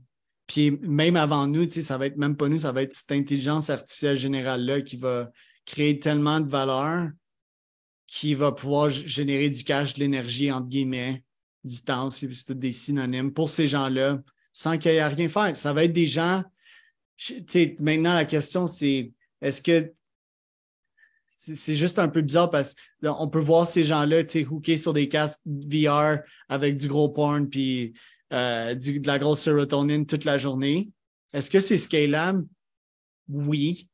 puis 0.47 0.71
même 0.81 1.15
avant 1.15 1.47
nous, 1.47 1.69
ça 1.69 1.97
va 1.97 2.05
être 2.07 2.17
même 2.17 2.35
pas 2.35 2.47
nous, 2.47 2.59
ça 2.59 2.71
va 2.71 2.83
être 2.83 2.93
cette 2.93 3.11
intelligence 3.11 3.69
artificielle 3.69 4.17
générale-là 4.17 4.81
qui 4.81 4.97
va 4.97 5.31
créer 5.65 5.99
tellement 5.99 6.39
de 6.39 6.49
valeur 6.49 7.09
qui 8.07 8.33
va 8.33 8.51
pouvoir 8.51 8.89
générer 8.89 9.49
du 9.49 9.63
cash, 9.63 9.95
de 9.95 9.99
l'énergie, 9.99 10.51
entre 10.51 10.69
guillemets, 10.69 11.23
du 11.63 11.81
temps, 11.81 12.09
c'est 12.09 12.51
des 12.51 12.71
synonymes 12.71 13.33
pour 13.33 13.49
ces 13.49 13.67
gens-là, 13.67 14.21
sans 14.53 14.77
qu'il 14.77 14.91
y 14.91 14.95
ait 14.95 14.99
à 14.99 15.07
rien 15.07 15.27
faire. 15.27 15.57
Ça 15.57 15.73
va 15.73 15.83
être 15.83 15.93
des 15.93 16.07
gens. 16.07 16.43
Maintenant, 17.79 18.13
la 18.13 18.25
question, 18.25 18.67
c'est 18.67 19.11
est-ce 19.41 19.61
que 19.61 19.91
c'est 21.37 21.75
juste 21.75 21.99
un 21.99 22.07
peu 22.07 22.21
bizarre 22.21 22.49
parce 22.49 22.75
qu'on 23.03 23.27
peut 23.27 23.39
voir 23.39 23.67
ces 23.67 23.83
gens-là 23.83 24.23
hookés 24.49 24.77
sur 24.77 24.93
des 24.93 25.09
casques 25.09 25.41
VR 25.45 26.19
avec 26.49 26.77
du 26.77 26.87
gros 26.87 27.09
porn, 27.09 27.49
puis 27.49 27.93
euh, 28.33 28.73
de 28.73 29.07
la 29.07 29.19
grosse 29.19 29.41
sérotonine 29.41 30.05
toute 30.05 30.23
la 30.23 30.37
journée. 30.37 30.89
Est-ce 31.33 31.49
que 31.49 31.59
c'est 31.59 31.77
scalable? 31.77 32.45
Oui. 33.27 33.89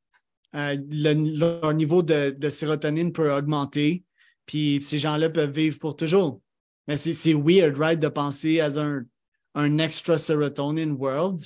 Euh, 0.55 0.77
leur 0.91 1.73
niveau 1.73 2.03
de, 2.03 2.49
sérotonine 2.49 3.11
peut 3.11 3.33
augmenter, 3.33 4.03
puis 4.45 4.79
ces 4.83 4.97
gens-là 4.97 5.29
peuvent 5.29 5.51
vivre 5.51 5.79
pour 5.79 5.95
toujours. 5.95 6.41
Mais 6.87 6.95
c'est 6.95 7.33
weird, 7.33 7.77
right, 7.77 7.99
de 7.99 8.07
penser 8.07 8.59
à 8.59 8.67
un, 8.79 9.03
un 9.55 9.77
extra 9.77 10.17
serotonin 10.17 10.91
world. 10.91 11.41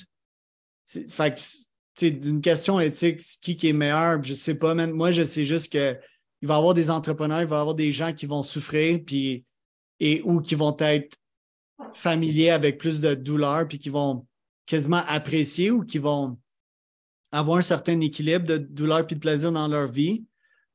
Fait 0.86 1.65
c'est 1.98 2.08
une 2.08 2.40
question 2.40 2.78
éthique, 2.78 3.20
qui, 3.40 3.58
est 3.68 3.72
meilleur, 3.72 4.22
je 4.22 4.32
ne 4.32 4.36
sais 4.36 4.54
pas, 4.54 4.74
même 4.74 4.92
moi, 4.92 5.10
je 5.10 5.22
sais 5.22 5.44
juste 5.44 5.70
qu'il 5.70 5.98
va 6.42 6.54
y 6.54 6.56
avoir 6.56 6.74
des 6.74 6.90
entrepreneurs, 6.90 7.40
il 7.40 7.46
va 7.46 7.56
y 7.56 7.60
avoir 7.60 7.74
des 7.74 7.90
gens 7.92 8.12
qui 8.12 8.26
vont 8.26 8.42
souffrir, 8.42 9.00
puis, 9.04 9.44
et, 9.98 10.20
ou 10.24 10.40
qui 10.40 10.54
vont 10.54 10.76
être 10.78 11.16
familiers 11.94 12.50
avec 12.50 12.78
plus 12.78 13.00
de 13.00 13.14
douleur, 13.14 13.66
puis 13.66 13.78
qui 13.78 13.88
vont 13.88 14.26
quasiment 14.66 15.02
apprécier 15.06 15.70
ou 15.70 15.84
qui 15.84 15.98
vont 15.98 16.38
avoir 17.32 17.58
un 17.58 17.62
certain 17.62 17.98
équilibre 18.00 18.46
de 18.46 18.58
douleur 18.58 19.06
et 19.10 19.14
de 19.14 19.20
plaisir 19.20 19.52
dans 19.52 19.68
leur 19.68 19.90
vie 19.90 20.24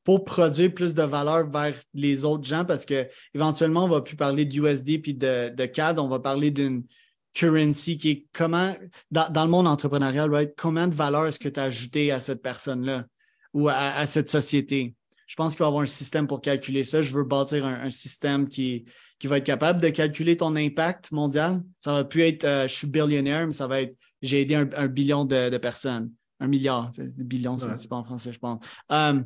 pour 0.04 0.24
produire 0.24 0.74
plus 0.74 0.96
de 0.96 1.04
valeur 1.04 1.50
vers 1.50 1.76
les 1.94 2.26
autres 2.26 2.48
gens 2.48 2.66
parce 2.66 2.86
qu'éventuellement, 2.86 3.84
on 3.86 3.88
ne 3.88 3.94
va 3.94 4.02
plus 4.02 4.16
parler 4.16 4.46
d'USD 4.46 5.02
puis 5.02 5.14
de, 5.14 5.50
de 5.50 5.66
CAD, 5.66 6.00
on 6.00 6.08
va 6.08 6.20
parler 6.20 6.50
d'une 6.50 6.84
currency 7.34 7.98
qui 7.98 8.10
est 8.10 8.28
comment, 8.34 8.76
dans, 9.12 9.44
le 9.44 9.50
monde 9.50 9.68
entrepreneurial, 9.68 10.30
right, 10.32 10.54
comment 10.56 10.88
de 10.88 10.96
valeur 10.96 11.28
est-ce 11.28 11.40
que 11.40 11.50
tu 11.50 11.60
as 11.60 11.64
ajouté 11.64 12.12
à 12.12 12.20
cette 12.20 12.42
personne-là 12.42 13.06
ou 13.54 13.70
à, 13.70 14.06
cette 14.06 14.30
société? 14.30 14.96
Je 15.28 15.36
pense 15.36 15.54
qu'il 15.54 15.60
va 15.60 15.66
y 15.66 15.68
avoir 15.70 15.84
un 15.84 15.88
système 15.88 16.28
pour 16.28 16.42
calculer 16.42 16.84
ça. 16.84 17.02
Je 17.02 17.12
veux 17.12 17.24
bâtir 17.24 17.66
un 17.66 17.90
système 17.90 18.50
qui, 18.50 18.86
qui 19.22 19.28
va 19.28 19.38
être 19.38 19.46
capable 19.46 19.80
de 19.80 19.90
calculer 19.90 20.36
ton 20.36 20.56
impact 20.56 21.12
mondial. 21.12 21.62
Ça 21.80 21.94
va 21.94 22.04
plus 22.04 22.24
être 22.24 22.44
euh, 22.44 22.68
je 22.68 22.74
suis 22.74 22.88
billionnaire, 22.88 23.46
mais 23.46 23.54
ça 23.54 23.68
va 23.68 23.82
être 23.82 23.96
j'ai 24.24 24.42
aidé 24.42 24.56
un, 24.56 24.88
billion 24.88 25.26
de, 25.26 25.56
personnes. 25.58 26.12
Un 26.40 26.48
milliard. 26.48 26.92
Billions, 27.18 27.58
ça 27.60 27.68
ne 27.68 27.88
pas 27.88 27.96
en 27.96 28.04
français, 28.04 28.34
je 28.34 28.40
pense. 28.40 28.64
Um, 28.90 29.26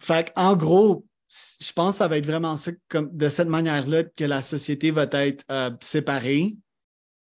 fait 0.00 0.32
en 0.34 0.56
gros, 0.56 1.06
je 1.28 1.72
pense 1.72 1.92
que 1.92 1.96
ça 1.98 2.08
va 2.08 2.16
être 2.16 2.26
vraiment 2.26 2.56
ça, 2.56 2.72
comme 2.88 3.14
de 3.14 3.28
cette 3.28 3.48
manière-là 3.48 4.04
que 4.04 4.24
la 4.24 4.40
société 4.40 4.90
va 4.90 5.04
être 5.12 5.44
euh, 5.50 5.70
séparée. 5.80 6.56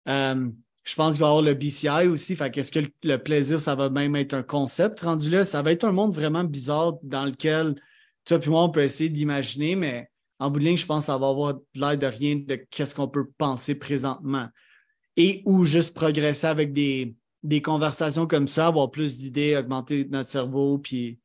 Um, 0.08 0.54
je 0.84 0.94
pense 0.94 1.14
qu'il 1.14 1.20
va 1.20 1.26
y 1.26 1.28
avoir 1.28 1.42
le 1.42 1.54
BCI 1.54 2.08
aussi. 2.08 2.34
Fait 2.34 2.56
est-ce 2.56 2.72
que 2.72 2.80
le, 3.02 3.16
plaisir, 3.18 3.60
ça 3.60 3.74
va 3.74 3.90
même 3.90 4.16
être 4.16 4.32
un 4.32 4.42
concept 4.42 5.00
rendu 5.00 5.28
là? 5.28 5.44
Ça 5.44 5.60
va 5.60 5.70
être 5.70 5.84
un 5.84 5.92
monde 5.92 6.14
vraiment 6.14 6.44
bizarre 6.44 6.94
dans 7.02 7.26
lequel 7.26 7.74
toi 8.24 8.38
et 8.42 8.48
moi, 8.48 8.64
on 8.64 8.70
peut 8.70 8.82
essayer 8.82 9.10
d'imaginer, 9.10 9.76
mais 9.76 10.10
en 10.38 10.50
bout 10.50 10.60
de 10.60 10.64
ligne, 10.64 10.76
je 10.76 10.86
pense 10.86 11.04
que 11.04 11.06
ça 11.06 11.18
va 11.18 11.28
avoir 11.28 11.58
l'air 11.74 11.98
de 11.98 12.06
rien 12.06 12.36
de 12.36 12.56
qu'est-ce 12.70 12.94
qu'on 12.94 13.08
peut 13.08 13.28
penser 13.36 13.74
présentement. 13.74 14.48
Et 15.16 15.42
ou 15.44 15.64
juste 15.64 15.94
progresser 15.94 16.46
avec 16.46 16.72
des, 16.72 17.14
des 17.42 17.60
conversations 17.60 18.26
comme 18.26 18.48
ça, 18.48 18.68
avoir 18.68 18.90
plus 18.90 19.18
d'idées, 19.18 19.56
augmenter 19.56 20.06
notre 20.10 20.30
cerveau, 20.30 20.78
puis 20.78 21.18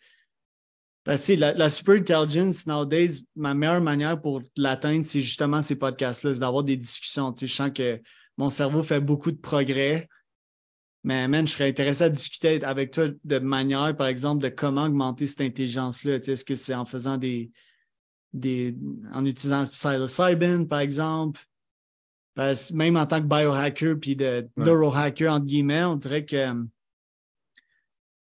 ben, 1.06 1.18
la, 1.38 1.54
la, 1.54 1.70
super 1.70 1.96
intelligence 1.96 2.66
nowadays, 2.66 3.26
ma 3.36 3.54
meilleure 3.54 3.82
manière 3.82 4.20
pour 4.20 4.42
l'atteindre, 4.56 5.06
c'est 5.06 5.22
justement 5.22 5.62
ces 5.62 5.78
podcasts-là, 5.78 6.34
c'est 6.34 6.40
d'avoir 6.40 6.64
des 6.64 6.78
discussions. 6.78 7.34
je 7.40 7.46
sens 7.48 7.72
que 7.74 8.02
mon 8.38 8.50
cerveau 8.50 8.84
fait 8.84 9.00
beaucoup 9.00 9.32
de 9.32 9.38
progrès. 9.38 10.08
Mais 11.04 11.28
man, 11.28 11.46
je 11.46 11.54
serais 11.54 11.68
intéressé 11.68 12.06
à 12.06 12.10
discuter 12.10 12.64
avec 12.64 12.92
toi 12.92 13.08
de 13.24 13.40
manière, 13.40 13.96
par 13.96 14.08
exemple, 14.08 14.42
de 14.42 14.50
comment 14.50 14.86
augmenter 14.86 15.28
cette 15.28 15.42
intelligence-là. 15.42 16.16
Est-ce 16.16 16.46
que 16.46 16.56
c'est 16.56 16.76
en 16.76 16.86
faisant 16.86 17.18
des, 17.18 17.52
des. 18.32 18.76
en 19.12 19.26
utilisant 19.26 19.66
psilocybin, 19.66 20.66
par 20.66 20.80
exemple? 20.80 21.42
même 22.74 22.98
en 22.98 23.06
tant 23.06 23.22
que 23.22 23.28
biohacker 23.28 23.96
puis 23.96 24.16
de 24.16 24.48
neurohacker, 24.58 25.28
entre 25.28 25.46
guillemets, 25.46 25.84
on 25.84 25.96
dirait 25.96 26.26
que 26.26 26.36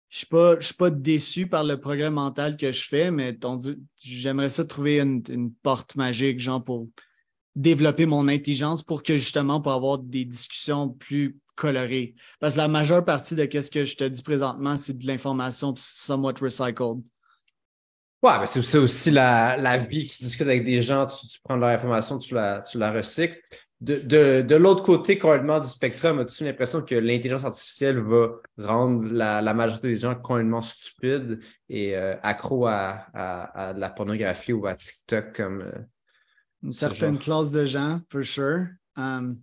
je 0.09 0.27
ne 0.33 0.61
suis, 0.61 0.75
pas 0.75 0.91
déçu 0.91 1.47
par 1.47 1.65
le 1.65 1.81
progrès 1.81 2.11
mental 2.11 2.57
que 2.57 2.71
je 2.73 2.87
fais, 2.87 3.11
mais 3.11 3.37
j'aimerais 4.01 4.51
ça 4.51 4.65
trouver 4.65 5.01
une, 5.01 5.53
porte 5.63 5.97
magique, 5.97 6.39
genre 6.39 6.63
pour 6.63 6.89
développer 7.57 8.07
mon 8.07 8.29
intelligence 8.29 8.83
pour 8.83 9.03
que 9.03 9.17
justement, 9.17 9.61
pour 9.61 9.73
avoir 9.73 9.99
des 9.99 10.25
discussions 10.25 10.91
plus 10.91 11.39
colorées. 11.57 12.15
Parce 12.39 12.55
que 12.55 12.59
la 12.59 12.69
majeure 12.69 13.05
partie 13.05 13.35
de 13.35 13.43
ce 13.43 13.71
que 13.71 13.85
je 13.85 13.97
te 13.97 14.05
dis 14.05 14.23
présentement, 14.23 14.77
c'est 14.77 14.97
de 14.97 15.07
l'information 15.07 15.75
somewhat 15.77 16.35
recycled. 16.41 17.03
Ouais, 18.23 18.39
mais 18.41 18.47
c'est 18.47 18.79
aussi 18.79 19.11
la, 19.11 19.57
la, 19.57 19.77
vie. 19.79 20.09
Tu 20.09 20.25
discutes 20.25 20.47
avec 20.47 20.65
des 20.65 20.83
gens, 20.83 21.07
tu, 21.07 21.39
prends 21.43 21.57
leur 21.57 21.71
information, 21.71 22.19
tu 22.19 22.35
la, 22.35 22.61
tu 22.61 22.79
la 22.79 22.93
recycles 22.93 23.41
de, 23.81 24.57
l'autre 24.57 24.83
côté 24.83 25.19
complètement 25.19 25.61
du 25.61 25.69
spectrum, 25.69 26.19
as-tu 26.21 26.45
l'impression 26.45 26.83
que 26.83 26.95
l'intelligence 26.95 27.45
artificielle 27.45 27.99
va 27.99 28.29
rendre 28.59 29.07
la, 29.13 29.55
majorité 29.55 29.89
des 29.89 30.01
gens 30.01 30.15
complètement 30.15 30.63
stupides 30.63 31.41
et 31.69 31.97
euh, 31.97 32.17
accros 32.23 32.67
à, 32.67 33.73
la 33.77 33.91
pornographie 33.91 34.53
ou 34.53 34.67
à 34.67 34.75
TikTok 34.75 35.37
comme. 35.37 35.71
Une 36.67 36.73
certaine 36.73 37.17
classe 37.17 37.53
de 37.53 37.65
gens, 37.65 38.01
for 38.11 38.25
sure. 38.25 38.67
Um, 38.97 39.41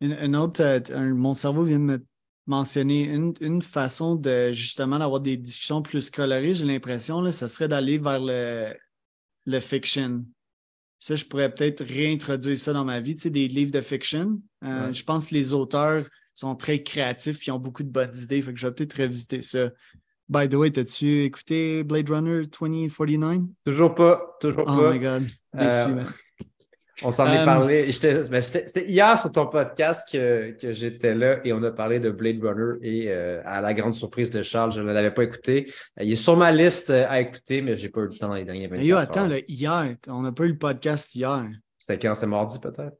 une, 0.00 0.36
autre, 0.36 0.62
euh, 0.62 1.12
mon 1.12 1.34
cerveau 1.34 1.64
vient 1.64 1.80
de 1.80 1.84
me 1.84 2.06
mentionner 2.46 3.12
une, 3.12 3.62
façon 3.62 4.14
de 4.14 4.52
justement 4.52 5.00
d'avoir 5.00 5.20
des 5.20 5.36
discussions 5.36 5.82
plus 5.82 6.08
colorées, 6.08 6.54
j'ai 6.54 6.66
l'impression, 6.66 7.28
ce 7.32 7.48
serait 7.48 7.66
d'aller 7.66 7.98
vers 7.98 8.20
le, 8.20 8.74
le 9.44 9.60
fiction. 9.60 10.24
Ça, 11.00 11.16
je 11.16 11.24
pourrais 11.24 11.52
peut-être 11.52 11.84
réintroduire 11.84 12.56
ça 12.56 12.72
dans 12.72 12.84
ma 12.84 13.00
vie, 13.00 13.16
tu 13.16 13.24
sais, 13.24 13.30
des 13.30 13.48
livres 13.48 13.72
de 13.72 13.80
fiction. 13.80 14.40
Euh, 14.64 14.92
je 14.92 15.02
pense 15.02 15.28
que 15.28 15.34
les 15.34 15.52
auteurs 15.52 16.08
sont 16.32 16.54
très 16.54 16.84
créatifs 16.84 17.46
et 17.48 17.50
ont 17.50 17.58
beaucoup 17.58 17.82
de 17.82 17.90
bonnes 17.90 18.16
idées. 18.16 18.40
Fait 18.40 18.54
que 18.54 18.60
je 18.60 18.68
vais 18.68 18.72
peut-être 18.72 19.02
revisiter 19.02 19.42
ça. 19.42 19.70
By 20.28 20.46
the 20.46 20.54
way, 20.54 20.70
as-tu 20.78 21.24
écouté 21.24 21.82
Blade 21.84 22.10
Runner 22.10 22.42
2049? 22.46 23.44
Toujours 23.64 23.94
pas, 23.94 24.36
toujours 24.38 24.64
pas. 24.64 24.76
Oh 24.76 24.92
my 24.92 24.98
God, 24.98 25.22
déçu, 25.54 25.64
euh, 25.64 26.04
on 27.02 27.10
s'en 27.10 27.26
est 27.28 27.38
euh, 27.38 27.44
parlé. 27.46 27.90
Ben, 28.30 28.40
c'était 28.42 28.86
hier 28.86 29.18
sur 29.18 29.32
ton 29.32 29.46
podcast 29.46 30.06
que, 30.12 30.54
j'étais 30.60 31.14
là 31.14 31.40
et 31.44 31.54
on 31.54 31.62
a 31.62 31.70
parlé 31.70 31.98
de 31.98 32.10
Blade 32.10 32.42
Runner 32.42 32.74
et 32.82 33.06
euh, 33.08 33.40
à 33.46 33.62
la 33.62 33.72
grande 33.72 33.94
surprise 33.94 34.30
de 34.30 34.42
Charles, 34.42 34.72
je 34.72 34.82
ne 34.82 34.92
l'avais 34.92 35.12
pas 35.12 35.24
écouté. 35.24 35.72
Il 35.98 36.12
est 36.12 36.16
sur 36.16 36.36
ma 36.36 36.52
liste 36.52 36.90
à 36.90 37.20
écouter, 37.20 37.62
mais 37.62 37.74
je 37.74 37.84
n'ai 37.84 37.88
pas 37.88 38.00
eu 38.00 38.08
le 38.08 38.10
temps 38.10 38.28
dans 38.28 38.34
les 38.34 38.44
derniers 38.44 38.66
24 38.66 38.84
yo, 38.84 38.96
attends, 38.98 39.28
hier, 39.48 39.96
on 40.08 40.20
n'a 40.20 40.32
pas 40.32 40.44
eu 40.44 40.48
le 40.48 40.58
podcast 40.58 41.14
hier. 41.14 41.46
C'était 41.78 41.98
quand? 41.98 42.14
C'était 42.14 42.26
mardi 42.26 42.58
peut-être? 42.58 42.98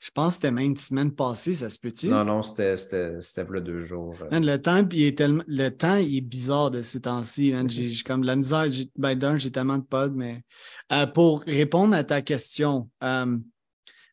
Je 0.00 0.10
pense 0.12 0.28
que 0.28 0.34
c'était 0.36 0.50
même 0.50 0.64
une 0.64 0.76
semaine 0.78 1.12
passée, 1.12 1.54
ça 1.54 1.68
se 1.68 1.78
peut-tu? 1.78 2.08
Non, 2.08 2.24
non, 2.24 2.40
c'était 2.40 2.74
le 2.74 3.60
deux 3.60 3.80
jours. 3.80 4.16
Euh. 4.32 4.40
le, 4.40 4.56
temps, 4.56 4.82
il 4.92 5.02
est 5.02 5.18
tellement, 5.18 5.44
le 5.46 5.68
temps 5.68 5.96
il 5.96 6.16
est 6.16 6.22
bizarre 6.22 6.70
de 6.70 6.80
ces 6.80 7.02
temps-ci. 7.02 7.54
J'ai 7.68 8.02
comme 8.02 8.24
la 8.24 8.34
misère. 8.34 8.64
Ben, 8.96 9.14
d'un, 9.14 9.36
j'ai 9.36 9.50
tellement 9.50 9.76
de 9.76 9.84
pods, 9.84 10.12
mais 10.14 10.42
euh, 10.90 11.06
pour 11.06 11.42
répondre 11.42 11.94
à 11.94 12.02
ta 12.02 12.22
question, 12.22 12.88
euh, 13.04 13.36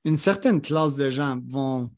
une 0.04 0.18
certaine 0.18 0.60
classe 0.60 0.98
de 0.98 1.10
gens 1.10 1.40
vont, 1.48 1.90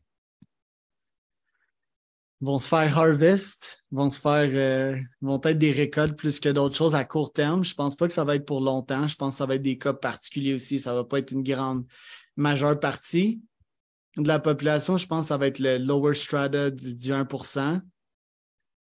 vont 2.42 2.60
se 2.60 2.68
faire 2.68 2.96
harvest, 2.96 3.86
vont 3.92 4.12
se 4.12 4.20
faire 4.20 5.04
vont 5.20 5.42
être 5.44 5.58
des 5.58 5.72
récoltes 5.72 6.16
plus 6.16 6.40
que 6.40 6.50
d'autres 6.50 6.76
choses 6.76 6.94
à 6.94 7.06
court 7.06 7.34
terme. 7.34 7.64
Je 7.64 7.74
pense 7.74 7.96
pas 7.96 8.08
que 8.08 8.14
ça 8.14 8.24
va 8.24 8.36
être 8.36 8.46
pour 8.46 8.62
longtemps. 8.62 9.08
Je 9.08 9.16
pense 9.16 9.34
que 9.34 9.38
ça 9.40 9.48
va 9.48 9.56
être 9.56 9.64
des 9.64 9.80
cas 9.80 9.94
particuliers 9.94 10.54
aussi. 10.54 10.80
Ça 10.80 10.94
va 10.94 11.04
pas 11.04 11.18
être 11.18 11.32
une 11.32 11.42
grande 11.42 11.86
majeure 12.38 12.80
partie 12.80 13.42
de 14.18 14.28
la 14.28 14.40
population, 14.40 14.98
je 14.98 15.08
pense 15.08 15.26
que 15.26 15.28
ça 15.30 15.38
va 15.38 15.48
être 15.48 15.60
le 15.60 15.78
lower 15.78 16.16
strata 16.16 16.70
du, 16.70 16.96
1% 16.96 17.82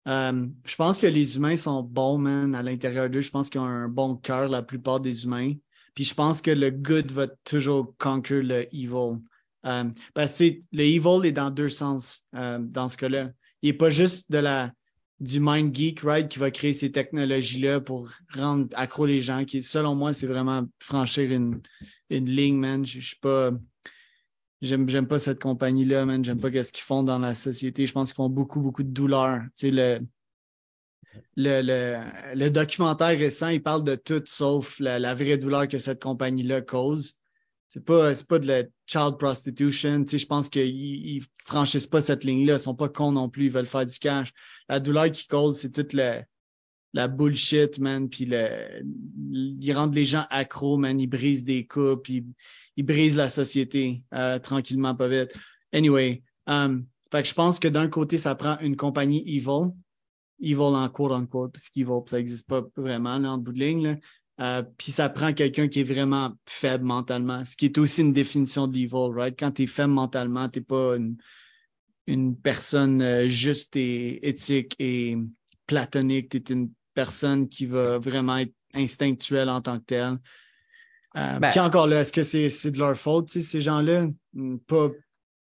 euh, 0.07 0.47
Je 0.65 0.75
pense 0.75 0.99
que 0.99 1.07
les 1.07 1.35
humains 1.35 1.57
sont 1.57 1.83
bons, 1.83 2.17
man, 2.17 2.55
à 2.55 2.63
l'intérieur 2.63 3.09
d'eux. 3.09 3.21
Je 3.21 3.31
pense 3.31 3.49
qu'ils 3.49 3.61
ont 3.61 3.65
un 3.65 3.89
bon 3.89 4.15
cœur, 4.15 4.47
la 4.47 4.63
plupart 4.63 4.99
des 4.99 5.25
humains. 5.25 5.53
Puis 5.93 6.05
je 6.05 6.13
pense 6.13 6.41
que 6.41 6.51
le 6.51 6.69
good 6.69 7.11
va 7.11 7.27
toujours 7.43 7.95
conquer 7.97 8.41
le 8.41 8.73
evil. 8.73 9.19
Euh, 9.65 9.85
parce 10.13 10.37
que 10.37 10.59
le 10.71 10.83
evil 10.83 11.25
est 11.25 11.31
dans 11.31 11.49
deux 11.49 11.69
sens 11.69 12.25
euh, 12.35 12.59
dans 12.59 12.87
ce 12.87 12.97
cas-là. 12.97 13.31
Il 13.61 13.71
n'est 13.71 13.77
pas 13.77 13.89
juste 13.89 14.31
de 14.31 14.37
la, 14.37 14.71
du 15.19 15.39
mind 15.39 15.75
geek, 15.75 16.01
right, 16.01 16.29
qui 16.29 16.39
va 16.39 16.51
créer 16.51 16.73
ces 16.73 16.91
technologies-là 16.91 17.81
pour 17.81 18.09
rendre 18.33 18.67
accro 18.75 19.05
les 19.05 19.21
gens. 19.21 19.43
Qui, 19.45 19.63
selon 19.63 19.95
moi, 19.95 20.13
c'est 20.13 20.27
vraiment 20.27 20.63
franchir 20.79 21.31
une, 21.31 21.59
une 22.09 22.29
ligne, 22.29 22.57
man. 22.57 22.85
Je 22.85 22.97
ne 22.97 23.03
suis 23.03 23.17
pas 23.17 23.51
J'aime, 24.61 25.07
pas 25.07 25.19
cette 25.19 25.39
compagnie-là, 25.39 26.05
man. 26.05 26.23
J'aime 26.25 26.39
pas 26.39 26.51
ce 26.63 26.71
qu'ils 26.71 26.83
font 26.83 27.03
dans 27.03 27.19
la 27.19 27.35
société. 27.35 27.85
Je 27.85 27.93
pense 27.93 28.09
qu'ils 28.09 28.15
font 28.15 28.29
beaucoup, 28.29 28.59
beaucoup 28.59 28.83
de 28.83 28.89
douleur. 28.89 29.41
Tu 29.55 29.67
sais, 29.67 29.71
le, 29.71 29.99
le, 31.35 32.01
le, 32.33 32.49
documentaire 32.49 33.17
récent, 33.17 33.49
il 33.49 33.61
parle 33.61 33.83
de 33.83 33.95
tout 33.95 34.23
sauf 34.25 34.79
la, 34.79 35.13
vraie 35.13 35.37
douleur 35.37 35.67
que 35.67 35.77
cette 35.77 36.01
compagnie-là 36.01 36.61
cause. 36.61 37.19
C'est 37.67 37.85
pas, 37.85 38.13
pas 38.27 38.39
de 38.39 38.47
la 38.47 38.63
child 38.87 39.17
prostitution. 39.19 40.03
Tu 40.03 40.11
sais, 40.11 40.17
je 40.17 40.25
pense 40.25 40.49
qu'ils 40.49 41.21
franchissent 41.45 41.87
pas 41.87 42.01
cette 42.01 42.23
ligne-là. 42.23 42.53
Ils 42.55 42.59
sont 42.59 42.75
pas 42.75 42.89
cons 42.89 43.11
non 43.11 43.29
plus. 43.29 43.45
Ils 43.45 43.51
veulent 43.51 43.65
faire 43.67 43.85
du 43.85 43.99
cash. 43.99 44.33
La 44.69 44.79
douleur 44.79 45.11
qu'ils 45.11 45.27
causent, 45.27 45.59
c'est 45.59 45.71
toute 45.71 45.93
la, 45.93 46.23
la 46.93 47.07
bullshit, 47.07 47.79
man. 47.79 48.09
Puis 48.09 48.25
le, 48.25 48.83
ils 49.31 49.73
rendent 49.73 49.95
les 49.95 50.05
gens 50.05 50.25
accros, 50.29 50.77
man. 50.77 50.99
Ils 50.99 51.07
brisent 51.07 51.43
des 51.43 51.65
coupes. 51.65 52.09
Ils, 52.09 52.25
ils 52.75 52.85
brisent 52.85 53.15
la 53.15 53.29
société 53.29 54.03
euh, 54.13 54.39
tranquillement, 54.39 54.95
pas 54.95 55.07
vite. 55.07 55.33
Anyway, 55.73 56.23
um, 56.47 56.85
fait 57.11 57.23
que 57.23 57.29
je 57.29 57.33
pense 57.33 57.59
que 57.59 57.67
d'un 57.67 57.87
côté, 57.87 58.17
ça 58.17 58.35
prend 58.35 58.57
une 58.59 58.75
compagnie 58.75 59.23
evil, 59.27 59.71
evil 60.41 60.59
en 60.59 60.89
quote 60.89 61.13
unquote, 61.13 61.53
parce 61.53 61.69
qu'evil, 61.69 62.01
ça 62.07 62.17
n'existe 62.17 62.47
pas 62.47 62.63
vraiment 62.75 63.17
là, 63.17 63.31
en 63.31 63.37
bout 63.37 63.53
de 63.53 63.59
ligne. 63.59 63.99
Euh, 64.39 64.61
puis 64.77 64.91
ça 64.91 65.09
prend 65.09 65.33
quelqu'un 65.33 65.67
qui 65.67 65.79
est 65.79 65.83
vraiment 65.83 66.33
faible 66.45 66.83
mentalement, 66.83 67.43
ce 67.43 67.57
qui 67.57 67.65
est 67.65 67.77
aussi 67.79 68.01
une 68.01 68.13
définition 68.13 68.67
d'evil, 68.67 69.11
right? 69.15 69.35
Quand 69.37 69.51
tu 69.51 69.63
es 69.63 69.67
faible 69.67 69.93
mentalement, 69.93 70.47
tu 70.47 70.59
n'es 70.59 70.65
pas 70.65 70.95
une, 72.07 72.35
personne 72.35 73.01
euh, 73.01 73.27
juste 73.27 73.75
et 73.75 74.27
éthique 74.27 74.75
et 74.77 75.17
platonique, 75.65 76.29
tu 76.29 76.37
es 76.37 76.53
une 76.53 76.71
personne 76.97 77.47
qui 77.47 77.67
va 77.67 77.99
vraiment 77.99 78.37
être 78.37 78.53
instinctuelle 78.73 79.49
en 79.49 79.61
tant 79.61 79.77
que 79.77 79.85
telle. 79.85 80.17
Euh, 81.15 81.37
ben 81.37 81.51
puis 81.51 81.59
encore 81.59 81.85
là, 81.85 82.01
est-ce 82.01 82.11
que 82.11 82.23
c'est 82.23 82.71
de 82.71 82.79
leur 82.79 82.97
faute, 82.97 83.29
ces 83.29 83.61
gens-là? 83.61 84.07
Hmm, 84.33 84.57
pas 84.57 84.89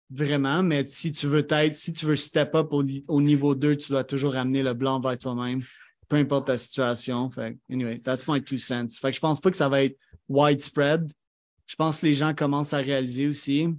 vraiment, 0.10 0.64
mais 0.64 0.84
si 0.88 1.12
tu 1.12 1.28
veux 1.28 1.46
être, 1.48 1.76
si 1.76 1.94
tu 1.94 2.08
veux 2.08 2.16
step 2.16 2.56
up 2.56 2.70
au, 2.72 3.22
niveau 3.22 3.54
2, 3.54 3.76
tu 3.76 3.92
dois 3.92 4.04
toujours 4.04 4.36
amener 4.36 4.64
le 4.64 4.74
blanc 4.74 5.00
vers 5.00 5.16
toi-même, 5.20 5.62
peu 6.08 6.16
importe 6.16 6.48
ta 6.48 6.58
situation. 6.58 7.30
Fait, 7.30 7.56
anyway, 7.70 8.00
that's 8.00 8.28
my 8.28 8.44
two 8.44 8.58
cents. 8.58 8.90
Fait 9.00 9.12
que 9.12 9.16
je 9.16 9.22
pense 9.22 9.40
pas 9.40 9.52
que 9.52 9.58
ça 9.58 9.70
va 9.70 9.84
être 9.84 9.98
widespread. 10.28 11.14
Je 11.68 11.76
pense 11.76 12.00
que 12.00 12.08
les 12.08 12.16
gens 12.16 12.34
commencent 12.34 12.74
à 12.74 12.78
réaliser 12.78 13.28
aussi. 13.28 13.70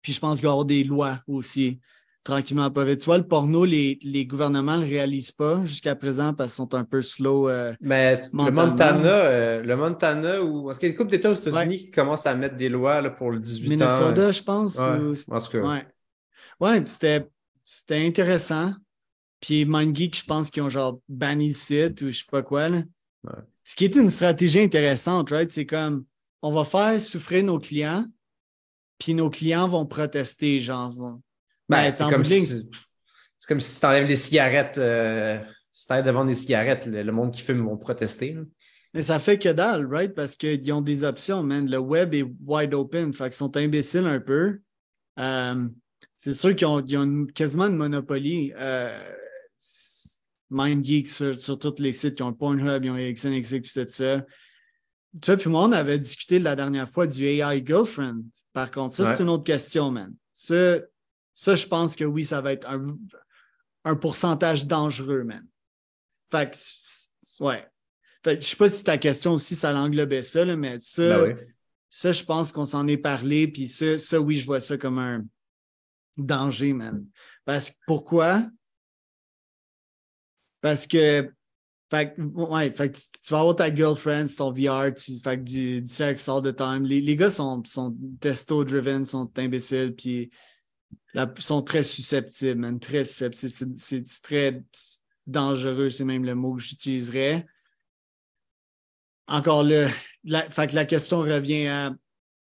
Puis 0.00 0.14
je 0.14 0.20
pense 0.20 0.38
qu'il 0.38 0.44
va 0.44 0.48
y 0.48 0.52
avoir 0.52 0.64
des 0.64 0.84
lois 0.84 1.22
aussi 1.26 1.80
tranquillement 2.24 2.70
pas 2.70 2.84
vite. 2.84 3.00
Tu 3.00 3.04
vois, 3.04 3.18
le 3.18 3.26
porno, 3.26 3.64
les, 3.64 3.98
les 4.02 4.26
gouvernements 4.26 4.76
ne 4.76 4.82
le 4.82 4.88
réalisent 4.88 5.30
pas 5.30 5.62
jusqu'à 5.64 5.94
présent 5.94 6.32
parce 6.32 6.50
qu'ils 6.50 6.56
sont 6.56 6.74
un 6.74 6.84
peu 6.84 7.02
slow. 7.02 7.48
Euh, 7.48 7.74
Mais 7.80 8.16
le 8.16 8.50
Montana, 8.50 9.08
euh, 9.08 9.62
le 9.62 9.76
Montana, 9.76 10.42
ou 10.42 10.70
est-ce 10.70 10.80
qu'il 10.80 10.88
y 10.88 10.90
a 10.90 10.92
une 10.92 10.96
couple 10.96 11.10
d'États 11.10 11.30
aux 11.30 11.34
États-Unis 11.34 11.78
qui 11.78 11.90
commencent 11.90 12.26
à 12.26 12.34
mettre 12.34 12.56
des 12.56 12.70
lois 12.70 13.00
là, 13.00 13.10
pour 13.10 13.30
le 13.30 13.38
18 13.38 13.68
Minnesota, 13.68 13.94
ans? 13.94 13.98
Minnesota, 14.08 14.32
je 14.32 14.42
pense. 14.42 14.78
Ouais, 14.78 15.36
en 15.36 15.40
tout 15.40 15.50
cas. 15.50 15.58
Ouais, 15.60 15.86
ouais 16.60 16.82
c'était, 16.86 17.28
c'était 17.62 18.06
intéressant. 18.06 18.72
Puis 19.40 19.66
MindGeek, 19.66 20.16
je 20.16 20.24
pense 20.24 20.50
qu'ils 20.50 20.62
ont 20.62 20.70
genre 20.70 20.98
banni 21.06 21.48
le 21.48 21.54
site 21.54 22.00
ou 22.00 22.06
je 22.10 22.18
sais 22.18 22.24
pas 22.30 22.42
quoi. 22.42 22.70
Là. 22.70 22.82
Ce 23.62 23.74
qui 23.74 23.84
est 23.84 23.96
une 23.96 24.08
stratégie 24.08 24.60
intéressante, 24.60 25.30
right? 25.30 25.52
C'est 25.52 25.66
comme 25.66 26.04
on 26.40 26.50
va 26.50 26.64
faire 26.64 26.98
souffrir 26.98 27.44
nos 27.44 27.58
clients, 27.58 28.06
puis 28.98 29.12
nos 29.12 29.28
clients 29.28 29.68
vont 29.68 29.84
protester, 29.84 30.60
genre 30.60 31.18
ben, 31.68 31.90
c'est 31.90 32.08
comme, 32.08 32.24
si, 32.24 32.70
comme 33.48 33.60
si 33.60 33.80
tu 33.80 33.86
enlèves 33.86 34.06
des 34.06 34.16
cigarettes, 34.16 34.78
euh, 34.78 35.38
si 35.72 35.86
tu 35.86 36.02
de 36.02 36.10
vendre 36.10 36.28
des 36.28 36.34
cigarettes, 36.34 36.86
le, 36.86 37.12
monde 37.12 37.32
qui 37.32 37.42
fume 37.42 37.64
vont 37.64 37.76
protester. 37.76 38.36
Mais 38.92 39.02
ça 39.02 39.18
fait 39.18 39.38
que 39.38 39.48
dalle, 39.48 39.86
right? 39.86 40.14
Parce 40.14 40.36
qu'ils 40.36 40.72
ont 40.72 40.80
des 40.80 41.04
options, 41.04 41.42
man. 41.42 41.68
Le 41.68 41.78
web 41.78 42.14
est 42.14 42.24
wide 42.46 42.74
open, 42.74 43.12
fait 43.12 43.24
qu'ils 43.24 43.34
sont 43.34 43.56
imbéciles 43.56 44.06
un 44.06 44.20
peu. 44.20 44.60
Euh, 45.18 45.66
c'est 46.16 46.32
sûr 46.32 46.54
qu'ils 46.54 46.66
ont, 46.66 47.26
quasiment 47.26 47.66
une 47.66 47.76
monopolie. 47.76 48.52
Euh, 48.56 48.96
MindGeek 50.50 51.08
sur, 51.08 51.38
sur 51.38 51.58
tous 51.58 51.80
les 51.80 51.92
sites, 51.92 52.20
ils 52.20 52.22
ont 52.22 52.32
Pornhub, 52.32 52.84
ils 52.84 52.90
ont 52.90 52.96
XNXX, 52.96 53.72
tout 53.72 53.86
ça. 53.88 54.24
Tu 55.20 55.26
vois, 55.26 55.36
puis 55.36 55.50
moi, 55.50 55.64
on 55.64 55.72
avait 55.72 55.98
discuté 55.98 56.38
la 56.38 56.56
dernière 56.56 56.88
fois 56.88 57.06
du 57.06 57.24
AI 57.24 57.64
Girlfriend. 57.64 58.22
Par 58.52 58.70
contre, 58.70 58.94
ça, 58.94 59.14
c'est 59.14 59.22
une 59.22 59.28
autre 59.28 59.44
question, 59.44 59.90
man. 59.90 60.12
Ça, 60.32 60.78
ça, 61.34 61.56
je 61.56 61.66
pense 61.66 61.96
que 61.96 62.04
oui, 62.04 62.24
ça 62.24 62.40
va 62.40 62.52
être 62.52 62.68
un, 62.70 62.96
un 63.84 63.96
pourcentage 63.96 64.66
dangereux, 64.66 65.24
man. 65.24 65.46
Fait 66.30 66.50
que, 66.50 67.44
ouais. 67.44 67.66
Fait 68.22 68.40
je 68.40 68.46
sais 68.46 68.56
pas 68.56 68.70
si 68.70 68.82
ta 68.82 68.96
question 68.96 69.32
aussi, 69.32 69.54
ça 69.54 69.72
l'englobait 69.72 70.22
ça, 70.22 70.44
mais 70.56 70.78
ça, 70.80 71.26
ben 71.26 71.36
ça, 71.90 72.12
je 72.12 72.24
pense 72.24 72.50
qu'on 72.50 72.64
s'en 72.64 72.88
est 72.88 72.96
parlé, 72.96 73.46
puis 73.46 73.68
ça, 73.68 73.98
ça, 73.98 74.20
oui, 74.20 74.36
je 74.36 74.46
vois 74.46 74.60
ça 74.60 74.78
comme 74.78 74.98
un 74.98 75.24
danger, 76.16 76.72
man. 76.72 77.06
Parce 77.44 77.70
que, 77.70 77.76
pourquoi? 77.86 78.48
Parce 80.60 80.86
que, 80.86 81.30
fait, 81.90 82.16
ouais, 82.18 82.72
fait 82.72 82.90
tu, 82.90 83.30
vas 83.30 83.40
avoir 83.40 83.56
ta 83.56 83.72
girlfriend, 83.72 84.26
ton 84.26 84.50
VR, 84.50 84.94
tu, 84.94 85.20
fait 85.20 85.36
du, 85.44 85.82
du 85.82 85.92
sexe 85.92 86.28
all 86.28 86.42
the 86.42 86.56
time. 86.56 86.84
Les, 86.84 87.00
les 87.00 87.16
gars 87.16 87.30
sont, 87.30 87.62
sont 87.64 87.94
testo-driven, 88.20 89.04
sont 89.04 89.30
imbéciles, 89.38 89.94
puis 89.94 90.30
sont 91.38 91.62
très 91.62 91.82
susceptibles, 91.82 92.78
très 92.80 93.04
susceptibles. 93.04 93.74
C'est 93.78 94.22
très 94.22 94.62
dangereux, 95.26 95.90
c'est 95.90 96.04
même 96.04 96.24
le 96.24 96.34
mot 96.34 96.54
que 96.54 96.62
j'utiliserais. 96.62 97.46
Encore 99.26 99.62
là, 99.62 99.88
la, 100.24 100.48
fait 100.50 100.66
que 100.68 100.74
la 100.74 100.84
question 100.84 101.20
revient 101.20 101.66
à 101.68 101.94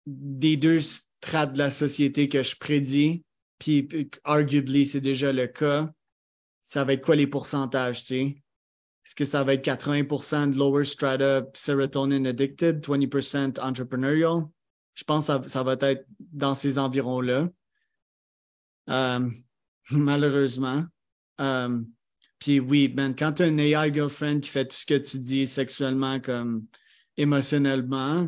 des 0.07 0.57
deux 0.57 0.81
strates 0.81 1.53
de 1.53 1.59
la 1.59 1.71
société 1.71 2.29
que 2.29 2.43
je 2.43 2.55
prédis, 2.55 3.23
puis 3.59 3.87
arguably 4.23 4.85
c'est 4.85 5.01
déjà 5.01 5.31
le 5.31 5.47
cas. 5.47 5.91
Ça 6.63 6.83
va 6.83 6.93
être 6.93 7.05
quoi 7.05 7.15
les 7.15 7.27
pourcentages, 7.27 8.01
tu 8.01 8.05
sais? 8.05 8.41
Est-ce 9.05 9.13
que 9.13 9.25
ça 9.25 9.43
va 9.43 9.53
être 9.53 9.63
80% 9.63 10.51
de 10.51 10.57
lower 10.57 10.83
strata 10.83 11.45
serotonin 11.53 12.25
addicted, 12.25 12.83
20% 12.83 13.59
entrepreneurial? 13.59 14.47
Je 14.95 15.03
pense 15.03 15.27
que 15.27 15.47
ça 15.47 15.61
va 15.61 15.77
être 15.79 16.07
dans 16.19 16.55
ces 16.55 16.79
environs-là. 16.79 17.49
Euh, 18.89 19.29
malheureusement. 19.91 20.83
Euh, 21.41 21.81
puis 22.39 22.59
oui, 22.59 22.87
ben, 22.87 23.15
quand 23.15 23.33
tu 23.33 23.43
as 23.43 23.47
une 23.47 23.59
AI 23.59 23.93
girlfriend 23.93 24.39
qui 24.39 24.49
fait 24.49 24.65
tout 24.65 24.75
ce 24.75 24.85
que 24.85 24.97
tu 24.97 25.19
dis 25.19 25.47
sexuellement 25.47 26.19
comme 26.19 26.65
émotionnellement, 27.17 28.27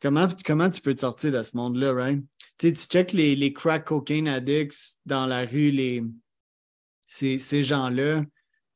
comment, 0.00 0.28
comment 0.44 0.70
tu 0.70 0.80
peux 0.80 0.94
te 0.94 1.00
sortir 1.00 1.32
de 1.32 1.42
ce 1.42 1.56
monde-là, 1.56 1.92
right? 1.92 2.22
Tu, 2.58 2.72
tu 2.72 2.84
check 2.84 3.12
les, 3.12 3.34
les 3.36 3.52
crack 3.52 3.86
cocaine 3.86 4.28
addicts 4.28 4.98
dans 5.06 5.26
la 5.26 5.44
rue, 5.46 5.70
les, 5.70 6.04
ces, 7.06 7.38
ces 7.38 7.64
gens-là. 7.64 8.24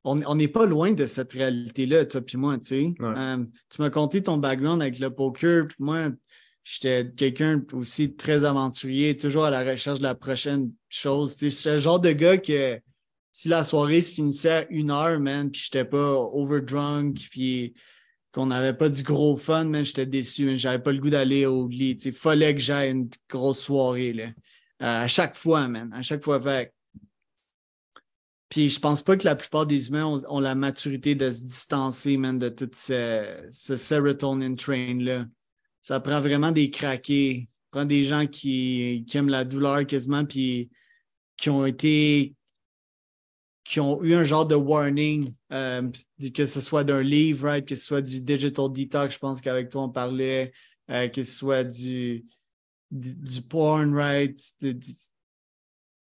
On 0.05 0.37
n'est 0.37 0.47
pas 0.47 0.67
loin 0.67 0.93
de 0.93 1.05
cette 1.07 1.33
réalité-là, 1.33 2.05
toi 2.07 2.21
puis 2.21 2.39
moi, 2.39 2.57
tu 2.59 2.69
sais. 2.69 2.95
Euh, 3.01 3.45
tu 3.69 3.83
m'as 3.83 3.91
conté 3.91 4.23
ton 4.23 4.37
background 4.37 4.81
avec 4.81 5.01
le 5.01 5.13
poker, 5.13 5.67
puis 5.67 5.79
moi, 5.81 6.11
J'étais 6.69 7.09
quelqu'un 7.17 7.63
aussi 7.75 8.17
très 8.17 8.45
aventurier, 8.45 9.17
toujours 9.17 9.45
à 9.45 9.51
la 9.51 9.63
recherche 9.63 9.99
de 9.99 10.03
la 10.03 10.17
prochaine 10.17 10.73
chose. 10.89 11.37
J'étais 11.39 11.75
le 11.75 11.79
genre 11.79 12.01
de 12.01 12.11
gars 12.11 12.39
que 12.39 12.81
si 13.31 13.47
la 13.47 13.63
soirée 13.63 14.03
se 14.03 14.13
finissait 14.13 14.51
à 14.51 14.67
une 14.71 14.91
heure, 14.91 15.21
man, 15.21 15.49
puis 15.49 15.61
j'étais 15.63 15.85
pas 15.85 16.15
overdrunk, 16.15 17.21
puis 17.31 17.75
qu'on 18.33 18.47
n'avait 18.47 18.73
pas 18.73 18.89
du 18.89 19.05
gros 19.05 19.37
fun, 19.37 19.67
man, 19.67 19.85
j'étais 19.85 20.07
déçu. 20.07 20.59
J'avais 20.59 20.81
pas 20.81 20.91
le 20.91 20.99
goût 20.99 21.09
d'aller 21.09 21.47
au 21.47 21.69
lit. 21.69 21.99
Il 22.05 22.13
fallait 22.13 22.53
que 22.53 22.61
j'aille 22.61 22.91
une 22.91 23.11
grosse 23.31 23.61
soirée. 23.61 24.13
Là. 24.13 24.25
Euh, 24.83 25.05
à 25.05 25.07
chaque 25.07 25.37
fois, 25.37 25.69
man. 25.69 25.93
À 25.93 26.03
chaque 26.03 26.25
fois. 26.25 26.41
Fait. 26.41 26.75
Puis 28.49 28.71
je 28.71 28.81
pense 28.81 29.03
pas 29.03 29.17
que 29.17 29.25
la 29.25 29.37
plupart 29.37 29.67
des 29.67 29.87
humains 29.87 30.21
ont, 30.29 30.41
la 30.41 30.57
maturité 30.57 31.15
de 31.15 31.31
se 31.31 31.45
distancer, 31.45 32.17
de 32.17 32.49
tout 32.49 32.71
ce, 32.75 33.47
ce 33.53 33.77
serotonin 33.77 34.57
train-là 34.57 35.27
ça 35.87 36.01
prend 36.01 36.21
vraiment 36.21 36.51
des 36.51 36.69
craqués. 36.69 37.49
Ça 37.49 37.69
prend 37.71 37.85
des 37.85 38.03
gens 38.03 38.27
qui, 38.27 39.07
aiment 39.15 39.29
la 39.29 39.45
douleur 39.45 39.87
quasiment, 39.87 40.25
puis 40.25 40.69
qui 41.37 41.49
ont 41.49 41.65
été 41.65 42.35
qui 43.63 43.79
ont 43.79 44.03
eu 44.03 44.15
un 44.15 44.25
genre 44.25 44.47
de 44.47 44.57
warning, 44.57 45.33
euh, 45.53 45.89
que 46.35 46.45
ce 46.45 46.61
soit 46.61 46.83
d'un 46.83 47.03
livre, 47.03 47.49
right, 47.49 47.67
que 47.67 47.77
ce 47.77 47.85
soit 47.85 48.03
du 48.03 48.21
digital 48.21 48.73
detox, 48.73 49.15
je 49.15 49.19
pense 49.21 49.41
qu'avec 49.41 49.69
toi 49.69 49.83
on 49.83 49.89
parlait, 49.89 50.53
euh, 50.91 51.07
que 51.09 51.23
ce 51.23 51.33
soit 51.33 51.63
du, 51.63 52.25
du, 52.91 53.43
porn, 53.43 53.95
right. 53.95 54.41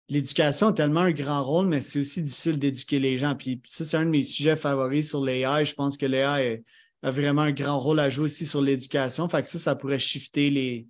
L'éducation 0.09 0.69
a 0.69 0.73
tellement 0.73 1.01
un 1.01 1.13
grand 1.13 1.45
rôle, 1.45 1.67
mais 1.67 1.81
c'est 1.81 1.99
aussi 1.99 2.23
difficile 2.23 2.61
d'éduquer 2.61 3.01
les 3.01 3.19
gens. 3.19 3.35
Puis 3.35 3.61
ça, 3.67 3.85
c'est 3.85 3.97
un 3.97 4.05
de 4.05 4.11
mes 4.11 4.23
sujets 4.23 4.57
favoris 4.57 5.09
sur 5.09 5.25
l'AI. 5.25 5.65
Je 5.65 5.75
pense 5.75 5.97
que 5.97 6.07
l'AI 6.07 6.47
est 6.47 6.65
a 7.05 7.11
vraiment 7.11 7.43
un 7.43 7.53
grand 7.53 7.79
rôle 7.79 8.01
à 8.01 8.09
jouer 8.09 8.25
aussi 8.25 8.47
sur 8.47 8.63
l'éducation. 8.63 9.29
Fait 9.29 9.43
que 9.43 9.49
ça, 9.49 9.59
ça 9.59 9.77
pourrait 9.77 9.99
shifter 9.99 10.49
les, 10.49 10.89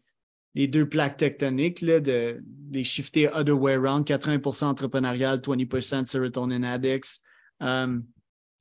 les 0.55 0.68
deux 0.68 0.88
plaques 0.88 1.16
tectoniques, 1.16 1.81
là, 1.81 1.98
de, 1.98 2.38
les 2.70 2.85
shifter 2.85 3.29
other 3.35 3.61
way 3.61 3.74
around, 3.74 4.07
80% 4.07 4.64
entrepreneurial, 4.64 5.40
20% 5.40 6.07
serotonin 6.07 6.62
addicts. 6.62 7.20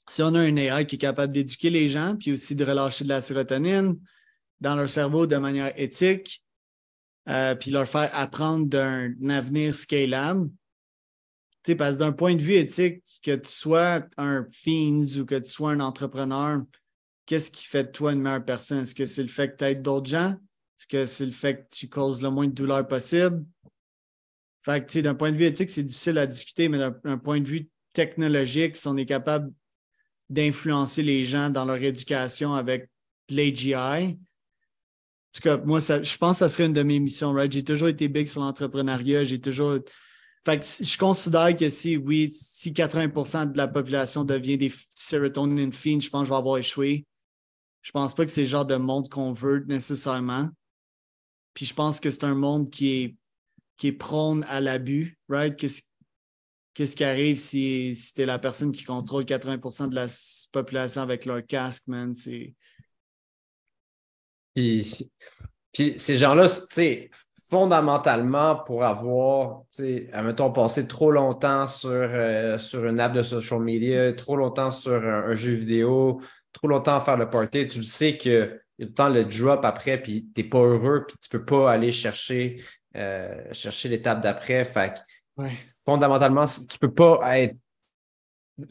Si 0.09 0.21
on 0.21 0.35
a 0.35 0.39
un 0.39 0.55
AI 0.57 0.85
qui 0.85 0.95
est 0.95 0.99
capable 0.99 1.31
d'éduquer 1.31 1.69
les 1.69 1.87
gens, 1.87 2.15
puis 2.19 2.33
aussi 2.33 2.55
de 2.55 2.65
relâcher 2.65 3.03
de 3.03 3.09
la 3.09 3.21
sérotonine 3.21 3.97
dans 4.59 4.75
leur 4.75 4.89
cerveau 4.89 5.27
de 5.27 5.37
manière 5.37 5.79
éthique, 5.79 6.43
euh, 7.29 7.55
puis 7.55 7.71
leur 7.71 7.87
faire 7.87 8.09
apprendre 8.13 8.65
d'un 8.65 9.13
avenir 9.29 9.73
scalable, 9.75 10.49
parce 11.77 11.93
que 11.93 11.99
d'un 11.99 12.11
point 12.11 12.35
de 12.35 12.41
vue 12.41 12.55
éthique, 12.55 13.03
que 13.23 13.35
tu 13.35 13.49
sois 13.49 14.03
un 14.17 14.45
fiends 14.51 15.19
ou 15.19 15.25
que 15.25 15.35
tu 15.35 15.49
sois 15.49 15.71
un 15.71 15.79
entrepreneur, 15.79 16.63
qu'est-ce 17.25 17.51
qui 17.51 17.65
fait 17.65 17.85
de 17.85 17.91
toi 17.91 18.13
une 18.13 18.21
meilleure 18.21 18.45
personne? 18.45 18.79
Est-ce 18.79 18.95
que 18.95 19.05
c'est 19.05 19.21
le 19.21 19.29
fait 19.29 19.51
que 19.51 19.57
tu 19.57 19.65
aides 19.65 19.81
d'autres 19.81 20.09
gens? 20.09 20.31
Est-ce 20.79 20.87
que 20.87 21.05
c'est 21.05 21.25
le 21.25 21.31
fait 21.31 21.55
que 21.55 21.75
tu 21.75 21.89
causes 21.89 22.21
le 22.21 22.29
moins 22.29 22.47
de 22.47 22.53
douleur 22.53 22.87
possible? 22.87 23.45
Fait 24.63 24.81
que, 24.81 24.87
tu 24.87 24.93
sais, 24.93 25.01
d'un 25.01 25.15
point 25.15 25.31
de 25.31 25.37
vue 25.37 25.45
éthique, 25.45 25.69
c'est 25.69 25.83
difficile 25.83 26.17
à 26.17 26.25
discuter, 26.25 26.69
mais 26.69 26.77
d'un 26.77 27.17
point 27.17 27.39
de 27.39 27.47
vue 27.47 27.69
technologique, 27.91 28.75
si 28.77 28.87
on 28.87 28.97
est 28.97 29.05
capable 29.05 29.51
d'influencer 30.29 31.03
les 31.03 31.25
gens 31.25 31.49
dans 31.49 31.65
leur 31.65 31.81
éducation 31.81 32.53
avec 32.53 32.89
l'AGI, 33.29 33.75
en 33.75 34.17
tout 35.33 35.41
cas, 35.41 35.57
moi, 35.57 35.79
je 35.79 36.17
pense 36.17 36.35
que 36.35 36.39
ça 36.39 36.49
serait 36.49 36.67
une 36.67 36.73
de 36.73 36.83
mes 36.83 36.99
missions, 36.99 37.33
right? 37.33 37.51
J'ai 37.51 37.63
toujours 37.63 37.87
été 37.87 38.07
big 38.07 38.27
sur 38.27 38.41
l'entrepreneuriat, 38.41 39.23
j'ai 39.23 39.41
toujours. 39.41 39.79
Fait 40.45 40.59
que 40.59 40.65
je 40.65 40.97
considère 40.97 41.55
que 41.55 41.69
si, 41.69 41.97
oui, 41.97 42.29
si 42.31 42.71
80% 42.71 43.51
de 43.51 43.57
la 43.57 43.67
population 43.67 44.23
devient 44.23 44.57
des 44.57 44.71
serotonin 44.95 45.71
fiends, 45.71 45.99
je 45.99 46.09
pense 46.09 46.21
que 46.21 46.27
je 46.27 46.33
vais 46.33 46.37
avoir 46.37 46.57
échoué. 46.57 47.05
Je 47.83 47.91
pense 47.91 48.15
pas 48.15 48.25
que 48.25 48.31
c'est 48.31 48.41
le 48.41 48.47
genre 48.47 48.65
de 48.65 48.75
monde 48.75 49.09
qu'on 49.09 49.33
veut 49.33 49.65
nécessairement. 49.67 50.49
Puis 51.53 51.65
je 51.65 51.73
pense 51.73 51.99
que 51.99 52.09
c'est 52.09 52.23
un 52.23 52.33
monde 52.33 52.71
qui 52.71 53.03
est, 53.03 53.17
qui 53.77 53.87
est 53.87 53.93
prône 53.93 54.45
à 54.47 54.61
l'abus, 54.61 55.19
right? 55.27 55.55
Qu'est-ce 55.55 56.95
qui 56.95 57.03
arrive 57.03 57.37
si, 57.37 57.95
si 57.95 58.13
tu 58.13 58.21
es 58.21 58.25
la 58.25 58.39
personne 58.39 58.71
qui 58.71 58.85
contrôle 58.85 59.25
80% 59.25 59.89
de 59.89 59.95
la 59.95 60.07
population 60.51 61.01
avec 61.01 61.25
leur 61.25 61.45
casque, 61.45 61.83
man? 61.87 62.13
Puis, 64.55 65.11
puis 65.73 65.93
ces 65.97 66.17
gens-là, 66.17 66.47
fondamentalement, 67.49 68.55
pour 68.63 68.83
avoir, 68.83 69.63
tu 69.71 69.83
sais, 69.83 70.09
mettons, 70.23 70.51
passé 70.51 70.87
trop 70.87 71.11
longtemps 71.11 71.67
sur, 71.67 71.91
euh, 71.91 72.57
sur 72.57 72.85
une 72.85 72.99
app 72.99 73.13
de 73.13 73.23
social 73.23 73.59
media, 73.59 74.13
trop 74.13 74.37
longtemps 74.37 74.71
sur 74.71 75.03
un 75.03 75.35
jeu 75.35 75.51
vidéo, 75.51 76.21
trop 76.53 76.67
longtemps 76.67 76.95
à 76.95 77.01
faire 77.01 77.17
le 77.17 77.29
party, 77.29 77.67
tu 77.67 77.79
le 77.79 77.83
sais 77.83 78.17
que 78.17 78.59
y 78.79 78.83
a 78.83 78.87
le 78.87 78.93
temps 78.93 79.09
le 79.09 79.25
drop 79.25 79.65
après, 79.65 80.01
puis 80.01 80.27
tu 80.33 80.41
n'es 80.41 80.47
pas 80.47 80.59
heureux, 80.59 81.05
puis 81.07 81.17
tu 81.21 81.29
peux 81.29 81.45
pas 81.45 81.71
aller 81.71 81.91
chercher, 81.91 82.61
euh, 82.95 83.43
chercher 83.51 83.89
l'étape 83.89 84.21
d'après. 84.21 84.65
Fait 84.65 84.93
fondamentalement, 85.85 86.45
tu 86.45 86.77
peux 86.79 86.93
pas 86.93 87.39
être 87.39 87.55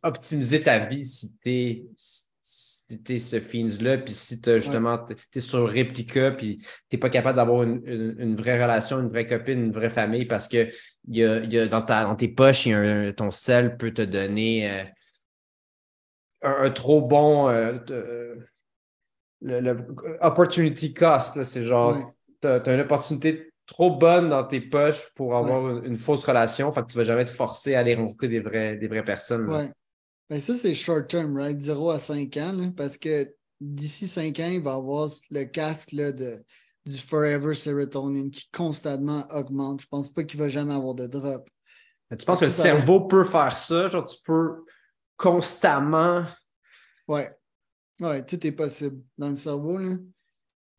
optimiser 0.02 0.62
ta 0.62 0.78
vie 0.78 1.04
si 1.04 1.36
tu 1.38 1.50
es, 1.50 3.18
ce 3.18 3.40
fiends-là, 3.40 3.98
puis 3.98 4.14
si 4.14 4.40
tu 4.40 4.60
justement 4.60 4.98
tu 4.98 5.38
es 5.38 5.40
sur 5.40 5.68
réplica, 5.68 6.32
puis 6.32 6.58
tu 6.58 6.66
n'es 6.92 6.98
pas 6.98 7.10
capable 7.10 7.36
d'avoir 7.36 7.62
une, 7.62 8.36
vraie 8.36 8.62
relation, 8.62 9.00
une 9.00 9.08
vraie 9.08 9.26
copine, 9.26 9.66
une 9.66 9.72
vraie 9.72 9.90
famille, 9.90 10.26
parce 10.26 10.48
que 10.48 10.68
y 11.08 11.24
a, 11.24 11.38
y 11.44 11.58
a 11.58 11.66
dans, 11.66 11.82
ta, 11.82 12.04
dans, 12.04 12.16
tes 12.16 12.28
poches, 12.28 12.68
ton 13.16 13.30
sel 13.30 13.76
peut 13.76 13.92
te 13.92 14.02
donner. 14.02 14.84
Un, 16.42 16.70
trop 16.70 17.02
bon 17.02 17.48
euh, 17.48 17.78
le, 19.40 19.86
opportunity 20.20 20.92
cost, 20.92 21.42
c'est 21.42 21.66
genre, 21.66 22.12
tu 22.40 22.48
as, 22.48 22.74
une 22.74 22.80
opportunité 22.80 23.52
trop 23.66 23.96
bonne 23.96 24.28
dans 24.28 24.44
tes 24.44 24.60
poches 24.60 25.12
pour 25.14 25.36
avoir 25.36 25.84
une, 25.84 25.96
fausse 25.96 26.24
relation, 26.24 26.72
fait 26.72 26.82
que 26.82 26.86
tu 26.86 26.96
vas 26.96 27.04
jamais 27.04 27.22
être 27.22 27.30
forcé 27.30 27.74
à 27.74 27.80
aller 27.80 27.94
rencontrer 27.94 28.28
des, 28.28 28.40
vrais, 28.40 28.76
des 28.76 28.88
vraies 28.88 29.04
personnes. 29.04 29.48
Oui. 29.48 29.70
Ben 30.30 30.40
ça, 30.40 30.54
c'est 30.54 30.74
short 30.74 31.08
term, 31.08 31.36
right? 31.36 31.60
0 31.60 31.90
à 31.90 31.98
5 31.98 32.36
ans, 32.38 32.72
parce 32.76 32.96
que 32.96 33.32
d'ici 33.60 34.06
5 34.06 34.38
ans, 34.40 34.50
il 34.50 34.62
va 34.62 34.74
avoir 34.74 35.08
le 35.30 35.44
casque 35.44 35.92
là, 35.92 36.10
de, 36.10 36.42
du 36.86 36.98
Forever 36.98 37.54
Serotonin 37.54 38.30
qui 38.30 38.48
constamment 38.50 39.26
augmente. 39.30 39.82
Je 39.82 39.86
pense 39.86 40.10
pas 40.10 40.24
qu'il 40.24 40.40
va 40.40 40.48
jamais 40.48 40.74
avoir 40.74 40.94
de 40.94 41.06
drop. 41.06 41.48
tu 42.18 42.24
penses 42.24 42.40
que 42.40 42.46
le 42.46 42.50
cerveau 42.50 43.02
peut 43.02 43.24
faire 43.24 43.56
ça? 43.56 43.88
Genre, 43.88 44.04
tu 44.04 44.16
peux 44.24 44.64
constamment. 45.16 46.24
Ouais. 47.08 47.30
Ouais, 48.00 48.24
tout 48.24 48.44
est 48.46 48.52
possible 48.52 49.02
dans 49.16 49.30
le 49.30 49.36
cerveau. 49.36 49.78
Là. 49.78 49.96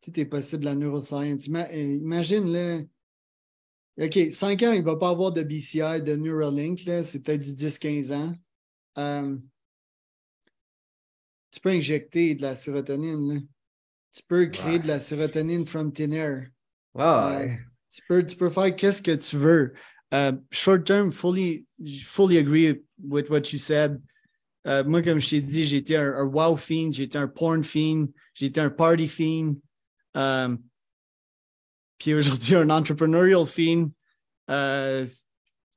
Tout 0.00 0.20
est 0.20 0.26
possible, 0.26 0.64
la 0.64 0.74
neuroscience. 0.74 1.46
imagine, 1.46 2.52
là, 2.52 2.82
OK, 3.98 4.18
5 4.30 4.62
ans, 4.64 4.72
il 4.72 4.80
ne 4.80 4.84
va 4.84 4.96
pas 4.96 5.10
avoir 5.10 5.32
de 5.32 5.42
BCI, 5.42 6.02
de 6.02 6.16
Neuralink, 6.16 6.80
c'est 7.04 7.22
peut-être 7.22 7.42
du 7.42 7.52
10-15 7.52 8.12
ans. 8.12 8.34
Euh, 8.98 9.36
tu 11.52 11.60
peux 11.60 11.70
injecter 11.70 12.34
de 12.34 12.42
la 12.42 12.56
sérotonine. 12.56 13.46
Tu 14.12 14.22
peux 14.26 14.46
créer 14.46 14.80
de 14.80 14.88
la 14.88 14.98
sérotonine 14.98 15.64
from 15.64 15.92
thin 15.92 16.10
air. 16.10 16.48
Euh, 16.96 17.48
tu, 17.88 18.02
peux, 18.08 18.26
tu 18.26 18.36
peux 18.36 18.50
faire 18.50 18.74
qu'est-ce 18.74 19.00
que 19.00 19.14
tu 19.14 19.36
veux. 19.36 19.74
Uh, 20.12 20.32
short 20.50 20.84
term, 20.84 21.10
fully, 21.10 21.64
fully 22.02 22.38
agree 22.38 22.82
with 22.98 23.30
what 23.30 23.52
you 23.52 23.58
said. 23.58 24.00
Uh, 24.66 24.82
moi, 24.86 25.02
comme 25.02 25.20
je 25.20 25.30
t'ai 25.30 25.40
dit, 25.42 25.64
j'étais 25.64 25.96
un, 25.96 26.24
wow 26.24 26.56
fiend, 26.56 26.90
j'étais 26.90 27.18
un 27.18 27.28
porn 27.28 27.62
fiend, 27.62 28.06
j'étais 28.32 28.60
un 28.60 28.70
party 28.70 29.08
fiend. 29.08 29.56
Um, 30.14 30.58
puis 31.98 32.14
aujourd'hui, 32.14 32.56
un 32.56 32.70
entrepreneurial 32.70 33.46
fiend, 33.46 33.90
uh, 34.48 35.06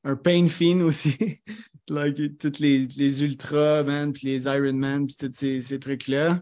un 0.04 0.16
pain 0.16 0.48
fiend 0.48 0.82
aussi. 0.82 1.42
like, 1.90 2.38
toutes 2.38 2.60
les, 2.60 2.88
les 2.88 3.24
ultras, 3.24 3.84
man, 3.84 4.14
puis 4.14 4.28
les 4.28 4.46
Ironman, 4.46 5.08
puis 5.08 5.16
tous 5.18 5.32
ces, 5.34 5.62
ces 5.62 5.80
trucs-là. 5.80 6.42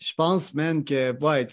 Je 0.00 0.12
pense, 0.16 0.52
man, 0.52 0.84
que, 0.84 1.16
ouais, 1.20 1.46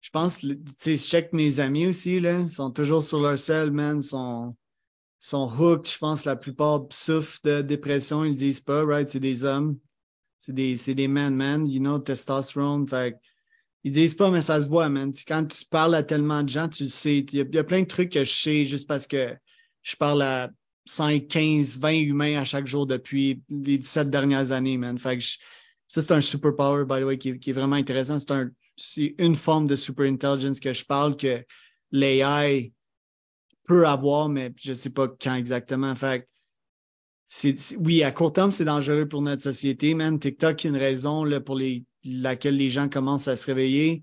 je 0.00 0.10
pense, 0.10 0.38
tu 0.38 0.56
sais, 0.78 0.96
je 0.96 1.02
check 1.02 1.32
mes 1.32 1.58
amis 1.58 1.88
aussi, 1.88 2.20
là, 2.20 2.38
ils 2.38 2.50
sont 2.50 2.70
toujours 2.70 3.02
sur 3.02 3.20
leur 3.20 3.38
sel, 3.38 3.72
man, 3.72 4.00
sont, 4.00 4.56
sont 5.18 5.50
hooked. 5.50 5.90
Je 5.90 5.98
pense 5.98 6.24
la 6.24 6.36
plupart 6.36 6.86
souffrent 6.90 7.40
de 7.44 7.62
dépression, 7.62 8.24
ils 8.24 8.30
le 8.30 8.36
disent 8.36 8.60
pas, 8.60 8.84
right? 8.84 9.08
C'est 9.08 9.20
des 9.20 9.44
hommes. 9.44 9.78
C'est 10.38 10.54
des, 10.54 10.76
des 10.76 11.08
man, 11.08 11.34
man, 11.34 11.66
you 11.66 11.80
know, 11.80 11.98
testosterone. 11.98 12.88
Fait 12.88 13.16
ils 13.86 13.92
disent 13.92 14.14
pas, 14.14 14.32
mais 14.32 14.42
ça 14.42 14.60
se 14.60 14.66
voit, 14.66 14.88
man. 14.88 15.12
Quand 15.28 15.46
tu 15.46 15.64
parles 15.64 15.94
à 15.94 16.02
tellement 16.02 16.42
de 16.42 16.48
gens, 16.48 16.68
tu 16.68 16.82
le 16.82 16.88
sais. 16.88 17.18
Il 17.18 17.34
y, 17.34 17.58
a 17.58 17.64
plein 17.64 17.82
de 17.82 17.86
trucs 17.86 18.10
que 18.10 18.24
je 18.24 18.32
sais 18.32 18.64
juste 18.64 18.88
parce 18.88 19.06
que 19.06 19.32
je 19.82 19.94
parle 19.94 20.22
à 20.22 20.50
5, 20.86 21.28
15, 21.28 21.78
20 21.78 21.90
humains 21.92 22.36
à 22.36 22.44
chaque 22.44 22.66
jour 22.66 22.86
depuis 22.86 23.42
les 23.48 23.78
17 23.78 24.10
dernières 24.10 24.50
années, 24.50 24.76
man. 24.76 24.98
Fait 24.98 25.18
que 25.18 25.24
ça, 25.86 26.02
c'est 26.02 26.10
un 26.10 26.20
superpower, 26.20 26.84
by 26.84 27.00
the 27.00 27.04
way, 27.04 27.16
qui, 27.16 27.28
est 27.28 27.52
vraiment 27.52 27.76
intéressant. 27.76 28.16
C'est 28.76 29.14
une 29.18 29.36
forme 29.36 29.68
de 29.68 29.76
super 29.76 30.06
intelligence 30.06 30.58
que 30.58 30.72
je 30.72 30.84
parle 30.84 31.16
que 31.16 31.44
l'AI 31.92 32.72
peut 33.66 33.86
avoir, 33.86 34.28
mais 34.28 34.52
je 34.62 34.70
ne 34.70 34.74
sais 34.74 34.90
pas 34.90 35.08
quand 35.08 35.34
exactement. 35.34 35.94
Fait 35.94 36.26
oui, 37.78 38.02
à 38.02 38.12
court 38.12 38.32
terme, 38.32 38.52
c'est 38.52 38.64
dangereux 38.64 39.08
pour 39.08 39.22
notre 39.22 39.42
société, 39.42 39.94
man. 39.94 40.18
TikTok, 40.18 40.64
une 40.64 40.76
raison 40.76 41.24
là, 41.24 41.40
pour 41.40 41.56
les, 41.56 41.84
laquelle 42.04 42.56
les 42.56 42.70
gens 42.70 42.88
commencent 42.88 43.28
à 43.28 43.36
se 43.36 43.46
réveiller. 43.46 44.02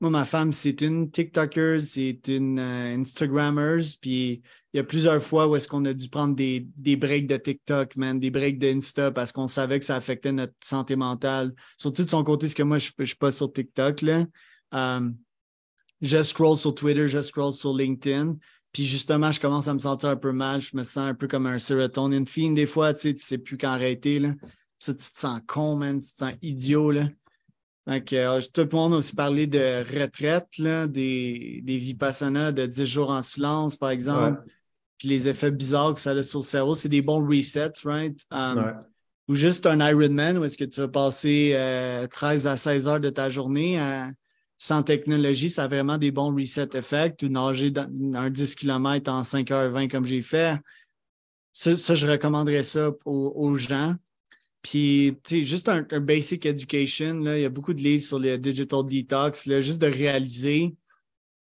Moi, 0.00 0.10
ma 0.10 0.24
femme, 0.24 0.52
c'est 0.52 0.80
une 0.80 1.10
TikToker, 1.10 1.80
c'est 1.80 2.26
une 2.26 2.58
euh, 2.58 2.96
Instagrammer, 2.96 3.82
puis 4.00 4.42
il 4.72 4.78
y 4.78 4.80
a 4.80 4.84
plusieurs 4.84 5.22
fois 5.22 5.46
où 5.46 5.54
est-ce 5.54 5.68
qu'on 5.68 5.84
a 5.84 5.92
dû 5.92 6.08
prendre 6.08 6.34
des, 6.34 6.66
des 6.76 6.96
breaks 6.96 7.28
de 7.28 7.36
TikTok, 7.36 7.94
man, 7.96 8.18
des 8.18 8.30
breaks 8.30 8.58
d'Insta 8.58 9.12
parce 9.12 9.30
qu'on 9.30 9.46
savait 9.46 9.78
que 9.78 9.84
ça 9.84 9.94
affectait 9.94 10.32
notre 10.32 10.54
santé 10.64 10.96
mentale. 10.96 11.54
Surtout 11.76 12.04
de 12.04 12.10
son 12.10 12.24
côté, 12.24 12.46
parce 12.46 12.54
que 12.54 12.62
moi, 12.62 12.78
je 12.78 12.90
ne 12.98 13.04
suis 13.04 13.16
pas 13.16 13.30
sur 13.30 13.52
TikTok, 13.52 14.00
là. 14.00 14.24
Um, 14.72 15.16
je 16.00 16.22
scroll 16.22 16.58
sur 16.58 16.74
Twitter, 16.74 17.06
je 17.06 17.22
scroll 17.22 17.52
sur 17.52 17.76
LinkedIn. 17.76 18.36
Puis 18.72 18.84
justement, 18.84 19.30
je 19.32 19.40
commence 19.40 19.68
à 19.68 19.74
me 19.74 19.78
sentir 19.78 20.08
un 20.08 20.16
peu 20.16 20.32
mal. 20.32 20.60
Je 20.60 20.76
me 20.76 20.82
sens 20.82 21.08
un 21.08 21.14
peu 21.14 21.28
comme 21.28 21.46
un 21.46 21.58
serotonin 21.58 22.24
fiend 22.24 22.52
des 22.52 22.66
fois, 22.66 22.94
tu 22.94 23.00
sais, 23.00 23.14
tu 23.14 23.22
sais 23.22 23.38
plus 23.38 23.58
quand 23.58 23.70
arrêter, 23.70 24.18
là. 24.18 24.34
Ça, 24.78 24.92
tu 24.92 24.98
te 24.98 25.20
sens 25.20 25.40
con, 25.46 25.76
man, 25.76 26.00
tu 26.00 26.12
te 26.12 26.24
sens 26.24 26.32
idiot, 26.42 26.90
là. 26.90 27.08
Donc, 27.86 28.12
euh, 28.12 28.40
tout 28.52 28.62
le 28.62 28.68
monde 28.76 28.94
a 28.94 28.96
aussi 28.96 29.14
parlé 29.14 29.46
de 29.46 29.84
retraite, 30.00 30.58
là, 30.58 30.86
des, 30.86 31.60
des 31.64 31.78
vipassana 31.78 32.52
de 32.52 32.66
10 32.66 32.86
jours 32.86 33.10
en 33.10 33.22
silence, 33.22 33.76
par 33.76 33.90
exemple. 33.90 34.42
Puis 34.98 35.08
les 35.08 35.28
effets 35.28 35.50
bizarres 35.50 35.94
que 35.94 36.00
ça 36.00 36.12
a 36.12 36.22
sur 36.22 36.38
le 36.38 36.44
cerveau, 36.44 36.74
c'est 36.76 36.88
des 36.88 37.02
bons 37.02 37.26
resets, 37.26 37.72
right? 37.84 38.20
Um, 38.30 38.72
ou 39.28 39.34
juste 39.34 39.66
un 39.66 39.80
Ironman 39.80 40.38
où 40.38 40.44
est-ce 40.44 40.56
que 40.56 40.64
tu 40.64 40.80
vas 40.80 40.88
passer 40.88 41.56
13 42.12 42.46
euh, 42.46 42.50
à 42.50 42.56
16 42.56 42.88
heures 42.88 43.00
de 43.00 43.10
ta 43.10 43.28
journée 43.28 43.80
sans 44.62 44.84
technologie, 44.84 45.50
ça 45.50 45.64
a 45.64 45.66
vraiment 45.66 45.98
des 45.98 46.12
bons 46.12 46.32
reset 46.32 46.68
effects. 46.74 47.24
Ou 47.24 47.28
nager 47.28 47.72
dans, 47.72 47.90
un 48.14 48.30
10 48.30 48.54
km 48.54 49.10
en 49.10 49.22
5h20 49.22 49.88
comme 49.88 50.04
j'ai 50.06 50.22
fait. 50.22 50.56
Ça, 51.52 51.94
je 51.96 52.06
recommanderais 52.06 52.62
ça 52.62 52.92
aux 53.04 53.56
gens. 53.56 53.96
Puis, 54.62 55.18
tu 55.24 55.38
sais, 55.38 55.44
juste 55.44 55.68
un, 55.68 55.82
basic 55.82 56.46
education, 56.46 57.14
là, 57.14 57.36
il 57.36 57.42
y 57.42 57.44
a 57.44 57.48
beaucoup 57.48 57.74
de 57.74 57.82
livres 57.82 58.04
sur 58.04 58.20
le 58.20 58.38
digital 58.38 58.86
detox, 58.86 59.46
là, 59.46 59.60
juste 59.60 59.82
de 59.82 59.88
réaliser. 59.88 60.76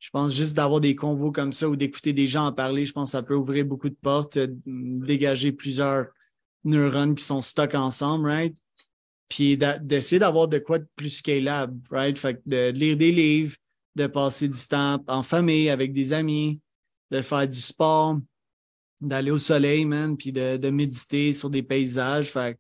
Je 0.01 0.11
pense 0.11 0.35
juste 0.35 0.57
d'avoir 0.57 0.81
des 0.81 0.97
convos 0.97 1.31
comme 1.31 1.53
ça 1.53 1.69
ou 1.69 1.77
d'écouter 1.77 2.13
des 2.13 2.27
gens 2.27 2.47
en 2.47 2.53
parler, 2.53 2.87
je 2.87 2.93
pense 2.93 3.11
que 3.11 3.13
ça 3.13 3.23
peut 3.23 3.37
ouvrir 3.37 3.67
beaucoup 3.67 3.89
de 3.89 3.95
portes, 4.03 4.37
euh, 4.37 4.49
dégager 4.67 5.53
plusieurs 5.53 6.07
neurones 6.65 7.15
qui 7.15 7.23
sont 7.23 7.41
stock 7.41 7.77
ensemble, 7.77 8.27
right? 8.27 8.57
Puis 9.29 9.59
d'essayer 9.81 10.19
d'avoir 10.19 10.49
de 10.49 10.59
quoi 10.59 10.79
de 10.79 10.87
plus 10.95 11.11
scalable, 11.11 11.81
right? 11.91 12.17
Fait 12.19 12.41
de, 12.47 12.71
lire 12.71 12.97
des 12.97 13.13
livres, 13.13 13.57
de 13.97 14.07
passer 14.07 14.49
du 14.49 14.61
temps 14.69 15.03
en 15.09 15.23
famille 15.23 15.69
avec 15.69 15.93
des 15.93 16.13
amis, 16.13 16.61
de 17.11 17.23
faire 17.23 17.49
du 17.49 17.59
sport, 17.59 18.19
d'aller 19.01 19.31
au 19.31 19.39
soleil, 19.39 19.85
man, 19.85 20.17
puis 20.17 20.33
de, 20.33 20.57
de 20.57 20.71
méditer 20.71 21.33
sur 21.33 21.51
des 21.51 21.63
paysages. 21.63 22.31
Fait 22.31 22.59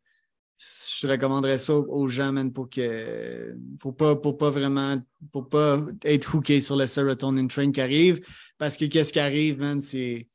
je 0.58 1.06
recommanderais 1.06 1.58
ça 1.58 1.74
aux 1.74 2.08
gens, 2.08 2.32
man, 2.32 2.52
pour 2.52 2.70
que 2.70 3.54
pour 3.78 3.94
pas, 3.94 4.16
pour 4.16 4.38
pas 4.38 4.50
vraiment 4.50 5.00
pour 5.30 5.48
pas 5.48 5.78
être 6.04 6.34
hooké 6.34 6.60
sur 6.60 6.76
le 6.76 6.86
serotonin 6.86 7.46
train 7.46 7.70
qui 7.70 7.80
arrive. 7.80 8.20
Parce 8.56 8.76
que 8.76 8.86
qu'est-ce 8.86 9.12
qui 9.12 9.20
arrive, 9.20 9.58
man, 9.58 9.82
c'est. 9.82 10.28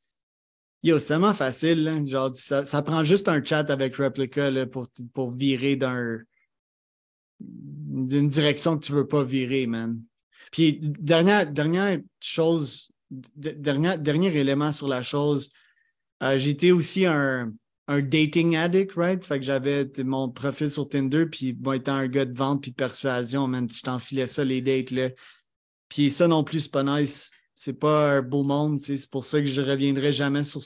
Yo, 0.82 0.98
c'est 0.98 1.08
tellement 1.08 1.32
facile. 1.32 2.04
Genre, 2.06 2.34
ça, 2.34 2.82
prend 2.82 3.02
juste 3.02 3.28
un 3.28 3.42
chat 3.42 3.70
avec 3.70 3.96
Replica 3.96 4.66
pour, 4.66 4.88
pour 5.12 5.32
virer 5.32 5.76
d'un 5.76 6.18
d'une 7.40 8.28
direction 8.28 8.78
que 8.78 8.86
tu 8.86 8.92
veux 8.92 9.06
pas 9.06 9.24
virer, 9.24 9.66
man. 9.66 10.00
Puis, 10.50 10.78
dernière, 10.80 11.50
dernière 11.50 11.98
chose, 12.20 12.90
dernier, 13.10 14.36
élément 14.36 14.72
sur 14.72 14.88
la 14.88 15.02
chose, 15.02 15.50
euh, 16.22 16.38
j'étais 16.38 16.70
aussi 16.70 17.04
un, 17.04 17.52
un 17.88 18.00
dating 18.00 18.56
addict, 18.56 18.92
right? 18.94 19.24
Fait 19.24 19.38
que 19.38 19.44
j'avais 19.44 19.90
mon 20.04 20.30
profil 20.30 20.70
sur 20.70 20.88
Tinder, 20.88 21.26
puis 21.26 21.56
moi, 21.60 21.76
étant 21.76 21.94
un 21.94 22.08
gars 22.08 22.24
de 22.24 22.36
vente 22.36 22.62
puis 22.62 22.70
de 22.70 22.76
persuasion, 22.76 23.46
man, 23.48 23.68
je 23.70 23.80
t'enfilais 23.80 24.26
ça, 24.26 24.44
les 24.44 24.62
dates, 24.62 24.90
là. 24.90 25.10
Puis 25.88 26.10
ça 26.10 26.28
non 26.28 26.44
plus, 26.44 26.60
c'est 26.60 26.70
pas 26.70 26.84
nice. 26.84 27.30
C'est 27.54 27.78
pas 27.78 28.12
un 28.12 28.22
beau 28.22 28.44
monde, 28.44 28.80
c'est 28.80 29.10
pour 29.10 29.24
ça 29.24 29.40
que 29.40 29.46
je 29.46 29.60
reviendrai 29.60 30.12
jamais 30.12 30.44
sur 30.44 30.62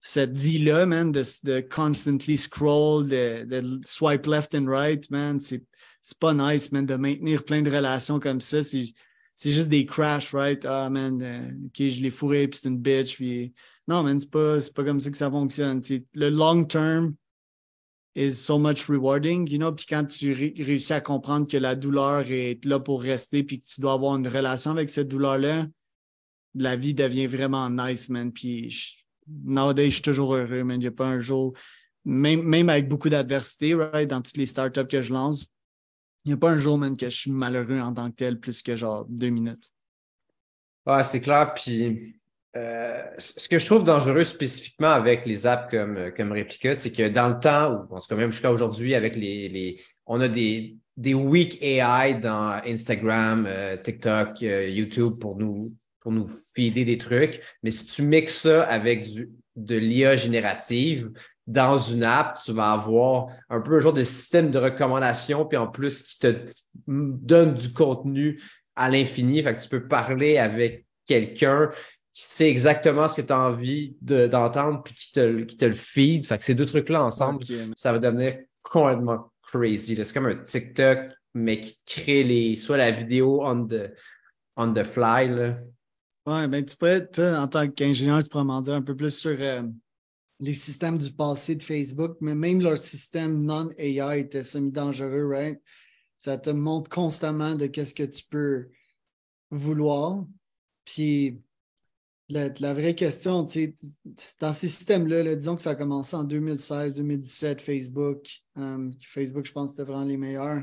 cette 0.00 0.36
vie-là, 0.36 0.86
man, 0.86 1.12
de, 1.12 1.60
constantly 1.60 2.36
scroll, 2.36 3.06
de, 3.06 3.80
swipe 3.84 4.26
left 4.26 4.54
and 4.54 4.66
right, 4.66 5.08
man. 5.10 5.38
C'est 5.40 5.64
pas 6.18 6.34
nice, 6.34 6.72
man, 6.72 6.86
de 6.86 6.94
maintenir 6.94 7.44
plein 7.44 7.62
de 7.62 7.70
relations 7.70 8.18
comme 8.18 8.40
ça. 8.40 8.62
C'est 8.62 9.52
juste 9.52 9.68
des 9.68 9.86
crash, 9.86 10.34
right? 10.34 10.64
Ah, 10.64 10.88
man, 10.90 11.22
euh, 11.22 11.66
OK, 11.66 11.88
je 11.88 12.00
l'ai 12.00 12.10
fourré, 12.10 12.48
puis 12.48 12.60
c'est 12.60 12.68
une 12.68 12.78
bitch, 12.78 13.16
puis 13.16 13.54
non, 13.88 14.02
mais 14.02 14.18
c'est 14.18 14.30
pas, 14.30 14.58
pas 14.74 14.84
comme 14.84 15.00
ça 15.00 15.10
que 15.10 15.16
ça 15.16 15.30
fonctionne. 15.30 15.80
le 16.14 16.28
long 16.28 16.64
term 16.64 17.14
is 18.14 18.32
so 18.32 18.58
much 18.58 18.88
rewarding, 18.88 19.46
you 19.48 19.58
know. 19.58 19.72
Puis 19.72 19.86
quand 19.86 20.04
tu 20.04 20.32
réussis 20.32 20.92
à 20.92 21.00
comprendre 21.00 21.46
que 21.46 21.56
la 21.56 21.74
douleur 21.74 22.30
est 22.30 22.64
là 22.64 22.80
pour 22.80 23.02
rester, 23.02 23.42
puis 23.42 23.58
que 23.58 23.64
tu 23.64 23.80
dois 23.80 23.92
avoir 23.92 24.16
une 24.16 24.28
relation 24.28 24.72
avec 24.72 24.90
cette 24.90 25.08
douleur-là, 25.08 25.66
la 26.54 26.76
vie 26.76 26.94
devient 26.94 27.26
vraiment 27.26 27.70
nice, 27.70 28.08
man. 28.08 28.32
Puis 28.32 28.70
je, 28.70 28.94
nowadays, 29.44 29.86
je 29.86 29.94
suis 29.94 30.02
toujours 30.02 30.34
heureux, 30.34 30.64
man. 30.64 30.84
A 30.84 30.90
pas 30.90 31.06
un 31.06 31.20
jour, 31.20 31.52
même, 32.04 32.42
même 32.42 32.68
avec 32.68 32.88
beaucoup 32.88 33.08
d'adversité, 33.08 33.74
right, 33.74 34.08
dans 34.08 34.20
toutes 34.20 34.36
les 34.36 34.46
startups 34.46 34.88
que 34.88 35.02
je 35.02 35.12
lance, 35.12 35.46
il 36.24 36.28
n'y 36.28 36.34
a 36.34 36.36
pas 36.36 36.50
un 36.50 36.58
jour, 36.58 36.76
man, 36.76 36.96
que 36.96 37.08
je 37.08 37.16
suis 37.16 37.30
malheureux 37.30 37.80
en 37.80 37.94
tant 37.94 38.10
que 38.10 38.16
tel, 38.16 38.38
plus 38.38 38.62
que 38.62 38.76
genre 38.76 39.06
deux 39.08 39.30
minutes. 39.30 39.70
Ouais, 40.86 41.04
c'est 41.04 41.20
clair. 41.20 41.54
Puis 41.54 42.19
euh, 42.56 43.02
ce 43.18 43.48
que 43.48 43.58
je 43.58 43.66
trouve 43.66 43.84
dangereux 43.84 44.24
spécifiquement 44.24 44.90
avec 44.90 45.24
les 45.24 45.46
apps 45.46 45.70
comme, 45.70 46.10
comme 46.16 46.32
Replica, 46.32 46.74
c'est 46.74 46.90
que 46.90 47.08
dans 47.08 47.28
le 47.28 47.38
temps, 47.38 47.86
ou 47.88 47.94
en 47.94 48.00
tout 48.00 48.08
cas 48.08 48.16
même 48.16 48.32
jusqu'à 48.32 48.50
aujourd'hui, 48.50 48.94
avec 48.94 49.14
les, 49.14 49.48
les, 49.48 49.76
on 50.06 50.20
a 50.20 50.26
des, 50.26 50.76
des 50.96 51.14
weak 51.14 51.62
AI 51.62 52.14
dans 52.14 52.60
Instagram, 52.66 53.46
euh, 53.48 53.76
TikTok, 53.76 54.42
euh, 54.42 54.68
YouTube 54.68 55.18
pour 55.20 55.36
nous, 55.36 55.72
pour 56.00 56.10
nous 56.10 56.28
filer 56.54 56.84
des 56.84 56.98
trucs. 56.98 57.40
Mais 57.62 57.70
si 57.70 57.86
tu 57.86 58.02
mixes 58.02 58.42
ça 58.42 58.64
avec 58.64 59.02
du, 59.02 59.30
de 59.54 59.76
l'IA 59.76 60.16
générative, 60.16 61.12
dans 61.46 61.78
une 61.78 62.04
app, 62.04 62.38
tu 62.44 62.52
vas 62.52 62.72
avoir 62.72 63.28
un 63.48 63.60
peu 63.60 63.76
un 63.76 63.80
genre 63.80 63.92
de 63.92 64.04
système 64.04 64.50
de 64.50 64.58
recommandation, 64.58 65.44
puis 65.46 65.56
en 65.56 65.66
plus 65.66 66.02
qui 66.02 66.18
te 66.18 66.44
donne 66.86 67.54
du 67.54 67.72
contenu 67.72 68.40
à 68.76 68.88
l'infini. 68.88 69.42
Fait 69.42 69.54
que 69.54 69.60
tu 69.60 69.68
peux 69.68 69.86
parler 69.86 70.38
avec 70.38 70.86
quelqu'un 71.06 71.70
qui 72.20 72.26
sait 72.26 72.50
exactement 72.50 73.08
ce 73.08 73.14
que 73.14 73.26
tu 73.26 73.32
as 73.32 73.40
envie 73.40 73.96
d'entendre 74.02 74.82
puis 74.82 74.92
qui 74.92 75.12
te, 75.12 75.42
qui 75.44 75.56
te 75.56 75.64
le 75.64 75.72
feed. 75.72 76.26
Fait 76.26 76.36
que 76.36 76.44
ces 76.44 76.54
deux 76.54 76.66
trucs-là 76.66 77.02
ensemble, 77.02 77.42
ça 77.74 77.92
va 77.92 77.98
devenir 77.98 78.36
complètement 78.62 79.32
crazy. 79.40 79.96
C'est 79.96 80.12
comme 80.12 80.26
un 80.26 80.34
TikTok, 80.34 80.98
mais 81.32 81.62
qui 81.62 81.78
crée 81.86 82.22
les, 82.22 82.56
soit 82.56 82.76
la 82.76 82.90
vidéo 82.90 83.40
on 83.42 83.66
the, 83.66 83.94
on 84.54 84.74
the 84.74 84.84
fly. 84.84 85.30
Là. 85.30 85.56
Ouais, 86.26 86.46
ben 86.46 86.62
tu 86.62 86.76
peux, 86.76 87.08
toi, 87.10 87.38
en 87.38 87.48
tant 87.48 87.66
qu'ingénieur, 87.70 88.22
tu 88.22 88.28
pourrais 88.28 88.44
m'en 88.44 88.60
dire 88.60 88.74
un 88.74 88.82
peu 88.82 88.94
plus 88.94 89.18
sur 89.18 89.38
euh, 89.40 89.62
les 90.40 90.52
systèmes 90.52 90.98
du 90.98 91.10
passé 91.10 91.54
de 91.54 91.62
Facebook, 91.62 92.18
mais 92.20 92.34
même 92.34 92.60
leur 92.60 92.82
système 92.82 93.42
non-AI 93.42 94.20
était 94.20 94.44
semi-dangereux, 94.44 95.26
right? 95.26 95.58
Ça 96.18 96.36
te 96.36 96.50
montre 96.50 96.90
constamment 96.90 97.54
de 97.54 97.66
qu'est-ce 97.66 97.94
que 97.94 98.02
tu 98.02 98.24
peux 98.28 98.68
vouloir. 99.50 100.26
Puis 100.84 101.40
la, 102.30 102.74
vraie 102.74 102.94
question, 102.94 103.46
dans 104.40 104.52
ces 104.52 104.68
systèmes-là, 104.68 105.34
disons 105.34 105.56
que 105.56 105.62
ça 105.62 105.70
a 105.70 105.74
commencé 105.74 106.16
en 106.16 106.24
2016, 106.24 106.94
2017, 106.94 107.60
Facebook. 107.60 108.26
Euh, 108.56 108.90
Facebook, 109.02 109.46
je 109.46 109.52
pense 109.52 109.70
c'était 109.70 109.84
vraiment 109.84 110.04
les 110.04 110.16
meilleurs. 110.16 110.62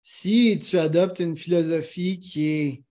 Si 0.00 0.58
tu 0.58 0.78
adoptes 0.78 1.20
une 1.20 1.36
philosophie 1.36 2.18
qui 2.18 2.46
est 2.46 2.82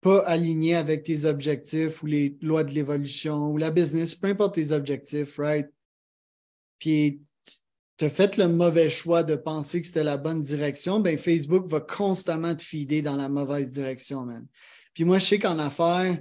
pas 0.00 0.20
alignée 0.20 0.76
avec 0.76 1.04
tes 1.04 1.24
objectifs 1.24 2.02
ou 2.02 2.06
les 2.06 2.36
lois 2.42 2.64
de 2.64 2.72
l'évolution 2.72 3.50
ou 3.50 3.56
la 3.56 3.70
business, 3.70 4.14
peu 4.14 4.28
importe 4.28 4.54
tes 4.54 4.72
objectifs, 4.72 5.38
right? 5.38 5.68
Puis 6.78 7.20
tu 7.96 8.04
as 8.04 8.10
fait 8.10 8.36
le 8.36 8.46
mauvais 8.46 8.90
choix 8.90 9.24
de 9.24 9.34
penser 9.34 9.80
que 9.80 9.86
c'était 9.86 10.04
la 10.04 10.16
bonne 10.16 10.40
direction, 10.40 11.00
ben 11.00 11.18
Facebook 11.18 11.66
va 11.66 11.80
constamment 11.80 12.54
te 12.54 12.62
fider 12.62 13.02
dans 13.02 13.16
la 13.16 13.28
mauvaise 13.28 13.70
direction, 13.70 14.24
man. 14.24 14.46
Puis 14.94 15.04
moi, 15.04 15.18
je 15.18 15.26
sais 15.26 15.38
qu'en 15.38 15.58
affaires, 15.58 16.18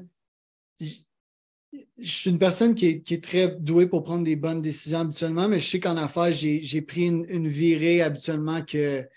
je 0.80 2.12
suis 2.12 2.30
une 2.30 2.40
personne 2.40 2.76
qui 2.76 2.88
est, 2.88 3.24
très 3.24 3.56
douée 3.60 3.88
pour 3.88 4.04
prendre 4.04 4.24
des 4.24 4.36
bonnes 4.36 4.62
décisions 4.62 5.00
habituellement, 5.00 5.48
mais 5.48 5.60
je 5.60 5.68
sais 5.68 5.80
qu'en 5.80 5.98
affaires, 5.98 6.32
j'ai 6.32 6.82
pris 6.82 7.08
une, 7.08 7.48
virée 7.48 8.02
habituellement 8.02 8.64
que 8.64 9.08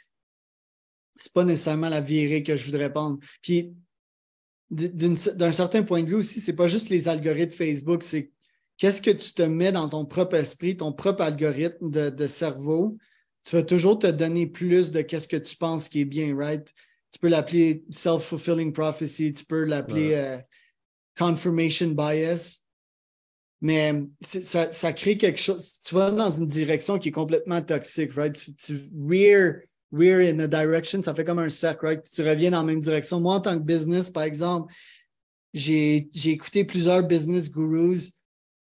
c'est 1.16 1.32
pas 1.32 1.44
nécessairement 1.44 1.90
la 1.90 2.00
virée 2.00 2.42
que 2.42 2.56
je 2.56 2.64
voudrais 2.64 2.92
prendre. 2.92 3.18
Puis 3.42 3.74
d'un 4.70 5.52
certain 5.52 5.82
point 5.82 6.02
de 6.02 6.08
vue 6.08 6.14
aussi, 6.14 6.40
c'est 6.40 6.56
pas 6.56 6.66
juste 6.66 6.88
les 6.88 7.08
algorithmes 7.08 7.52
Facebook, 7.52 8.02
c'est 8.02 8.30
qu'est-ce 8.78 9.02
que 9.02 9.10
tu 9.10 9.32
te 9.34 9.42
mets 9.42 9.72
dans 9.72 9.88
ton 9.88 10.06
propre 10.06 10.36
esprit, 10.36 10.76
ton 10.76 10.92
propre 10.92 11.22
algorithme 11.22 11.90
de, 11.90 12.26
cerveau. 12.26 12.96
Tu 13.42 13.56
vas 13.56 13.62
toujours 13.62 13.98
te 13.98 14.06
donner 14.06 14.46
plus 14.46 14.90
de 14.92 15.02
qu'est-ce 15.02 15.28
que 15.28 15.36
tu 15.36 15.56
penses 15.56 15.88
qui 15.88 16.00
est 16.00 16.04
bien, 16.06 16.34
right? 16.36 16.72
Tu 17.10 17.18
peux 17.18 17.28
l'appeler 17.28 17.84
self-fulfilling 17.90 18.72
prophecy, 18.72 19.32
tu 19.32 19.44
peux 19.44 19.64
l'appeler 19.64 20.14
euh, 20.14 20.38
confirmation 21.16 21.88
bias. 21.88 22.64
Mais 23.60 24.02
ça, 24.22 24.92
crée 24.92 25.18
quelque 25.18 25.38
chose. 25.38 25.80
Tu 25.84 25.94
vas 25.94 26.10
dans 26.10 26.30
une 26.30 26.46
direction 26.46 26.98
qui 26.98 27.10
est 27.10 27.12
complètement 27.12 27.60
toxique, 27.60 28.14
right? 28.14 28.34
Tu, 28.56 28.90
rear, 29.06 29.60
rear 29.92 30.20
in 30.20 30.38
a 30.38 30.46
direction, 30.46 31.02
ça 31.02 31.14
fait 31.14 31.24
comme 31.24 31.40
un 31.40 31.50
cercle, 31.50 31.84
right? 31.84 32.02
tu 32.02 32.22
reviens 32.22 32.52
dans 32.52 32.60
la 32.60 32.64
même 32.64 32.80
direction. 32.80 33.20
Moi, 33.20 33.34
en 33.34 33.40
tant 33.40 33.54
que 33.54 33.62
business, 33.62 34.08
par 34.08 34.22
exemple, 34.22 34.72
j'ai 35.52 36.08
écouté 36.24 36.64
plusieurs 36.64 37.02
business 37.02 37.50
gurus 37.50 38.12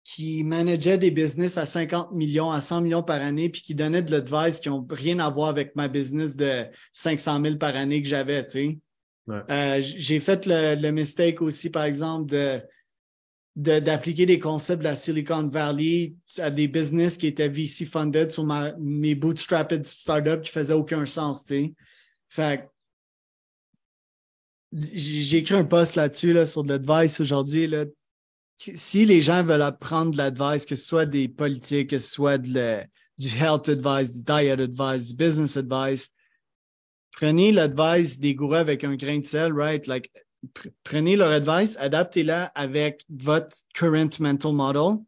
qui 0.05 0.45
manageaient 0.45 0.99
des 0.99 1.11
business 1.11 1.57
à 1.57 1.64
50 1.64 2.12
millions, 2.12 2.51
à 2.51 2.61
100 2.61 2.82
millions 2.82 3.03
par 3.03 3.22
année, 3.22 3.49
puis 3.49 3.62
qui 3.62 3.74
donnaient 3.74 4.03
de 4.03 4.11
l'advice 4.11 4.61
qui 4.61 4.68
n'ont 4.68 4.86
rien 4.88 5.18
à 5.18 5.30
voir 5.30 5.49
avec 5.49 5.74
ma 5.76 5.88
business 5.88 6.36
de 6.36 6.66
500 6.92 7.42
000 7.42 7.57
par 7.57 7.74
année 7.74 8.03
que 8.03 8.09
j'avais, 8.09 8.45
tu 8.45 8.51
sais. 8.51 8.78
Euh, 9.28 9.80
j'ai 9.80 10.20
fait 10.20 10.46
le, 10.46 10.90
mistake 10.90 11.40
aussi, 11.40 11.70
par 11.70 11.84
exemple, 11.84 12.26
de 12.26 12.60
d'appliquer 13.56 14.26
des 14.26 14.40
concepts 14.40 14.80
de 14.80 14.88
la 14.88 14.96
Silicon 14.96 15.46
Valley 15.46 16.14
à 16.38 16.50
des 16.50 16.66
business 16.66 17.16
qui 17.16 17.28
étaient 17.28 17.48
VC 17.48 17.84
funded 17.84 18.32
sur 18.32 18.44
mes 18.80 19.14
bootstrapped 19.14 19.86
startups 19.86 20.40
qui 20.42 20.50
faisaient 20.50 20.74
aucun 20.74 21.06
sens, 21.06 21.44
tu. 21.44 21.72
Fait 22.28 22.68
j'ai 24.72 25.38
écrit 25.38 25.54
un 25.54 25.64
post 25.64 25.94
là-dessus 25.94 26.32
là, 26.32 26.46
sur 26.46 26.64
de 26.64 26.70
l'advice 26.70 27.20
aujourd'hui. 27.20 27.72
Si 28.58 29.04
les 29.04 29.22
gens 29.22 29.44
veulent 29.44 29.62
apprendre 29.62 30.10
de 30.12 30.16
l'advice, 30.16 30.64
que 30.64 30.74
ce 30.74 30.84
soit 30.84 31.06
des 31.06 31.28
politiques, 31.28 31.90
que 31.90 31.98
ce 32.00 32.12
soit 32.12 32.38
du 32.38 33.28
health 33.38 33.68
advice, 33.68 34.16
du 34.16 34.22
diet 34.22 34.50
advice, 34.50 35.08
du 35.08 35.14
business 35.14 35.56
advice, 35.56 36.10
prenez 37.14 37.52
l'advice 37.52 38.18
des 38.20 38.34
gourous 38.34 38.54
avec 38.54 38.84
un 38.84 38.96
grain 38.96 39.18
de 39.18 39.24
sel, 39.24 39.52
right? 39.52 39.86
Like, 39.86 40.10
prenez 40.82 41.16
leur 41.16 41.30
advice, 41.30 41.76
adaptez-la 41.78 42.46
avec 42.54 43.04
votre 43.08 43.56
current 43.74 44.20
mental 44.20 44.52
model. 44.52 44.98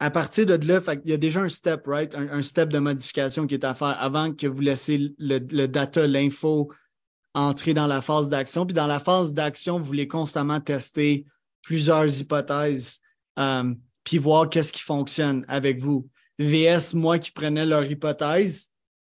À 0.00 0.10
partir 0.10 0.46
de 0.46 0.54
là, 0.66 0.80
il 1.04 1.10
y 1.10 1.12
a 1.12 1.18
déjà 1.18 1.42
un 1.42 1.48
step, 1.48 1.86
right? 1.86 2.14
Un, 2.14 2.42
step 2.42 2.70
de 2.70 2.78
modification 2.78 3.46
qui 3.46 3.54
est 3.54 3.64
à 3.64 3.74
faire 3.74 4.00
avant 4.00 4.32
que 4.32 4.46
vous 4.46 4.60
laissiez 4.60 5.14
le, 5.18 5.66
data, 5.66 6.06
l'info 6.06 6.72
entrer 7.34 7.74
dans 7.74 7.86
la 7.86 8.00
phase 8.00 8.28
d'action. 8.28 8.64
Puis 8.64 8.74
dans 8.74 8.86
la 8.86 8.98
phase 8.98 9.34
d'action, 9.34 9.78
vous 9.78 9.84
voulez 9.84 10.08
constamment 10.08 10.58
tester 10.58 11.26
plusieurs 11.62 12.18
hypothèses, 12.18 13.00
euh, 13.38 13.74
puis 14.02 14.16
voir 14.16 14.48
qu'est-ce 14.48 14.72
qui 14.72 14.82
fonctionne 14.82 15.44
avec 15.48 15.80
vous. 15.80 16.08
VS, 16.38 16.94
moi 16.94 17.18
qui 17.18 17.30
prenais 17.30 17.66
leur 17.66 17.84
hypothèse, 17.84 18.69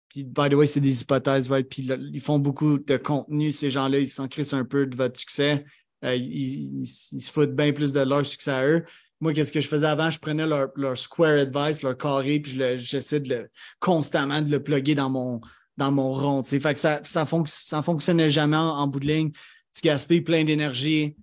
puis, 0.10 0.24
by 0.24 0.50
the 0.50 0.56
way, 0.56 0.66
c'est 0.66 0.82
des 0.82 1.02
hypothèses, 1.02 1.50
right? 1.50 1.70
Puis 1.70 1.88
ils 2.14 2.20
font 2.20 2.40
beaucoup 2.40 2.80
de 2.80 2.98
contenu, 2.98 3.52
ces 3.52 3.70
gens-là, 3.70 4.00
ils 4.00 4.10
s'en 4.10 4.28
crissent 4.28 4.54
un 4.54 4.66
peu 4.66 4.88
de 4.88 4.98
votre 4.98 5.20
succès. 5.20 5.64
Euh, 6.04 6.16
ils, 6.16 6.88
se 6.88 7.32
foutent 7.32 7.56
bien 7.56 7.72
plus 7.72 7.94
de 7.94 8.00
leur 8.00 8.26
succès 8.26 8.52
à 8.52 8.66
eux. 8.66 8.86
Moi, 9.22 9.34
qu'est-ce 9.34 9.52
que 9.52 9.62
je 9.62 9.68
faisais 9.68 9.86
avant? 9.86 10.10
Je 10.10 10.20
prenais 10.20 10.48
leur, 10.48 10.98
square 10.98 11.40
advice, 11.40 11.84
leur 11.84 11.96
carré, 11.96 12.40
puis 12.40 12.60
j'essaie 12.78 13.20
de 13.20 13.30
le, 13.30 13.50
constamment 13.80 14.42
de 14.42 14.50
le 14.50 14.64
plugger 14.64 14.96
dans 14.96 15.10
mon, 15.10 15.42
dans 15.78 15.92
mon 15.92 16.14
rond. 16.14 16.44
Fait 16.44 16.60
que 16.60 16.80
ça, 16.80 17.02
ça, 17.04 17.28
ça 17.46 17.82
fonctionnait 17.82 18.30
jamais 18.30 18.58
en, 18.58 18.88
bout 18.88 19.02
de 19.02 19.08
ligne. 19.08 19.32
Tu 19.74 19.82
gaspilles 19.84 20.22
plein 20.22 20.44
d'énergie, 20.44 21.16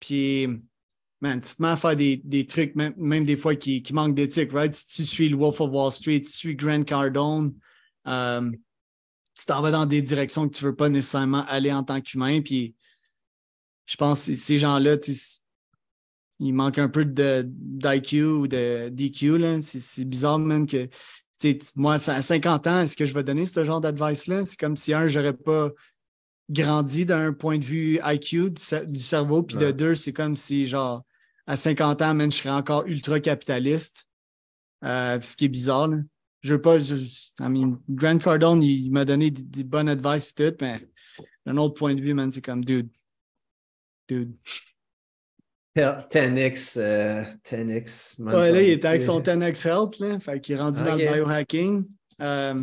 puis 0.00 0.48
man, 1.20 1.40
tu 1.40 1.54
te 1.54 1.62
mets 1.62 1.68
à 1.68 1.76
faire 1.76 1.96
des, 1.96 2.46
trucs, 2.46 2.74
même, 2.74 3.24
des 3.24 3.36
fois 3.36 3.54
qui, 3.54 3.82
qui 3.82 3.94
manquent 3.94 4.16
d'éthique, 4.16 4.52
right? 4.52 4.74
Si 4.74 5.02
tu 5.02 5.02
suis 5.04 5.28
le 5.28 5.36
Wolf 5.36 5.60
of 5.60 5.70
Wall 5.70 5.92
Street, 5.92 6.22
tu 6.22 6.32
suis 6.32 6.56
Grant 6.56 6.82
Cardone, 6.82 7.54
euh, 8.06 8.50
tu 9.36 9.46
t'en 9.46 9.60
vas 9.60 9.70
dans 9.70 9.86
des 9.86 10.02
directions 10.02 10.48
que 10.48 10.54
tu 10.54 10.64
ne 10.64 10.70
veux 10.70 10.76
pas 10.76 10.88
nécessairement 10.88 11.44
aller 11.46 11.72
en 11.72 11.82
tant 11.82 12.00
qu'humain. 12.00 12.40
Puis 12.40 12.74
je 13.86 13.96
pense 13.96 14.26
que 14.26 14.34
ces 14.34 14.58
gens-là, 14.58 14.96
il 16.38 16.52
manque 16.52 16.78
un 16.78 16.88
peu 16.88 17.04
d'IQ 17.04 18.24
ou 18.24 18.46
de 18.46 18.88
DQ. 18.90 19.60
C'est 19.62 20.04
bizarre, 20.04 20.38
même 20.38 20.66
que 20.66 20.88
moi, 21.74 21.94
à 21.94 22.22
50 22.22 22.66
ans, 22.68 22.80
est-ce 22.82 22.96
que 22.96 23.04
je 23.04 23.12
vais 23.12 23.24
donner 23.24 23.44
ce 23.44 23.64
genre 23.64 23.80
d'advice-là? 23.80 24.46
C'est 24.46 24.58
comme 24.58 24.76
si, 24.76 24.94
un, 24.94 25.08
je 25.08 25.18
n'aurais 25.18 25.34
pas 25.34 25.70
grandi 26.48 27.04
d'un 27.04 27.32
point 27.32 27.58
de 27.58 27.64
vue 27.64 28.00
IQ 28.04 28.50
du, 28.50 29.00
cerveau, 29.00 29.42
puis 29.42 29.56
de 29.56 29.70
deux, 29.70 29.94
c'est 29.94 30.12
comme 30.12 30.36
si, 30.36 30.66
genre, 30.66 31.04
à 31.46 31.56
50 31.56 32.02
ans, 32.02 32.14
même, 32.14 32.32
je 32.32 32.38
serais 32.38 32.50
encore 32.50 32.86
ultra 32.86 33.20
capitaliste. 33.20 34.06
Euh, 34.84 35.18
ce 35.20 35.36
qui 35.36 35.46
est 35.46 35.48
bizarre. 35.48 35.88
Là 35.88 35.98
je 36.44 36.52
veux 36.52 36.60
pas. 36.60 36.78
Je, 36.78 36.94
I 37.40 37.48
mean, 37.48 37.80
Grant 37.88 38.18
Cardone, 38.18 38.62
il, 38.62 38.92
m'a 38.92 39.06
donné 39.06 39.30
des, 39.30 39.64
bonnes 39.64 39.88
advice 39.88 40.30
et 40.30 40.50
tout, 40.50 40.56
mais 40.60 40.78
d'un 41.46 41.56
autre 41.56 41.74
point 41.74 41.94
de 41.94 42.02
vue, 42.02 42.12
man, 42.12 42.30
c'est 42.30 42.42
comme, 42.42 42.62
dude, 42.62 42.90
dude. 44.06 44.36
10x, 45.74 46.78
euh, 46.78 47.24
10x. 47.44 48.22
Ouais, 48.22 48.52
là, 48.52 48.62
il 48.62 48.70
était 48.70 48.86
avec 48.86 49.02
son 49.02 49.20
10x 49.20 49.66
Health, 49.66 49.98
là. 49.98 50.20
Fait 50.20 50.38
qu'il 50.38 50.54
est 50.54 50.58
rendu 50.58 50.84
dans 50.84 50.94
le 50.94 51.12
biohacking. 51.12 51.88
Euh, 52.20 52.62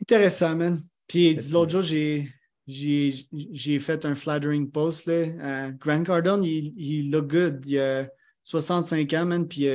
intéressant, 0.00 0.54
man. 0.54 0.80
Puis 1.08 1.34
l'autre 1.50 1.72
jour, 1.72 1.82
j'ai, 1.82 2.28
j'ai, 2.66 3.78
fait 3.80 4.06
un 4.06 4.14
flattering 4.14 4.70
post, 4.70 5.06
là. 5.06 5.12
Euh, 5.14 5.70
Grant 5.72 6.04
Cardone, 6.04 6.44
il, 6.44 6.72
il 6.76 7.10
look 7.10 7.26
good. 7.26 7.66
Il 7.66 7.80
a 7.80 8.08
65 8.44 9.12
ans, 9.12 9.26
man, 9.26 9.48
puis 9.48 9.68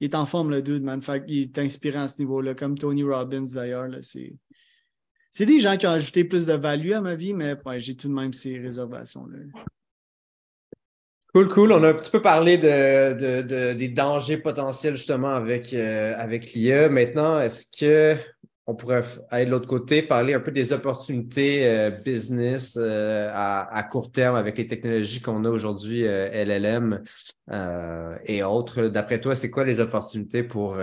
il 0.00 0.04
est 0.04 0.14
en 0.14 0.26
forme, 0.26 0.50
le 0.50 0.62
dude, 0.62 0.82
man. 0.82 1.02
Fait 1.02 1.24
il 1.28 1.42
est 1.42 1.58
inspirant 1.58 2.02
à 2.02 2.08
ce 2.08 2.18
niveau-là, 2.20 2.54
comme 2.54 2.78
Tony 2.78 3.02
Robbins 3.02 3.46
d'ailleurs. 3.52 3.88
C'est 4.02 5.46
des 5.46 5.60
gens 5.60 5.76
qui 5.76 5.86
ont 5.86 5.90
ajouté 5.92 6.24
plus 6.24 6.46
de 6.46 6.54
value 6.54 6.92
à 6.92 7.00
ma 7.00 7.14
vie, 7.14 7.34
mais 7.34 7.56
j'ai 7.78 7.96
tout 7.96 8.08
de 8.08 8.14
même 8.14 8.32
ces 8.32 8.58
réservations-là. 8.58 9.38
Cool, 11.34 11.48
cool. 11.50 11.72
On 11.72 11.82
a 11.82 11.90
un 11.90 11.94
petit 11.94 12.10
peu 12.10 12.22
parlé 12.22 12.56
de, 12.56 13.72
des 13.74 13.88
dangers 13.88 14.38
potentiels 14.38 14.96
justement 14.96 15.34
avec, 15.34 15.74
euh, 15.74 16.14
avec 16.16 16.52
l'IA. 16.52 16.88
Maintenant, 16.88 17.38
est-ce 17.38 17.66
que 17.66 18.18
on 18.68 18.74
pourrait 18.74 19.02
aller 19.30 19.46
de 19.46 19.50
l'autre 19.50 19.66
côté, 19.66 20.02
parler 20.02 20.34
un 20.34 20.40
peu 20.40 20.50
des 20.50 20.74
opportunités 20.74 21.66
euh, 21.66 21.90
business 21.90 22.76
euh, 22.78 23.32
à, 23.34 23.82
court 23.90 24.12
terme 24.12 24.36
avec 24.36 24.58
les 24.58 24.66
technologies 24.66 25.22
qu'on 25.22 25.42
a 25.46 25.48
aujourd'hui, 25.48 26.06
euh, 26.06 26.28
LLM 26.44 27.02
et 28.26 28.42
autres. 28.42 28.88
D'après 28.88 29.22
toi, 29.22 29.34
c'est 29.34 29.50
quoi 29.50 29.64
les 29.64 29.80
opportunités 29.80 30.42
pour, 30.42 30.76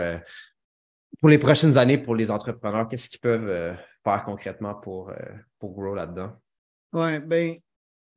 les 1.23 1.37
prochaines 1.37 1.77
années 1.77 1.99
pour 1.99 2.15
les 2.15 2.31
entrepreneurs? 2.31 2.87
Qu'est-ce 2.87 3.07
qu'ils 3.07 3.19
peuvent 3.19 3.77
faire 4.03 4.23
concrètement 4.25 4.73
pour, 4.73 5.13
pour 5.59 5.75
grow 5.75 5.93
là-dedans? 5.93 6.31
Oui, 6.91 7.19
bien, 7.19 7.57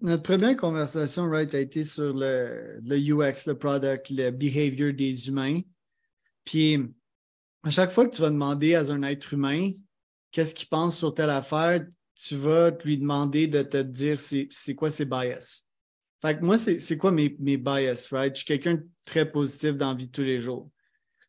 notre 0.00 0.22
première 0.22 0.56
conversation, 0.56 1.28
right, 1.28 1.54
a 1.54 1.60
été 1.60 1.84
sur 1.84 2.14
le, 2.14 2.80
le 2.82 2.96
UX, 2.96 3.46
le 3.46 3.58
product, 3.58 4.08
le 4.08 4.30
behavior 4.30 4.94
des 4.94 5.28
humains. 5.28 5.60
Puis, 6.46 6.90
à 7.64 7.70
chaque 7.70 7.90
fois 7.90 8.06
que 8.06 8.14
tu 8.14 8.22
vas 8.22 8.30
demander 8.30 8.74
à 8.74 8.82
un 8.90 9.02
être 9.02 9.34
humain 9.34 9.72
qu'est-ce 10.30 10.54
qu'il 10.54 10.68
pense 10.68 10.98
sur 10.98 11.14
telle 11.14 11.30
affaire, 11.30 11.80
tu 12.14 12.36
vas 12.36 12.70
lui 12.84 12.98
demander 12.98 13.46
de 13.46 13.62
te 13.62 13.78
dire 13.78 14.18
c'est 14.20 14.74
quoi 14.74 14.90
ses 14.90 15.04
bias. 15.04 15.64
Fait 16.20 16.36
que 16.36 16.44
moi, 16.44 16.58
c'est 16.58 16.98
quoi 16.98 17.12
mes, 17.12 17.36
mes 17.38 17.56
bias, 17.56 18.08
right? 18.10 18.34
Je 18.34 18.38
suis 18.38 18.46
quelqu'un 18.46 18.74
de 18.74 18.86
très 19.04 19.30
positif 19.30 19.76
dans 19.76 19.90
la 19.90 19.94
vie 19.94 20.08
de 20.08 20.12
tous 20.12 20.22
les 20.22 20.40
jours. 20.40 20.68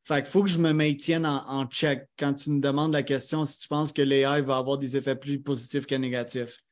Fait 0.03 0.23
qu'il 0.23 0.32
faut 0.32 0.41
que 0.41 0.49
je 0.49 0.57
me 0.57 0.71
maintienne 0.71 1.25
en, 1.25 1.65
check 1.67 2.07
quand 2.17 2.34
tu 2.34 2.49
me 2.49 2.59
demandes 2.59 2.93
la 2.93 3.03
question 3.03 3.45
si 3.45 3.59
tu 3.59 3.67
penses 3.67 3.93
que 3.93 4.01
l'AI 4.01 4.41
va 4.41 4.57
avoir 4.57 4.77
des 4.77 4.97
effets 4.97 5.15
plus 5.15 5.39
positifs 5.39 5.86
que 5.86 5.93
négatifs. 5.93 6.63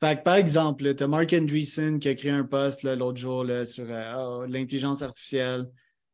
Fait 0.00 0.16
que, 0.16 0.22
par 0.22 0.36
exemple, 0.36 0.94
tu 0.94 1.04
as 1.04 1.06
Mark 1.06 1.32
Andreessen 1.34 2.00
qui 2.00 2.08
a 2.08 2.14
créé 2.14 2.30
un 2.30 2.44
post 2.44 2.82
l'autre 2.82 3.18
jour 3.18 3.44
là, 3.44 3.66
sur 3.66 3.84
euh, 3.88 4.14
oh, 4.16 4.46
l'intelligence 4.46 5.02
artificielle 5.02 5.66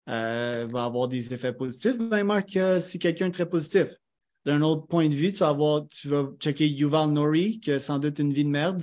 euh, 0.08 0.66
va 0.70 0.84
avoir 0.84 1.08
des 1.08 1.34
effets 1.34 1.52
positifs. 1.52 1.98
Ben, 1.98 2.24
Mark, 2.24 2.56
euh, 2.56 2.80
c'est 2.80 2.98
quelqu'un 2.98 3.28
de 3.28 3.32
très 3.32 3.48
positif. 3.48 3.88
D'un 4.44 4.62
autre 4.62 4.86
point 4.86 5.08
de 5.08 5.14
vue, 5.14 5.32
tu 5.32 5.40
vas, 5.40 5.48
avoir, 5.48 5.86
tu 5.86 6.08
vas 6.08 6.30
checker 6.40 6.68
Yuval 6.68 7.10
Nori, 7.10 7.60
qui 7.60 7.72
a 7.72 7.80
sans 7.80 7.98
doute 7.98 8.18
une 8.18 8.32
vie 8.32 8.44
de 8.44 8.50
merde, 8.50 8.82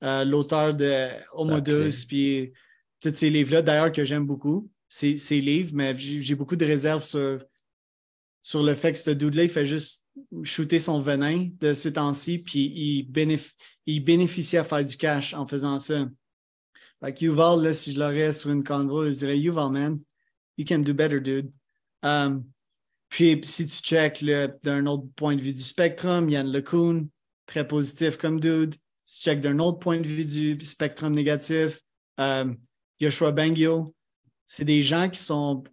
l'auteur 0.00 0.74
de 0.74 1.08
Homo 1.32 1.60
Deus, 1.60 2.06
puis 2.08 2.52
tous 3.00 3.14
ces 3.14 3.30
livres-là, 3.30 3.62
d'ailleurs, 3.62 3.92
que 3.92 4.04
j'aime 4.04 4.26
beaucoup 4.26 4.70
ses, 4.92 5.40
livres, 5.40 5.70
mais 5.74 5.96
j'ai 5.98 6.34
beaucoup 6.34 6.56
de 6.56 6.64
réserves 6.66 7.04
sur, 7.04 7.42
sur 8.42 8.62
le 8.62 8.74
fait 8.74 8.92
que 8.92 8.98
ce 8.98 9.10
dude-là, 9.10 9.44
il 9.44 9.48
fait 9.48 9.64
juste 9.64 10.04
shooter 10.42 10.78
son 10.78 11.00
venin 11.00 11.48
de 11.60 11.72
ces 11.72 11.94
temps-ci, 11.94 12.38
puis 12.38 13.04
il, 13.86 14.00
bénéficie 14.02 14.58
à 14.58 14.64
faire 14.64 14.84
du 14.84 14.96
cash 14.96 15.32
en 15.32 15.46
faisant 15.46 15.78
ça. 15.78 16.06
Fait 17.02 17.14
que 17.14 17.24
Yuval, 17.24 17.62
là, 17.62 17.74
si 17.74 17.92
je 17.92 17.98
l'aurais 17.98 18.32
sur 18.34 18.50
une 18.50 18.62
convo, 18.62 19.06
je 19.06 19.10
dirais 19.12 19.38
Yuval, 19.38 19.72
man, 19.72 19.98
you 20.62 20.76
can 20.76 20.82
do 20.82 20.94
better, 20.94 21.20
dude. 21.20 21.52
Um, 22.02 22.46
puis 23.10 23.40
si 23.44 23.66
tu 23.66 23.82
check 23.82 24.24
d'un 24.62 24.86
autre 24.86 25.06
point 25.16 25.36
de 25.36 25.42
vue 25.42 25.52
du 25.52 25.60
spectrum, 25.60 26.30
Yann 26.30 26.50
LeCun, 26.50 27.08
très 27.46 27.66
positif 27.66 28.16
comme 28.16 28.40
dude. 28.40 28.76
Si 29.04 29.18
tu 29.18 29.24
check 29.24 29.40
d'un 29.40 29.58
autre 29.58 29.80
point 29.80 29.98
de 29.98 30.06
vue 30.06 30.24
du 30.24 30.64
spectrum 30.64 31.12
négatif, 31.12 31.80
um, 32.16 32.56
Yoshua 33.00 33.32
Bengio, 33.32 33.94
c'est 34.44 34.64
des 34.64 34.80
gens 34.80 35.10
qui 35.10 35.20
sont, 35.20 35.64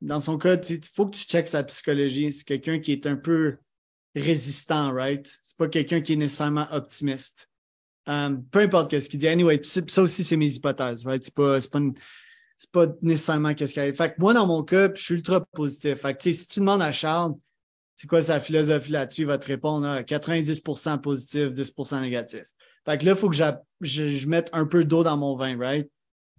dans 0.00 0.20
son 0.20 0.38
cas, 0.38 0.56
il 0.56 0.80
faut 0.94 1.06
que 1.06 1.16
tu 1.16 1.24
checkes 1.24 1.48
sa 1.48 1.64
psychologie. 1.64 2.32
C'est 2.32 2.44
quelqu'un 2.44 2.78
qui 2.78 2.92
est 2.92 3.06
un 3.06 3.16
peu 3.16 3.56
résistant, 4.14 4.92
right? 4.92 5.28
C'est 5.42 5.56
pas 5.56 5.68
quelqu'un 5.68 6.00
qui 6.00 6.12
est 6.12 6.16
nécessairement 6.16 6.66
optimiste. 6.70 7.50
Um, 8.06 8.44
peu 8.44 8.60
importe 8.60 8.98
ce 9.00 9.08
qu'il 9.08 9.18
dit. 9.18 9.26
Anyway, 9.26 9.60
ça 9.64 10.02
aussi, 10.02 10.22
c'est 10.22 10.36
mes 10.36 10.54
hypothèses, 10.54 11.04
right? 11.04 11.24
C'est 11.24 11.34
pas, 11.34 11.58
pas, 11.60 11.80
pas, 12.72 12.86
nécessairement 13.02 13.54
qu'est-ce 13.54 13.74
qui 13.74 13.80
arrive. 13.80 13.94
Fait 13.94 14.10
que 14.10 14.20
moi, 14.20 14.32
dans 14.32 14.46
mon 14.46 14.62
cas, 14.62 14.88
je 14.94 15.00
suis 15.00 15.14
ultra 15.14 15.44
positif. 15.44 16.00
Fait 16.00 16.16
que, 16.16 16.22
si 16.32 16.46
tu 16.46 16.60
demandes 16.60 16.82
à 16.82 16.92
Charles, 16.92 17.34
c'est 17.94 18.06
quoi 18.06 18.22
sa 18.22 18.40
philosophie 18.40 18.92
là-dessus, 18.92 19.22
il 19.22 19.26
va 19.26 19.38
te 19.38 19.46
répondre 19.46 20.02
90 20.02 20.62
ah, 20.86 20.98
positif, 20.98 21.48
10% 21.48 22.00
négatif. 22.00 22.44
Fait 22.84 22.98
que 22.98 23.04
là, 23.04 23.12
il 23.12 23.16
faut 23.16 23.30
que 23.30 23.36
je, 23.80 24.28
mette 24.28 24.50
un 24.52 24.66
peu 24.66 24.84
d'eau 24.84 25.02
dans 25.02 25.16
mon 25.16 25.34
vin, 25.36 25.58
right? 25.58 25.90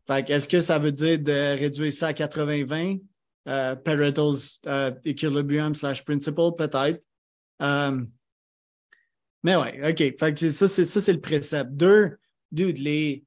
Fait 0.07 0.29
est-ce 0.29 0.47
que 0.47 0.61
ça 0.61 0.79
veut 0.79 0.91
dire 0.91 1.19
de 1.19 1.57
réduire 1.57 1.91
ça 1.91 2.07
à 2.07 2.13
80-20? 2.13 3.01
Euh, 3.47 3.75
Pareto's 3.75 4.59
euh, 4.67 4.91
equilibrium 5.03 5.73
slash 5.73 6.03
principle, 6.03 6.55
peut-être? 6.57 7.05
Euh, 7.61 8.03
mais 9.43 9.55
ouais, 9.55 9.89
OK. 9.89 10.17
Fait 10.19 10.51
ça, 10.51 10.67
c'est, 10.67 10.85
ça, 10.85 10.99
c'est 10.99 11.13
le 11.13 11.21
précepte. 11.21 11.71
Deux, 11.71 12.17
dude, 12.51 12.77
les. 12.77 13.23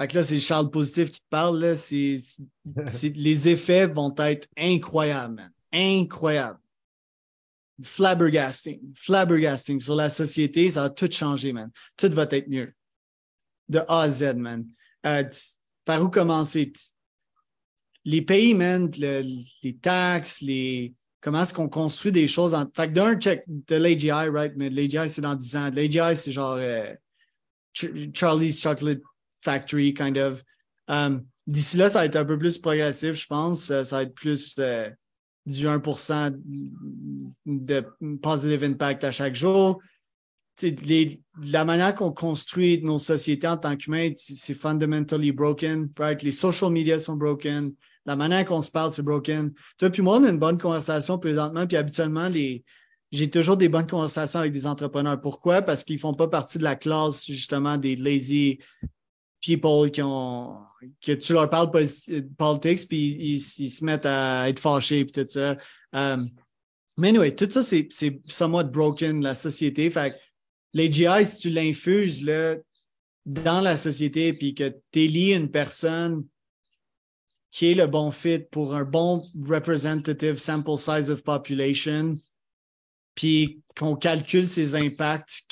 Fait 0.00 0.08
que 0.08 0.16
là, 0.16 0.24
c'est 0.24 0.40
Charles 0.40 0.70
Positif 0.70 1.10
qui 1.10 1.20
te 1.20 1.26
parle. 1.28 1.60
Là. 1.60 1.74
Les 3.14 3.48
effets 3.50 3.86
vont 3.86 4.14
être 4.16 4.48
incroyables, 4.56 5.34
man. 5.34 5.52
Incroyables. 5.70 6.58
Flabbergasting. 7.82 8.80
Flabbergasting. 8.94 9.78
Sur 9.78 9.96
la 9.96 10.08
société, 10.08 10.70
ça 10.70 10.84
va 10.84 10.90
tout 10.90 11.10
changer, 11.10 11.52
man. 11.52 11.70
Tout 11.98 12.08
va 12.14 12.26
être 12.30 12.48
mieux. 12.48 12.72
De 13.68 13.80
A 13.88 14.00
à 14.00 14.10
Z, 14.10 14.36
man. 14.36 14.66
Euh, 15.04 15.24
par 15.84 16.02
où 16.02 16.08
commencer? 16.08 16.72
Les 18.06 18.22
pays, 18.22 18.54
les 18.54 19.76
taxes, 19.82 20.40
les, 20.40 20.94
comment 21.20 21.42
est-ce 21.42 21.52
qu'on 21.52 21.68
construit 21.68 22.10
des 22.10 22.26
choses. 22.26 22.54
En... 22.54 22.64
Fait 22.74 22.88
que 22.88 22.94
d'un, 22.94 23.20
check 23.20 23.44
de 23.46 23.76
l'AGI, 23.76 24.10
right? 24.10 24.54
Mais 24.56 24.70
l'AGI, 24.70 25.10
c'est 25.10 25.20
dans 25.20 25.34
10 25.34 25.56
ans. 25.56 25.70
L'AGI, 25.70 26.16
c'est 26.16 26.32
genre 26.32 26.56
euh, 26.58 26.94
Charlie's 28.14 28.58
Chocolate 28.58 29.02
Factory, 29.40 29.94
kind 29.94 30.18
of. 30.18 30.42
Um, 30.88 31.24
d'ici 31.46 31.76
là, 31.76 31.90
ça 31.90 32.00
va 32.00 32.06
être 32.06 32.16
un 32.16 32.24
peu 32.24 32.38
plus 32.38 32.58
progressif, 32.58 33.12
je 33.12 33.26
pense. 33.26 33.64
Ça 33.64 33.82
va 33.82 34.02
être 34.02 34.14
plus 34.14 34.56
euh, 34.58 34.88
du 35.46 35.66
1 35.66 35.80
de 37.46 37.84
positive 38.20 38.64
impact 38.64 39.04
à 39.04 39.12
chaque 39.12 39.34
jour 39.34 39.80
la 41.42 41.64
manière 41.64 41.94
qu'on 41.94 42.12
construit 42.12 42.80
nos 42.82 42.98
sociétés 42.98 43.46
en 43.46 43.56
tant 43.56 43.76
qu'humains, 43.76 44.10
c'est 44.16 44.54
fundamentally 44.54 45.32
broken. 45.32 45.88
Les 46.22 46.32
social 46.32 46.70
media 46.70 46.98
sont 46.98 47.16
broken. 47.16 47.72
La 48.06 48.16
manière 48.16 48.44
qu'on 48.44 48.62
se 48.62 48.70
parle, 48.70 48.90
c'est 48.90 49.02
broken. 49.02 49.52
Toi 49.78 49.90
puis 49.90 50.02
moi, 50.02 50.16
on 50.16 50.24
a 50.24 50.30
une 50.30 50.38
bonne 50.38 50.58
conversation 50.58 51.18
présentement, 51.18 51.66
puis 51.66 51.76
habituellement, 51.76 52.28
les... 52.28 52.64
j'ai 53.12 53.30
toujours 53.30 53.56
des 53.56 53.68
bonnes 53.68 53.86
conversations 53.86 54.40
avec 54.40 54.52
des 54.52 54.66
entrepreneurs. 54.66 55.20
Pourquoi? 55.20 55.62
Parce 55.62 55.84
qu'ils 55.84 55.96
ne 55.96 56.00
font 56.00 56.14
pas 56.14 56.28
partie 56.28 56.58
de 56.58 56.64
la 56.64 56.76
classe, 56.76 57.26
justement, 57.26 57.76
des 57.76 57.96
lazy 57.96 58.58
people 59.40 59.90
qui 59.90 60.02
ont 60.02 60.58
que 61.02 61.12
tu 61.12 61.32
leur 61.32 61.50
parles 61.50 61.70
politics, 61.70 62.88
puis 62.88 63.16
ils, 63.20 63.40
se 63.40 63.84
mettent 63.84 64.06
à 64.06 64.48
être 64.48 64.58
fâchés, 64.58 65.04
puis 65.04 65.12
tout 65.12 65.28
ça. 65.28 65.56
Um, 65.92 66.30
mais 66.96 67.08
anyway, 67.08 67.34
tout 67.34 67.50
ça, 67.50 67.62
c'est 67.62 67.88
somewhat 68.28 68.64
broken, 68.64 69.22
la 69.22 69.34
société. 69.34 69.90
Fait 69.90 70.14
l'AGI, 70.72 71.26
si 71.26 71.38
tu 71.38 71.50
l'infuses 71.50 72.24
dans 73.26 73.60
la 73.60 73.76
société 73.76 74.32
puis 74.32 74.54
que 74.54 74.68
tu 74.92 75.00
élis 75.00 75.34
une 75.34 75.50
personne 75.50 76.24
qui 77.50 77.70
est 77.70 77.74
le 77.74 77.86
bon 77.86 78.10
fit 78.10 78.40
pour 78.50 78.74
un 78.74 78.84
bon 78.84 79.26
representative 79.46 80.36
sample 80.36 80.78
size 80.78 81.10
of 81.10 81.24
population, 81.24 82.14
puis 83.14 83.62
qu'on 83.76 83.96
calcule 83.96 84.48
ses 84.48 84.76
impacts, 84.76 85.42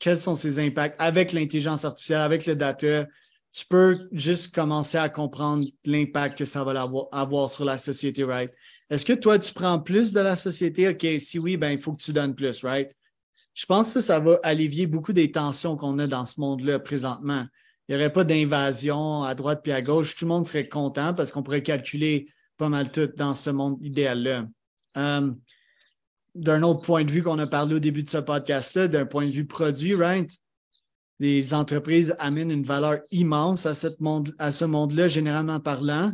quels 0.00 0.16
sont 0.16 0.34
ses 0.34 0.58
impacts 0.58 1.00
avec 1.00 1.32
l'intelligence 1.32 1.84
artificielle, 1.84 2.22
avec 2.22 2.46
le 2.46 2.56
data, 2.56 3.06
tu 3.52 3.66
peux 3.66 4.08
juste 4.10 4.52
commencer 4.52 4.98
à 4.98 5.08
comprendre 5.08 5.64
l'impact 5.84 6.38
que 6.38 6.44
ça 6.44 6.64
va 6.64 6.88
avoir, 7.12 7.50
sur 7.50 7.64
la 7.64 7.78
société, 7.78 8.24
right? 8.24 8.52
Est-ce 8.90 9.04
que 9.04 9.12
toi, 9.12 9.38
tu 9.38 9.52
prends 9.52 9.78
plus 9.78 10.12
de 10.12 10.20
la 10.20 10.34
société? 10.34 10.88
OK, 10.88 11.06
si 11.20 11.38
oui, 11.38 11.56
ben, 11.56 11.70
il 11.70 11.78
faut 11.78 11.92
que 11.92 12.00
tu 12.00 12.12
donnes 12.12 12.34
plus, 12.34 12.64
right? 12.64 12.90
je 13.54 13.66
pense 13.66 13.92
que 13.92 14.00
ça 14.00 14.20
va 14.20 14.38
allévier 14.42 14.86
beaucoup 14.86 15.12
des 15.12 15.30
tensions 15.30 15.76
qu'on 15.76 15.98
a 15.98 16.06
dans 16.06 16.24
ce 16.24 16.40
monde-là 16.40 16.78
présentement. 16.78 17.44
Il 17.88 17.96
n'y 17.96 18.00
aurait 18.00 18.12
pas 18.12 18.24
d'invasion 18.24 19.22
à 19.22 19.34
droite 19.34 19.60
puis 19.62 19.72
à 19.72 19.82
gauche. 19.82 20.14
Tout 20.14 20.24
le 20.24 20.30
monde 20.30 20.46
serait 20.46 20.68
content 20.68 21.12
parce 21.12 21.32
qu'on 21.32 21.42
pourrait 21.42 21.62
calculer 21.62 22.28
pas 22.56 22.68
mal 22.68 22.90
tout 22.90 23.10
dans 23.16 23.34
ce 23.34 23.50
monde 23.50 23.76
idéal-là. 23.82 24.46
Euh, 24.96 25.30
d'un 26.34 26.62
autre 26.62 26.80
point 26.80 27.04
de 27.04 27.10
vue 27.10 27.22
qu'on 27.22 27.38
a 27.38 27.46
parlé 27.46 27.76
au 27.76 27.78
début 27.78 28.02
de 28.02 28.10
ce 28.10 28.18
podcast-là, 28.18 28.88
d'un 28.88 29.06
point 29.06 29.26
de 29.26 29.32
vue 29.32 29.46
produit, 29.46 29.94
right? 29.94 30.30
Les 31.18 31.52
entreprises 31.52 32.14
amènent 32.18 32.50
une 32.50 32.62
valeur 32.62 33.00
immense 33.10 33.66
à, 33.66 33.72
monde, 33.98 34.34
à 34.38 34.52
ce 34.52 34.64
monde-là, 34.64 35.08
généralement 35.08 35.60
parlant. 35.60 36.12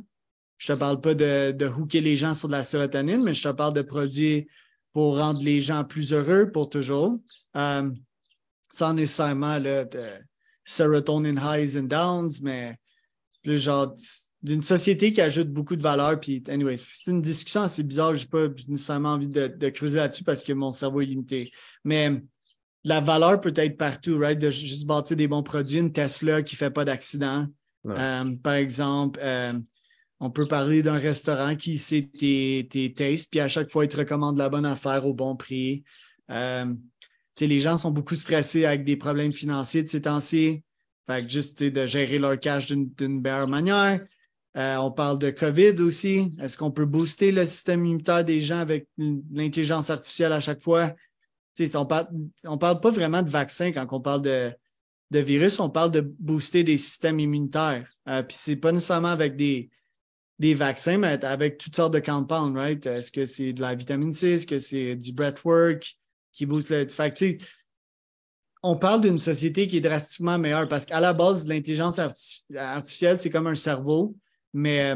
Je 0.58 0.72
ne 0.72 0.76
te 0.76 0.80
parle 0.80 1.00
pas 1.00 1.14
de, 1.14 1.52
de 1.52 1.66
hooker 1.66 2.00
les 2.00 2.16
gens 2.16 2.34
sur 2.34 2.48
de 2.48 2.52
la 2.52 2.64
sérotonine, 2.64 3.22
mais 3.22 3.34
je 3.34 3.42
te 3.42 3.52
parle 3.52 3.74
de 3.74 3.82
produits 3.82 4.48
pour 4.92 5.18
rendre 5.18 5.42
les 5.42 5.60
gens 5.60 5.84
plus 5.84 6.12
heureux 6.12 6.50
pour 6.50 6.70
toujours, 6.70 7.18
euh, 7.56 7.90
sans 8.70 8.94
nécessairement 8.94 9.58
là, 9.58 9.84
de 9.84 10.06
serotonin 10.64 11.36
highs 11.36 11.76
and 11.78 11.84
downs, 11.84 12.40
mais 12.42 12.76
le 13.44 13.56
genre 13.56 13.94
d'une 14.42 14.62
société 14.62 15.12
qui 15.12 15.20
ajoute 15.20 15.50
beaucoup 15.50 15.76
de 15.76 15.82
valeur. 15.82 16.20
Puis, 16.20 16.42
anyway, 16.48 16.76
c'est 16.76 17.10
une 17.10 17.22
discussion 17.22 17.62
assez 17.62 17.82
bizarre. 17.82 18.14
Je 18.14 18.22
n'ai 18.22 18.28
pas 18.28 18.46
nécessairement 18.68 19.10
envie 19.10 19.28
de, 19.28 19.68
creuser 19.70 19.98
là-dessus 19.98 20.24
parce 20.24 20.42
que 20.42 20.52
mon 20.52 20.72
cerveau 20.72 21.00
est 21.00 21.06
limité. 21.06 21.50
Mais 21.84 22.22
la 22.84 23.00
valeur 23.00 23.40
peut 23.40 23.52
être 23.56 23.76
partout, 23.76 24.18
right? 24.18 24.38
De 24.38 24.50
juste 24.50 24.86
bâtir 24.86 25.16
des 25.16 25.26
bons 25.26 25.42
produits. 25.42 25.78
Une 25.78 25.92
Tesla 25.92 26.42
qui 26.42 26.54
ne 26.54 26.58
fait 26.58 26.70
pas 26.70 26.84
d'accident, 26.84 27.46
euh, 27.86 28.36
par 28.42 28.54
exemple. 28.54 29.18
Euh, 29.22 29.54
on 30.18 30.30
peut 30.30 30.48
parler 30.48 30.82
d'un 30.82 30.96
restaurant 30.96 31.56
qui 31.56 31.76
sait 31.76 32.08
tes, 32.18 32.66
tes 32.70 32.94
tastes, 32.94 33.28
puis 33.30 33.40
à 33.40 33.48
chaque 33.48 33.70
fois, 33.70 33.84
il 33.84 33.88
te 33.88 33.98
recommande 33.98 34.38
la 34.38 34.48
bonne 34.48 34.64
affaire 34.64 35.04
au 35.04 35.12
bon 35.12 35.36
prix. 35.36 35.84
Euh, 36.30 36.72
les 37.38 37.60
gens 37.60 37.76
sont 37.76 37.90
beaucoup 37.90 38.16
stressés 38.16 38.64
avec 38.64 38.84
des 38.84 38.96
problèmes 38.96 39.34
financiers 39.34 39.82
de 39.82 39.90
ces 39.90 40.02
temps-ci. 40.02 40.62
Fait 41.06 41.24
que 41.24 41.30
juste 41.30 41.62
de 41.62 41.86
gérer 41.86 42.18
leur 42.18 42.38
cash 42.38 42.66
d'une 42.66 43.20
meilleure 43.20 43.46
manière. 43.46 44.00
Euh, 44.56 44.76
on 44.76 44.90
parle 44.90 45.18
de 45.18 45.30
COVID 45.30 45.80
aussi. 45.80 46.32
Est-ce 46.40 46.56
qu'on 46.56 46.70
peut 46.70 46.86
booster 46.86 47.30
le 47.30 47.44
système 47.44 47.84
immunitaire 47.84 48.24
des 48.24 48.40
gens 48.40 48.58
avec 48.58 48.88
l'intelligence 48.96 49.90
artificielle 49.90 50.32
à 50.32 50.40
chaque 50.40 50.62
fois? 50.62 50.94
on 51.58 51.62
ne 51.62 51.84
parle, 51.84 52.08
parle 52.60 52.80
pas 52.80 52.90
vraiment 52.90 53.22
de 53.22 53.30
vaccin 53.30 53.72
quand 53.72 53.86
on 53.90 54.00
parle 54.00 54.22
de, 54.22 54.52
virus, 55.10 55.58
on 55.58 55.70
parle 55.70 55.90
de 55.90 56.00
booster 56.00 56.62
des 56.62 56.76
systèmes 56.76 57.18
immunitaires. 57.18 57.90
Euh, 58.08 58.22
Puis 58.22 58.36
c'est 58.38 58.56
pas 58.56 58.72
nécessairement 58.72 59.08
avec 59.08 59.36
des, 59.36 59.70
des 60.38 60.54
vaccins, 60.54 60.98
mais 60.98 61.24
avec 61.24 61.56
toutes 61.58 61.76
sortes 61.76 61.94
de 61.94 61.98
compounds, 61.98 62.54
right? 62.54 62.84
Est-ce 62.84 63.10
que 63.10 63.24
c'est 63.24 63.52
de 63.52 63.62
la 63.62 63.74
vitamine 63.74 64.12
C? 64.12 64.32
Est-ce 64.32 64.46
que 64.46 64.58
c'est 64.58 64.96
du 64.96 65.12
breathwork 65.12 65.96
qui 66.32 66.46
booste 66.46 66.70
le. 66.70 66.86
Fait 66.88 67.38
on 68.62 68.76
parle 68.76 69.02
d'une 69.02 69.20
société 69.20 69.66
qui 69.66 69.76
est 69.76 69.80
drastiquement 69.80 70.38
meilleure 70.38 70.68
parce 70.68 70.86
qu'à 70.86 70.98
la 70.98 71.12
base, 71.12 71.46
l'intelligence 71.46 72.00
artificielle, 72.54 73.16
c'est 73.16 73.30
comme 73.30 73.46
un 73.46 73.54
cerveau, 73.54 74.16
mais, 74.52 74.94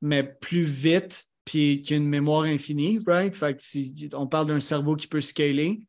mais 0.00 0.22
plus 0.22 0.64
vite, 0.64 1.26
puis 1.44 1.82
qui 1.82 1.94
a 1.94 1.96
une 1.96 2.08
mémoire 2.08 2.44
infinie, 2.44 3.00
right? 3.06 3.34
Fait 3.34 3.56
que 3.56 4.16
on 4.16 4.26
parle 4.26 4.46
d'un 4.46 4.60
cerveau 4.60 4.96
qui 4.96 5.06
peut 5.06 5.20
scaler. 5.20 5.86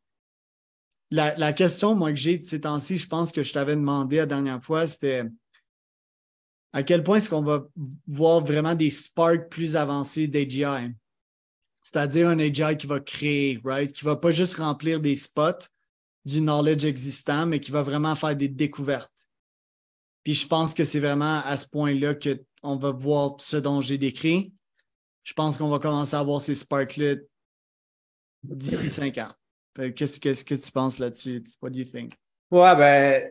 La, 1.10 1.36
la 1.36 1.52
question, 1.52 1.94
moi, 1.94 2.10
que 2.10 2.18
j'ai 2.18 2.38
de 2.38 2.42
ces 2.42 2.62
temps-ci, 2.62 2.98
je 2.98 3.06
pense 3.06 3.32
que 3.32 3.42
je 3.42 3.52
t'avais 3.52 3.76
demandé 3.76 4.16
la 4.16 4.26
dernière 4.26 4.62
fois, 4.62 4.86
c'était 4.86 5.24
à 6.72 6.82
quel 6.82 7.04
point 7.04 7.18
est-ce 7.18 7.28
qu'on 7.28 7.42
va 7.42 7.68
voir 8.06 8.42
vraiment 8.42 8.74
des 8.74 8.90
sparks 8.90 9.50
plus 9.50 9.76
avancés 9.76 10.26
d'AGI? 10.26 10.94
C'est-à-dire 11.82 12.28
un 12.28 12.38
AGI 12.38 12.76
qui 12.78 12.86
va 12.86 13.00
créer, 13.00 13.60
right? 13.62 13.92
Qui 13.92 14.04
va 14.04 14.16
pas 14.16 14.30
juste 14.30 14.54
remplir 14.54 15.00
des 15.00 15.16
spots 15.16 15.66
du 16.24 16.40
knowledge 16.40 16.84
existant, 16.84 17.46
mais 17.46 17.60
qui 17.60 17.70
va 17.70 17.82
vraiment 17.82 18.14
faire 18.14 18.36
des 18.36 18.48
découvertes. 18.48 19.28
Puis 20.24 20.34
je 20.34 20.46
pense 20.46 20.74
que 20.74 20.84
c'est 20.84 21.00
vraiment 21.00 21.40
à 21.44 21.56
ce 21.56 21.66
point-là 21.66 22.14
qu'on 22.14 22.76
va 22.76 22.90
voir 22.92 23.36
ce 23.38 23.56
dont 23.56 23.80
j'ai 23.80 23.98
décrit. 23.98 24.52
Je 25.24 25.32
pense 25.34 25.56
qu'on 25.56 25.68
va 25.68 25.78
commencer 25.78 26.16
à 26.16 26.22
voir 26.22 26.40
ces 26.40 26.54
sparks-là 26.54 27.16
d'ici 28.42 28.88
cinq 28.88 29.18
ans. 29.18 29.28
Qu'est-ce 29.74 30.44
que 30.44 30.54
tu 30.54 30.72
penses 30.72 30.98
là-dessus? 30.98 31.42
What 31.60 31.70
do 31.70 31.78
you 31.78 31.84
think? 31.84 32.14
Ouais, 32.50 32.76
ben, 32.76 33.30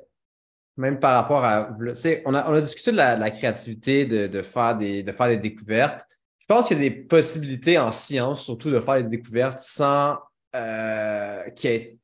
même 0.78 1.00
par 1.00 1.14
rapport 1.16 1.44
à. 1.44 1.78
On 2.26 2.34
a, 2.34 2.50
on 2.50 2.54
a 2.54 2.62
discuté 2.62 2.92
de 2.92 2.98
la, 2.98 3.32
créativité, 3.32 4.06
de, 4.06 4.42
faire 4.42 4.76
des, 4.76 5.04
de 5.04 5.12
faire 5.12 5.28
des 5.28 5.38
découvertes. 5.38 6.06
Je 6.40 6.46
pense 6.48 6.68
qu'il 6.68 6.82
y 6.82 6.86
a 6.86 6.90
des 6.90 6.96
possibilités 6.96 7.78
en 7.78 7.92
science, 7.92 8.44
surtout 8.44 8.72
de 8.72 8.80
faire 8.80 9.02
des 9.02 9.10
découvertes 9.10 9.60
sans 9.60 10.18
euh, 10.56 11.50
qu'il 11.52 11.70
y 11.70 11.74
ait 11.74 11.98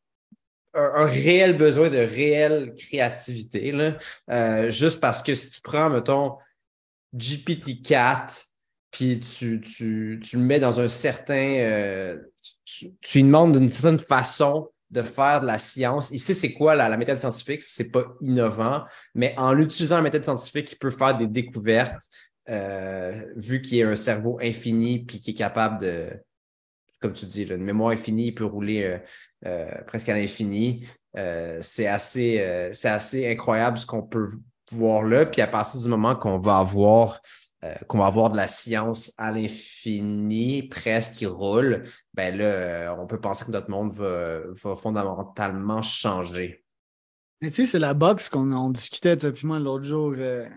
un, 0.74 1.05
réel 1.05 1.57
besoin 1.57 1.89
de 1.89 1.97
réelle 1.97 2.74
créativité. 2.76 3.72
Là. 3.72 3.97
Euh, 4.30 4.70
juste 4.70 4.99
parce 4.99 5.24
que 5.24 5.34
si 5.36 5.51
tu 5.51 5.61
prends, 5.61 5.89
mettons, 5.89 6.38
GPT-4, 7.15 8.47
puis 8.91 9.20
tu, 9.20 9.61
tu, 9.61 10.20
tu, 10.24 10.38
le 10.38 10.43
mets 10.43 10.59
dans 10.59 10.80
un 10.80 10.88
certain. 10.88 11.55
Euh, 11.59 12.18
tu, 12.65 12.91
lui 13.13 13.24
demandes 13.24 13.57
d'une 13.57 13.70
certaine 13.70 13.99
façon 13.99 14.70
de 14.89 15.01
faire 15.01 15.41
de 15.41 15.45
la 15.45 15.59
science. 15.59 16.11
Ici, 16.11 16.34
c'est 16.34 16.53
quoi 16.53 16.76
la, 16.76 16.95
méthode 16.95 17.18
scientifique? 17.18 17.61
C'est 17.61 17.91
pas 17.91 18.05
innovant, 18.22 18.86
mais 19.13 19.34
en 19.38 19.57
utilisant 19.57 19.97
la 19.97 20.01
méthode 20.01 20.24
scientifique, 20.24 20.72
il 20.72 20.78
peut 20.78 20.89
faire 20.89 21.18
des 21.18 21.28
découvertes, 21.28 22.01
euh, 22.49 23.26
vu 23.36 23.61
qu'il 23.61 23.84
a 23.84 23.89
un 23.89 23.95
cerveau 23.97 24.39
infini 24.41 25.03
puis 25.03 25.20
qu'il 25.20 25.34
est 25.34 25.38
capable 25.38 25.82
de, 25.82 26.09
comme 27.00 27.14
tu 27.14 27.26
dis, 27.26 27.43
une 27.43 27.64
mémoire 27.64 27.91
infinie, 27.91 28.32
peut 28.32 28.45
rouler 28.45 28.84
euh, 28.84 28.98
euh, 29.45 29.84
presque 29.86 30.10
à 30.10 30.16
l'infini. 30.16 30.88
c'est 31.62 31.88
assez, 31.88 32.70
c'est 32.74 32.89
assez 32.89 33.30
incroyable 33.32 33.78
ce 33.78 33.86
qu'on 33.86 34.04
peut 34.04 34.30
voir 34.72 35.04
là. 35.04 35.26
Puis 35.26 35.41
à 35.41 35.48
partir 35.48 35.82
du 35.82 35.88
moment 35.88 36.16
qu'on 36.16 36.39
va 36.39 36.58
avoir 36.58 37.22
euh, 37.64 37.74
qu'on 37.88 37.98
va 37.98 38.06
avoir 38.06 38.30
de 38.30 38.38
la 38.38 38.48
science 38.48 39.12
à 39.18 39.32
l'infini, 39.32 40.62
presque 40.62 41.14
qui 41.14 41.26
roule, 41.26 41.86
ben 42.14 42.38
là, 42.38 42.45
euh, 42.45 42.95
on 43.00 43.08
peut 43.08 43.20
penser 43.20 43.45
que 43.45 43.52
notre 43.52 43.72
monde 43.72 43.91
va, 43.93 44.76
fondamentalement 44.76 45.82
changer. 45.82 46.64
tu 47.41 47.52
sais, 47.52 47.66
c'est 47.66 47.80
la 47.80 47.95
box 47.95 48.30
qu'on 48.30 48.70
discutait, 48.70 49.18
toi 49.18 49.32
et 49.32 49.45
moi, 49.45 49.58
l'autre 49.58 49.86
jour. 49.86 50.14
Euh. 50.18 50.48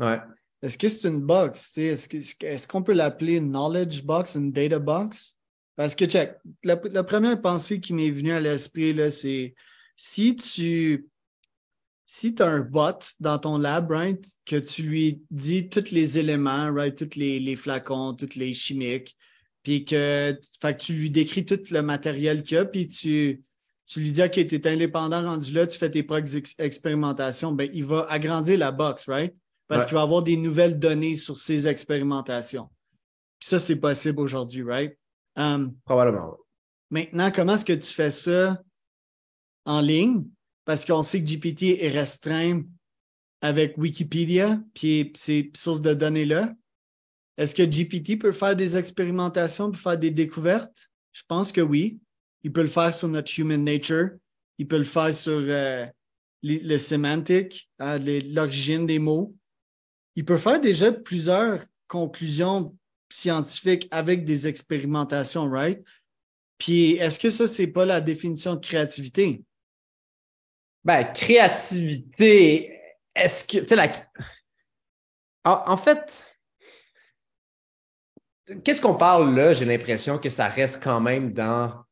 Ouais. 0.00 0.18
Est-ce 0.60 0.76
que 0.76 0.88
c'est 0.88 1.06
une 1.06 1.20
box? 1.20 1.78
Est-ce 1.78 2.66
qu'on 2.66 2.82
peut 2.82 2.92
l'appeler 2.92 3.36
une 3.36 3.52
knowledge 3.52 4.02
box, 4.02 4.34
une 4.34 4.50
data 4.50 4.80
box? 4.80 5.37
Parce 5.78 5.94
que, 5.94 6.06
check, 6.06 6.34
la, 6.64 6.76
la 6.90 7.04
première 7.04 7.40
pensée 7.40 7.78
qui 7.78 7.92
m'est 7.92 8.10
venue 8.10 8.32
à 8.32 8.40
l'esprit, 8.40 8.96
c'est 9.12 9.54
si 9.96 10.34
tu 10.34 11.08
si 12.04 12.34
tu 12.34 12.42
as 12.42 12.48
un 12.48 12.60
bot 12.62 12.98
dans 13.20 13.38
ton 13.38 13.58
lab, 13.58 13.92
right, 13.92 14.26
que 14.44 14.56
tu 14.56 14.82
lui 14.82 15.22
dis 15.30 15.68
tous 15.68 15.92
les 15.92 16.18
éléments, 16.18 16.72
right, 16.72 16.96
tous 16.96 17.16
les, 17.16 17.54
flacons, 17.54 18.14
tous 18.14 18.34
les 18.34 18.54
chimiques, 18.54 19.16
puis 19.62 19.84
que, 19.84 20.36
tu 20.78 20.94
lui 20.94 21.10
décris 21.10 21.44
tout 21.44 21.60
le 21.70 21.82
matériel 21.82 22.42
qu'il 22.42 22.56
y 22.56 22.58
a, 22.58 22.64
puis 22.64 22.88
tu, 22.88 23.40
tu 23.86 24.00
lui 24.00 24.10
dis, 24.10 24.22
OK, 24.22 24.32
tu 24.32 24.54
es 24.56 24.66
indépendant 24.66 25.22
rendu 25.22 25.52
là, 25.52 25.64
tu 25.64 25.78
fais 25.78 25.92
tes 25.92 26.02
propres 26.02 26.34
expérimentations, 26.58 27.52
ben, 27.52 27.70
il 27.72 27.84
va 27.84 28.04
agrandir 28.10 28.58
la 28.58 28.72
box, 28.72 29.06
right? 29.06 29.32
Parce 29.68 29.84
qu'il 29.86 29.94
va 29.94 30.02
avoir 30.02 30.24
des 30.24 30.36
nouvelles 30.36 30.76
données 30.76 31.14
sur 31.14 31.36
ses 31.36 31.68
expérimentations. 31.68 32.68
Puis 33.38 33.50
ça, 33.50 33.60
c'est 33.60 33.76
possible 33.76 34.18
aujourd'hui, 34.18 34.64
right? 34.64 34.98
Um, 35.38 35.74
Probablement. 35.84 36.36
Maintenant, 36.90 37.30
comment 37.30 37.54
est-ce 37.54 37.64
que 37.64 37.72
tu 37.72 37.92
fais 37.92 38.10
ça 38.10 38.60
en 39.64 39.80
ligne? 39.80 40.24
parce 40.68 40.84
qu'on 40.84 41.02
sait 41.02 41.24
que 41.24 41.26
GPT 41.26 41.82
est 41.82 41.88
restreint 41.88 42.62
avec 43.40 43.78
Wikipédia, 43.78 44.60
puis 44.74 45.10
ces 45.16 45.50
sources 45.56 45.80
de 45.80 45.94
données-là. 45.94 46.54
Est-ce 47.38 47.54
que 47.54 47.62
GPT 47.62 48.18
peut 48.18 48.32
faire 48.32 48.54
des 48.54 48.76
expérimentations, 48.76 49.70
peut 49.70 49.78
faire 49.78 49.96
des 49.96 50.10
découvertes? 50.10 50.90
Je 51.12 51.22
pense 51.26 51.52
que 51.52 51.62
oui. 51.62 51.98
Il 52.42 52.52
peut 52.52 52.60
le 52.60 52.68
faire 52.68 52.94
sur 52.94 53.08
notre 53.08 53.32
human 53.40 53.64
nature. 53.64 54.10
Il 54.58 54.68
peut 54.68 54.76
le 54.76 54.84
faire 54.84 55.14
sur 55.14 55.40
euh, 55.40 55.86
le 56.42 56.76
sémantique, 56.76 57.70
hein, 57.78 57.98
l'origine 57.98 58.84
des 58.84 58.98
mots. 58.98 59.34
Il 60.16 60.26
peut 60.26 60.36
faire 60.36 60.60
déjà 60.60 60.92
plusieurs 60.92 61.64
conclusions 61.86 62.76
scientifiques 63.10 63.88
avec 63.90 64.24
des 64.24 64.46
expérimentations, 64.46 65.48
right? 65.48 65.82
Puis 66.58 66.92
est-ce 66.94 67.18
que 67.18 67.30
ça, 67.30 67.46
c'est 67.46 67.68
pas 67.68 67.84
la 67.84 68.00
définition 68.00 68.54
de 68.54 68.60
créativité? 68.60 69.42
Ben, 70.84 71.04
créativité, 71.04 72.72
est-ce 73.14 73.44
que, 73.44 73.58
tu 73.58 73.66
sais, 73.66 73.76
la... 73.76 73.90
En, 75.44 75.76
fait, 75.76 76.36
qu'est-ce 78.64 78.80
qu'on 78.80 78.96
parle 78.96 79.34
là? 79.34 79.52
J'ai 79.52 79.64
l'impression 79.64 80.18
que 80.18 80.28
ça 80.28 80.48
reste 80.48 80.82
quand 80.82 81.00
même 81.00 81.32
dans. 81.32 81.84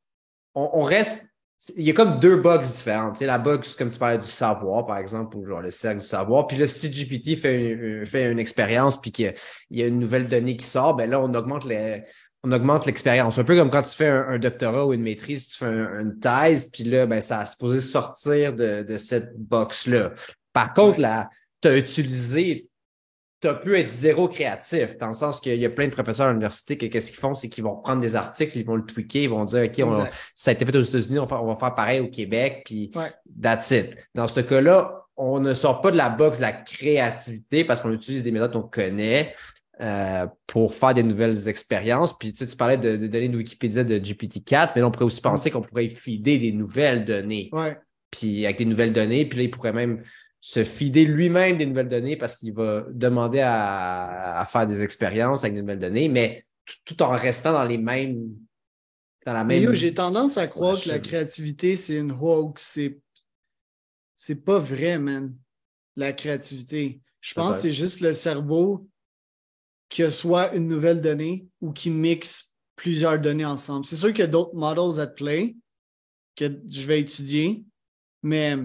On, 0.54 0.82
reste. 0.82 1.34
Il 1.76 1.84
y 1.84 1.90
a 1.90 1.94
comme 1.94 2.20
deux 2.20 2.36
bugs 2.36 2.58
différentes. 2.58 3.14
Tu 3.14 3.20
sais, 3.20 3.26
la 3.26 3.38
bug, 3.38 3.64
comme 3.78 3.90
tu 3.90 3.98
parlais 3.98 4.18
du 4.18 4.28
savoir, 4.28 4.84
par 4.84 4.98
exemple, 4.98 5.36
ou 5.38 5.46
genre 5.46 5.62
le 5.62 5.70
cercle 5.70 6.00
du 6.00 6.06
savoir. 6.06 6.46
Puis 6.46 6.58
là, 6.58 6.66
si 6.66 6.90
GPT 6.90 7.36
fait, 7.40 8.04
fait 8.04 8.30
une 8.30 8.38
expérience 8.38 9.00
puis 9.00 9.10
qu'il 9.10 9.34
y, 9.70 9.82
a 9.82 9.86
une 9.86 9.98
nouvelle 9.98 10.28
donnée 10.28 10.56
qui 10.56 10.66
sort, 10.66 10.94
ben 10.94 11.08
là, 11.08 11.18
on 11.18 11.32
augmente 11.32 11.64
les, 11.64 12.02
on 12.46 12.52
augmente 12.52 12.86
l'expérience. 12.86 13.38
Un 13.38 13.44
peu 13.44 13.56
comme 13.56 13.70
quand 13.70 13.82
tu 13.82 13.96
fais 13.96 14.08
un, 14.08 14.38
doctorat 14.38 14.86
ou 14.86 14.92
une 14.92 15.02
maîtrise, 15.02 15.48
tu 15.48 15.58
fais 15.58 15.66
une 15.66 16.18
thèse, 16.20 16.70
puis 16.70 16.84
là, 16.84 17.06
ben, 17.06 17.20
ça 17.20 17.40
a 17.40 17.46
supposé 17.46 17.80
sortir 17.80 18.52
de, 18.52 18.96
cette 18.98 19.36
box-là. 19.36 20.12
Par 20.52 20.72
contre, 20.72 21.00
là, 21.00 21.28
tu 21.60 21.68
as 21.68 21.76
utilisé, 21.76 22.68
tu 23.46 23.50
as 23.50 23.54
pu 23.54 23.78
être 23.78 23.90
zéro 23.90 24.26
créatif, 24.26 24.98
dans 24.98 25.06
le 25.06 25.12
sens 25.12 25.38
qu'il 25.40 25.54
y 25.54 25.64
a 25.64 25.70
plein 25.70 25.86
de 25.86 25.92
professeurs 25.92 26.26
à 26.26 26.30
l'université 26.30 26.76
qui, 26.76 26.90
qu'est-ce 26.90 27.12
qu'ils 27.12 27.20
font, 27.20 27.34
c'est 27.34 27.48
qu'ils 27.48 27.62
vont 27.62 27.76
prendre 27.76 28.00
des 28.00 28.16
articles, 28.16 28.58
ils 28.58 28.66
vont 28.66 28.74
le 28.74 28.84
tweaker, 28.84 29.22
ils 29.22 29.30
vont 29.30 29.44
dire, 29.44 29.64
OK, 29.64 30.10
ça 30.34 30.50
a 30.50 30.54
été 30.54 30.66
fait 30.66 30.76
aux 30.76 30.82
États-Unis, 30.82 31.20
on, 31.20 31.26
va 31.26 31.56
faire 31.56 31.74
pareil 31.74 32.00
au 32.00 32.08
Québec, 32.08 32.62
puis 32.64 32.90
that's 33.40 33.70
it. 33.70 33.96
Dans 34.14 34.26
ce 34.26 34.40
cas-là, 34.40 35.06
on 35.16 35.38
ne 35.38 35.52
sort 35.52 35.80
pas 35.80 35.92
de 35.92 35.96
la 35.96 36.10
box 36.10 36.38
de 36.38 36.42
la 36.42 36.52
créativité 36.52 37.64
parce 37.64 37.80
qu'on 37.80 37.92
utilise 37.92 38.22
des 38.22 38.32
méthodes 38.32 38.52
qu'on 38.52 38.62
connaît. 38.62 39.34
Euh, 39.82 40.26
pour 40.46 40.72
faire 40.72 40.94
des 40.94 41.02
nouvelles 41.02 41.48
expériences. 41.48 42.16
Puis 42.16 42.32
tu, 42.32 42.38
sais, 42.38 42.50
tu 42.50 42.56
parlais 42.56 42.78
de, 42.78 42.96
données 42.96 43.28
de 43.28 43.36
Wikipédia 43.36 43.84
de 43.84 43.98
GPT-4, 43.98 44.70
mais 44.74 44.80
là, 44.80 44.86
on 44.86 44.90
pourrait 44.90 45.04
aussi 45.04 45.20
penser 45.20 45.50
qu'on 45.50 45.60
pourrait 45.60 45.90
fider 45.90 46.38
des 46.38 46.50
nouvelles 46.52 47.04
données. 47.04 47.50
Puis 48.10 48.46
avec 48.46 48.56
des 48.56 48.64
nouvelles 48.64 48.94
données, 48.94 49.26
puis 49.26 49.36
là, 49.36 49.44
il 49.44 49.50
pourrait 49.50 49.74
même 49.74 50.02
se 50.46 50.62
fider 50.62 51.04
lui-même 51.04 51.56
des 51.56 51.66
nouvelles 51.66 51.88
données 51.88 52.14
parce 52.14 52.36
qu'il 52.36 52.52
va 52.52 52.86
demander 52.92 53.40
à, 53.42 54.46
faire 54.48 54.64
des 54.64 54.80
expériences 54.80 55.42
avec 55.42 55.54
des 55.54 55.60
nouvelles 55.60 55.80
données, 55.80 56.08
mais 56.08 56.46
tout, 56.84 57.02
en 57.02 57.10
restant 57.10 57.52
dans 57.52 57.64
les 57.64 57.78
mêmes. 57.78 58.28
Dans 59.26 59.32
la 59.32 59.42
même. 59.42 59.74
J'ai 59.74 59.92
tendance 59.92 60.36
à 60.36 60.46
croire 60.46 60.80
que 60.80 60.88
la 60.88 61.00
créativité, 61.00 61.74
c'est 61.74 61.96
une 61.96 62.12
hoax. 62.12 62.62
C'est, 62.62 63.00
c'est 64.14 64.36
pas 64.36 64.60
vrai, 64.60 65.00
man, 65.00 65.36
la 65.96 66.12
créativité. 66.12 67.00
Je 67.20 67.34
pense 67.34 67.56
que 67.56 67.62
c'est 67.62 67.72
juste 67.72 67.98
le 67.98 68.14
cerveau 68.14 68.88
que 69.90 70.10
soit 70.10 70.54
une 70.54 70.68
nouvelle 70.68 71.00
donnée 71.00 71.48
ou 71.60 71.72
qui 71.72 71.90
mixe 71.90 72.54
plusieurs 72.76 73.18
données 73.18 73.44
ensemble. 73.44 73.84
C'est 73.84 73.96
sûr 73.96 74.10
qu'il 74.10 74.20
y 74.20 74.22
a 74.22 74.28
d'autres 74.28 74.54
models 74.54 75.00
at 75.00 75.08
play 75.08 75.56
que 76.36 76.44
je 76.68 76.86
vais 76.86 77.00
étudier, 77.00 77.64
mais 78.22 78.56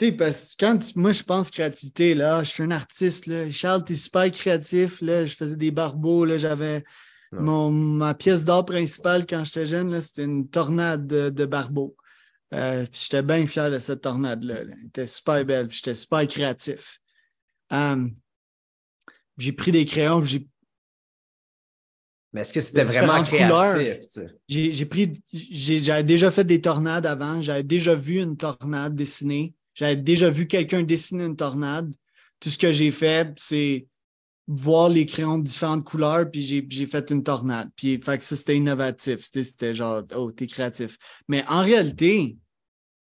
tu 0.00 0.06
sais, 0.06 0.12
parce 0.12 0.54
que 0.54 0.64
quand 0.64 0.96
moi 0.96 1.12
je 1.12 1.22
pense 1.22 1.50
créativité, 1.50 2.14
là, 2.14 2.42
je 2.42 2.48
suis 2.48 2.62
un 2.62 2.70
artiste, 2.70 3.26
là. 3.26 3.50
Charles, 3.50 3.84
es 3.90 3.94
super 3.94 4.30
créatif, 4.30 5.02
là, 5.02 5.26
je 5.26 5.36
faisais 5.36 5.56
des 5.56 5.70
barbeaux, 5.70 6.24
là, 6.24 6.38
j'avais 6.38 6.84
mon, 7.32 7.70
ma 7.70 8.14
pièce 8.14 8.46
d'art 8.46 8.64
principale 8.64 9.26
quand 9.26 9.44
j'étais 9.44 9.66
jeune, 9.66 10.00
c'était 10.00 10.24
une 10.24 10.48
tornade 10.48 11.06
de, 11.06 11.28
de 11.28 11.44
barbeaux. 11.44 11.94
Euh, 12.54 12.86
j'étais 12.92 13.22
bien 13.22 13.44
fier 13.44 13.70
de 13.70 13.78
cette 13.78 14.00
tornade-là. 14.00 14.62
Elle 14.62 14.74
était 14.86 15.06
super 15.06 15.44
belle, 15.44 15.70
j'étais 15.70 15.94
super 15.94 16.26
créatif. 16.26 16.98
Um, 17.70 18.16
j'ai 19.36 19.52
pris 19.52 19.70
des 19.70 19.84
crayons, 19.84 20.24
j'ai 20.24 20.48
Mais 22.32 22.40
est-ce 22.40 22.54
que 22.54 22.62
c'était 22.62 22.84
vraiment 22.84 23.22
créatif? 23.22 24.22
J'ai 24.48 24.86
pris, 24.86 25.12
j'avais 25.30 26.04
déjà 26.04 26.30
fait 26.30 26.44
des 26.44 26.62
tornades 26.62 27.04
avant, 27.04 27.42
j'avais 27.42 27.62
déjà 27.62 27.94
vu 27.94 28.16
une 28.20 28.38
tornade 28.38 28.96
dessinée, 28.96 29.54
j'avais 29.74 29.96
déjà 29.96 30.30
vu 30.30 30.46
quelqu'un 30.46 30.82
dessiner 30.82 31.24
une 31.24 31.36
tornade. 31.36 31.92
Tout 32.38 32.50
ce 32.50 32.58
que 32.58 32.72
j'ai 32.72 32.90
fait, 32.90 33.32
c'est 33.36 33.86
voir 34.46 34.88
les 34.88 35.06
crayons 35.06 35.38
de 35.38 35.44
différentes 35.44 35.84
couleurs, 35.84 36.28
puis 36.30 36.42
j'ai 36.42 36.86
fait 36.86 37.10
une 37.10 37.22
tornade. 37.22 37.70
Puis, 37.76 38.00
fait 38.02 38.18
que 38.18 38.24
ça, 38.24 38.34
c'était 38.34 38.56
innovatif. 38.56 39.28
C'était 39.32 39.74
genre, 39.74 40.02
oh, 40.16 40.32
t'es 40.32 40.46
créatif. 40.46 40.98
Mais 41.28 41.44
en 41.48 41.62
réalité, 41.62 42.36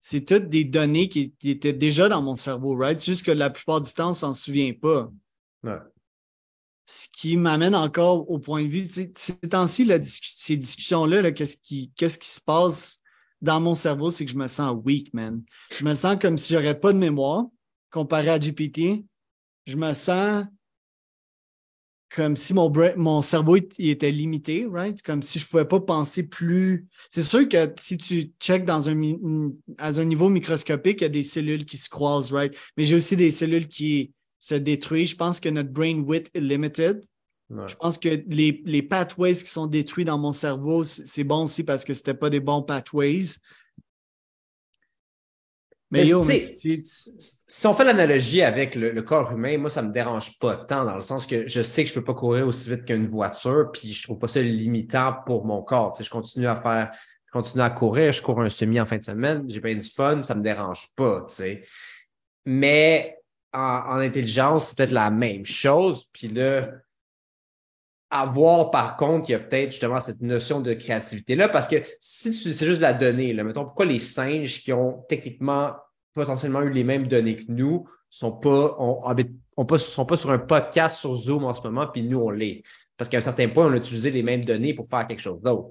c'est 0.00 0.24
toutes 0.24 0.48
des 0.48 0.64
données 0.64 1.08
qui, 1.08 1.34
étaient 1.44 1.72
déjà 1.72 2.08
dans 2.08 2.22
mon 2.22 2.34
cerveau, 2.34 2.76
right? 2.76 2.98
C'est 2.98 3.12
juste 3.12 3.24
que 3.24 3.30
la 3.30 3.50
plupart 3.50 3.80
du 3.80 3.92
temps, 3.92 4.10
on 4.10 4.14
s'en 4.14 4.34
souvient 4.34 4.72
pas. 4.72 5.10
Ce 6.86 7.06
qui 7.12 7.36
m'amène 7.36 7.74
encore 7.74 8.30
au 8.30 8.38
point 8.38 8.64
de 8.64 8.68
vue, 8.68 8.88
ces 8.88 9.12
temps-ci, 9.12 9.88
ces 10.22 10.56
discussions-là, 10.56 11.30
qu'est-ce 11.32 11.58
qui, 11.58 11.92
qui 11.94 12.08
se 12.08 12.40
passe 12.40 12.97
dans 13.40 13.60
mon 13.60 13.74
cerveau, 13.74 14.10
c'est 14.10 14.24
que 14.24 14.30
je 14.30 14.36
me 14.36 14.48
sens 14.48 14.76
weak, 14.84 15.12
man. 15.14 15.42
Je 15.76 15.84
me 15.84 15.94
sens 15.94 16.16
comme 16.20 16.38
si 16.38 16.54
j'aurais 16.54 16.78
pas 16.78 16.92
de 16.92 16.98
mémoire 16.98 17.46
comparé 17.90 18.28
à 18.30 18.38
GPT. 18.38 19.04
Je 19.66 19.76
me 19.76 19.92
sens 19.92 20.46
comme 22.14 22.36
si 22.36 22.54
mon, 22.54 23.22
cerveau 23.22 23.56
était 23.56 24.10
limité, 24.10 24.66
right? 24.70 25.00
Comme 25.02 25.22
si 25.22 25.38
je 25.38 25.46
pouvais 25.46 25.66
pas 25.66 25.80
penser 25.80 26.22
plus. 26.22 26.86
C'est 27.10 27.22
sûr 27.22 27.46
que 27.48 27.70
si 27.78 27.98
tu 27.98 28.32
checkes 28.40 28.64
dans 28.64 28.88
un, 28.88 29.50
à 29.76 29.88
un 29.88 30.04
niveau 30.04 30.30
microscopique, 30.30 31.02
il 31.02 31.04
y 31.04 31.06
a 31.06 31.10
des 31.10 31.22
cellules 31.22 31.66
qui 31.66 31.76
se 31.76 31.88
croisent, 31.88 32.32
right? 32.32 32.56
Mais 32.76 32.84
j'ai 32.84 32.94
aussi 32.94 33.14
des 33.14 33.30
cellules 33.30 33.68
qui 33.68 34.12
se 34.38 34.54
détruisent. 34.54 35.10
Je 35.10 35.16
pense 35.16 35.38
que 35.38 35.48
notre 35.50 35.70
brain 35.70 35.98
width 36.00 36.30
est 36.34 36.40
limited. 36.40 37.04
Je 37.50 37.74
pense 37.76 37.96
que 37.96 38.10
les, 38.26 38.62
les, 38.66 38.82
pathways 38.82 39.34
qui 39.34 39.50
sont 39.50 39.66
détruits 39.66 40.04
dans 40.04 40.18
mon 40.18 40.32
cerveau, 40.32 40.84
c'est 40.84 41.24
bon 41.24 41.44
aussi 41.44 41.64
parce 41.64 41.82
que 41.82 41.94
ce 41.94 42.00
n'étaient 42.00 42.14
pas 42.14 42.28
des 42.28 42.40
bons 42.40 42.62
pathways. 42.62 43.38
Mais, 45.90 46.04
si 46.04 47.66
on 47.66 47.72
fait 47.72 47.84
l'analogie 47.84 48.42
avec 48.42 48.74
le, 48.74 49.00
corps 49.00 49.32
humain, 49.32 49.56
moi, 49.56 49.70
ça 49.70 49.80
ne 49.80 49.88
me 49.88 49.92
dérange 49.92 50.38
pas 50.38 50.56
tant 50.56 50.84
dans 50.84 50.94
le 50.94 51.00
sens 51.00 51.26
que 51.26 51.48
je 51.48 51.62
sais 51.62 51.84
que 51.84 51.88
je 51.88 51.94
ne 51.94 52.00
peux 52.00 52.12
pas 52.12 52.14
courir 52.14 52.46
aussi 52.46 52.68
vite 52.68 52.84
qu'une 52.84 53.06
voiture, 53.06 53.70
puis 53.72 53.94
je 53.94 54.00
ne 54.00 54.02
trouve 54.04 54.18
pas 54.18 54.28
ça 54.28 54.42
limitant 54.42 55.14
pour 55.24 55.46
mon 55.46 55.62
corps. 55.62 55.94
je 55.98 56.10
continue 56.10 56.46
à 56.46 56.60
faire, 56.60 56.90
je 57.24 57.32
continue 57.32 57.62
à 57.62 57.70
courir, 57.70 58.12
je 58.12 58.20
cours 58.20 58.42
un 58.42 58.50
semi 58.50 58.78
en 58.78 58.84
fin 58.84 58.98
de 58.98 59.04
semaine, 59.04 59.44
j'ai 59.48 59.60
bien 59.60 59.74
du 59.74 59.88
fun, 59.88 60.22
ça 60.22 60.34
ne 60.34 60.40
me 60.40 60.44
dérange 60.44 60.88
pas. 60.94 61.26
Mais 62.44 63.18
en, 63.54 63.96
intelligence, 63.96 64.68
c'est 64.68 64.76
peut-être 64.76 64.90
la 64.90 65.10
même 65.10 65.46
chose. 65.46 66.06
Puis 66.12 66.28
là, 66.28 66.68
avoir 68.10 68.70
par 68.70 68.96
contre 68.96 69.26
qu'il 69.26 69.32
y 69.34 69.36
a 69.36 69.40
peut-être 69.40 69.70
justement 69.70 70.00
cette 70.00 70.22
notion 70.22 70.60
de 70.60 70.72
créativité-là, 70.72 71.48
parce 71.48 71.68
que 71.68 71.76
si 72.00 72.32
c'est 72.32 72.66
juste 72.66 72.78
de 72.78 72.82
la 72.82 72.94
donnée, 72.94 73.32
là, 73.32 73.44
mettons, 73.44 73.64
pourquoi 73.64 73.84
les 73.84 73.98
singes 73.98 74.62
qui 74.62 74.72
ont 74.72 75.04
techniquement 75.08 75.74
potentiellement 76.14 76.62
eu 76.62 76.70
les 76.70 76.84
mêmes 76.84 77.06
données 77.06 77.36
que 77.36 77.44
nous 77.48 77.88
sont 78.10 78.32
pas, 78.32 78.76
on, 78.78 79.78
sont 79.78 80.06
pas 80.06 80.16
sur 80.16 80.30
un 80.30 80.38
podcast 80.38 80.98
sur 80.98 81.14
Zoom 81.14 81.44
en 81.44 81.52
ce 81.52 81.62
moment, 81.62 81.86
puis 81.86 82.02
nous, 82.02 82.18
on 82.18 82.30
l'est? 82.30 82.62
Parce 82.96 83.08
qu'à 83.10 83.18
un 83.18 83.22
certain 83.22 83.48
point, 83.48 83.66
on 83.66 83.72
a 83.72 83.76
utilisé 83.76 84.10
les 84.10 84.22
mêmes 84.22 84.44
données 84.44 84.74
pour 84.74 84.88
faire 84.88 85.06
quelque 85.06 85.20
chose 85.20 85.40
d'autre. 85.40 85.68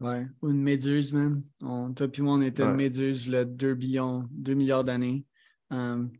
Ouais, 0.00 0.26
ou 0.42 0.50
une 0.50 0.62
méduse, 0.62 1.12
man. 1.12 1.42
toi 1.60 2.08
puis 2.08 2.22
moi, 2.22 2.34
on 2.34 2.42
était 2.42 2.62
une 2.62 2.74
méduse, 2.74 3.28
là, 3.28 3.44
2 3.44 3.74
billions, 3.74 4.26
2 4.30 4.54
milliards 4.54 4.84
d'années. 4.84 5.24
Um, 5.70 6.10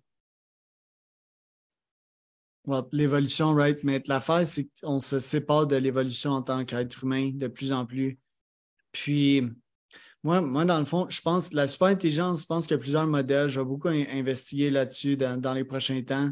l'évolution, 2.92 3.54
right? 3.54 3.82
Mais 3.84 4.02
l'affaire, 4.06 4.46
c'est 4.46 4.68
qu'on 4.82 5.00
se 5.00 5.20
sépare 5.20 5.66
de 5.66 5.76
l'évolution 5.76 6.30
en 6.30 6.42
tant 6.42 6.64
qu'être 6.64 7.04
humain 7.04 7.30
de 7.34 7.48
plus 7.48 7.72
en 7.72 7.86
plus. 7.86 8.18
Puis, 8.92 9.42
moi, 10.22 10.40
moi, 10.40 10.64
dans 10.64 10.78
le 10.78 10.84
fond, 10.84 11.06
je 11.10 11.20
pense 11.20 11.52
la 11.52 11.68
super 11.68 11.88
intelligence, 11.88 12.42
je 12.42 12.46
pense 12.46 12.66
qu'il 12.66 12.74
y 12.74 12.78
a 12.78 12.82
plusieurs 12.82 13.06
modèles. 13.06 13.48
Je 13.48 13.60
vais 13.60 13.66
beaucoup 13.66 13.88
investiguer 13.88 14.70
là-dessus 14.70 15.16
dans, 15.16 15.54
les 15.54 15.64
prochains 15.64 16.02
temps. 16.02 16.30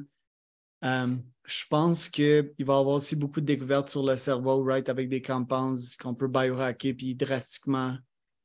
Euh, 0.85 1.15
je 1.45 1.65
pense 1.69 2.09
qu'il 2.09 2.43
va 2.43 2.59
y 2.59 2.63
avoir 2.63 2.89
aussi 2.89 3.17
beaucoup 3.17 3.41
de 3.41 3.47
découvertes 3.47 3.91
sur 3.91 4.05
le 4.05 4.17
cerveau, 4.17 4.63
right, 4.65 4.89
avec 4.89 5.09
des 5.09 5.21
compounds 5.21 5.97
qu'on 6.01 6.15
peut 6.15 6.29
biohacker 6.29 6.95
puis 6.95 7.15
drastiquement 7.15 7.97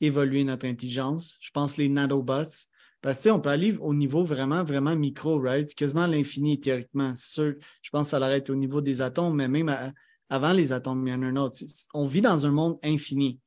évoluer 0.02 0.44
notre 0.44 0.68
intelligence. 0.68 1.38
Je 1.40 1.52
pense 1.52 1.78
les 1.78 1.90
nanobots. 1.90 2.68
Parce 3.02 3.24
que, 3.24 3.30
on 3.30 3.40
peut 3.40 3.50
aller 3.50 3.78
au 3.78 3.94
niveau 3.94 4.24
vraiment, 4.24 4.64
vraiment 4.64 4.96
micro, 4.96 5.40
right? 5.40 5.74
Quasiment 5.76 6.08
l'infini, 6.08 6.60
théoriquement. 6.60 7.14
C'est 7.16 7.34
sûr, 7.34 7.54
je 7.82 7.90
pense 7.90 8.08
que 8.08 8.12
ça 8.12 8.20
l'arrête 8.20 8.50
au 8.50 8.56
niveau 8.56 8.82
des 8.82 9.02
atomes, 9.02 9.36
mais 9.36 9.48
même 9.48 9.94
avant 10.30 10.52
les 10.52 10.74
atomes, 10.74 11.08
il 11.08 11.12
y 11.12 11.14
en 11.14 11.22
a 11.22 11.26
un 11.28 11.36
autre. 11.36 11.60
On 11.94 12.06
vit 12.06 12.22
dans 12.22 12.46
un 12.46 12.52
monde 12.52 12.78
infini. 12.84 13.40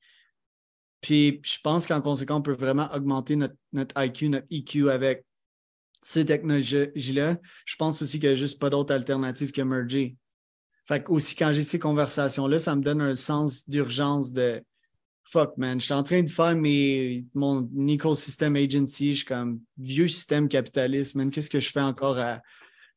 Puis 1.01 1.40
je 1.44 1.59
pense 1.62 1.86
qu'en 1.86 2.01
conséquence, 2.01 2.38
on 2.38 2.42
peut 2.42 2.53
vraiment 2.53 2.88
augmenter 2.92 3.36
notre, 3.36 3.55
notre 3.72 4.01
IQ, 4.03 4.28
notre 4.28 4.46
EQ 4.51 4.90
avec 4.90 5.24
ces 6.03 6.24
technologies-là. 6.24 7.38
Je 7.64 7.76
pense 7.76 8.01
aussi 8.03 8.18
qu'il 8.18 8.28
n'y 8.28 8.34
a 8.34 8.36
juste 8.36 8.59
pas 8.59 8.70
d'autre 8.70 8.94
alternative 8.94 9.51
que 9.51 9.62
merger. 9.62 10.16
Fait 10.86 11.03
que 11.03 11.11
aussi, 11.11 11.36
quand 11.36 11.53
j'ai 11.53 11.62
ces 11.62 11.78
conversations-là, 11.78 12.59
ça 12.59 12.74
me 12.74 12.82
donne 12.82 13.01
un 13.01 13.14
sens 13.14 13.68
d'urgence 13.68 14.32
de 14.32 14.62
fuck, 15.22 15.56
man, 15.56 15.78
je 15.80 15.84
suis 15.84 15.94
en 15.94 16.02
train 16.02 16.22
de 16.22 16.28
faire 16.28 16.56
mes, 16.56 17.24
mon 17.34 17.68
écosystème 17.86 18.56
agency, 18.56 19.12
je 19.12 19.18
suis 19.18 19.26
comme 19.26 19.60
vieux 19.78 20.08
système 20.08 20.48
capitaliste, 20.48 21.14
man, 21.14 21.30
qu'est-ce 21.30 21.50
que 21.50 21.60
je 21.60 21.70
fais 21.70 21.80
encore 21.80 22.18
à 22.18 22.42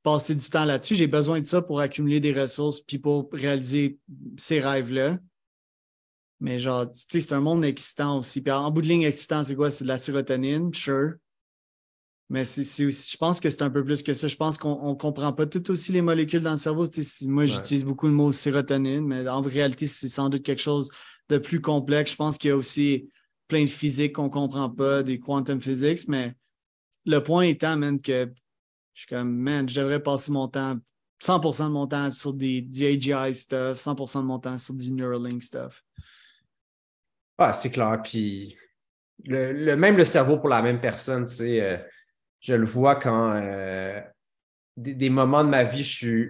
passer 0.02 0.36
du 0.36 0.50
temps 0.50 0.66
là-dessus? 0.66 0.96
J'ai 0.96 1.08
besoin 1.08 1.40
de 1.42 1.46
ça 1.46 1.62
pour 1.62 1.80
accumuler 1.80 2.20
des 2.20 2.34
ressources 2.34 2.82
puis 2.82 3.00
pour 3.00 3.30
réaliser 3.32 4.00
ces 4.38 4.60
rêves-là. 4.60 5.18
Mais 6.40 6.60
genre, 6.60 6.90
tu 6.92 7.00
sais, 7.08 7.22
c'est 7.22 7.34
un 7.34 7.40
monde 7.40 7.64
excitant 7.64 8.20
aussi. 8.20 8.42
Puis 8.42 8.52
en 8.52 8.70
bout 8.70 8.82
de 8.82 8.88
ligne, 8.88 9.04
excitant, 9.04 9.44
c'est 9.46 9.56
quoi? 9.56 9.72
C'est 9.72 9.86
de 9.86 9.90
la 9.90 9.98
sérotonine, 9.98 10.74
sure. 10.74 11.14
Mais 12.30 12.44
c'est, 12.44 12.64
je 12.64 13.18
pense 13.18 13.40
que 13.40 13.50
c'est 13.50 13.62
un 13.62 13.70
peu 13.70 13.84
plus 13.86 14.02
que 14.02 14.14
ça. 14.14 14.28
Je 14.28 14.36
pense 14.36 14.58
qu'on 14.58 14.90
ne 14.90 14.96
comprend 14.96 15.32
pas 15.34 15.46
tout 15.46 15.72
aussi 15.72 15.92
les 15.92 16.02
molécules 16.02 16.42
dans 16.42 16.52
le 16.52 16.58
cerveau. 16.58 16.86
moi, 17.28 17.46
j'utilise 17.46 17.86
beaucoup 17.86 18.08
le 18.08 18.14
mot 18.14 18.32
sérotonine, 18.32 19.06
mais 19.06 19.28
en 19.30 19.42
réalité, 19.42 19.88
c'est 19.88 20.10
sans 20.10 20.30
doute 20.30 20.44
quelque 20.44 20.62
chose 20.62 20.90
de 21.30 21.38
plus 21.38 21.62
complexe. 21.62 22.12
Je 22.12 22.16
pense 22.16 22.38
qu'il 22.38 22.50
y 22.50 22.52
a 22.52 22.58
aussi 22.58 23.10
plein 23.48 23.64
de 23.64 23.70
physique 23.70 24.14
qu'on 24.14 24.26
ne 24.26 24.30
comprend 24.30 24.70
pas, 24.70 25.04
des 25.04 25.20
quantum 25.20 25.62
physics, 25.62 26.08
mais 26.08 26.36
le 27.06 27.20
point 27.20 27.44
étant, 27.44 27.78
man, 27.78 28.02
que 28.02 28.32
je 28.94 29.02
suis 29.02 29.08
comme, 29.08 29.36
man, 29.36 29.68
je 29.68 29.80
devrais 29.80 30.02
passer 30.02 30.32
mon 30.32 30.48
temps, 30.48 30.78
100% 31.22 31.68
de 31.68 31.74
mon 31.74 31.88
temps 31.88 32.12
sur 32.12 32.34
des, 32.34 32.62
du 32.62 32.86
AGI 32.86 33.34
stuff, 33.34 33.80
100% 33.80 34.22
de 34.22 34.26
mon 34.26 34.40
temps 34.40 34.58
sur 34.58 34.74
du 34.74 34.92
Neuralink 34.92 35.42
stuff. 35.42 35.84
Ah, 37.38 37.54
c'est 37.54 37.72
clair. 37.72 38.00
Puis 38.04 38.56
le, 39.26 39.76
même 39.76 39.98
le 39.98 40.06
cerveau 40.06 40.38
pour 40.38 40.50
la 40.50 40.62
même 40.62 40.80
personne, 40.80 41.26
tu 41.26 41.34
sais, 41.34 41.62
euh, 41.62 41.78
je 42.40 42.54
le 42.54 42.66
vois 42.66 42.96
quand 42.96 43.36
euh, 43.36 44.02
des, 44.78 45.10
moments 45.10 45.44
de 45.44 45.50
ma 45.50 45.64
vie, 45.64 45.84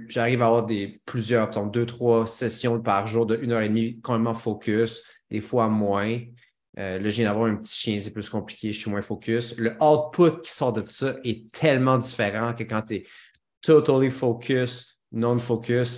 j'arrive 0.08 0.42
à 0.42 0.48
avoir 0.48 0.66
des 0.66 1.02
plusieurs, 1.06 1.50
deux, 1.68 1.86
trois 1.86 2.28
sessions 2.28 2.82
par 2.82 3.08
jour 3.08 3.26
de 3.26 3.38
une 3.42 3.52
heure 3.52 3.62
et 3.62 3.70
demie, 3.70 4.00
complètement 4.02 4.34
focus, 4.34 5.04
des 5.30 5.42
fois 5.42 5.68
moins. 5.70 6.20
Euh, 6.80 7.00
là, 7.00 7.10
je 7.10 7.22
d'avoir 7.22 7.46
un 7.46 7.56
petit 7.56 7.74
chien, 7.74 8.00
c'est 8.02 8.12
plus 8.12 8.30
compliqué, 8.30 8.72
je 8.72 8.80
suis 8.80 8.90
moins 8.90 9.02
focus. 9.02 9.56
Le 9.58 9.78
output 9.82 10.42
qui 10.42 10.52
sort 10.52 10.74
de 10.74 10.84
ça 10.88 11.16
est 11.24 11.52
tellement 11.52 11.98
différent 11.98 12.54
que 12.54 12.64
quand 12.64 12.82
tu 12.82 12.96
es 12.96 13.04
totally 13.62 14.10
focus, 14.10 15.00
non-focus, 15.12 15.90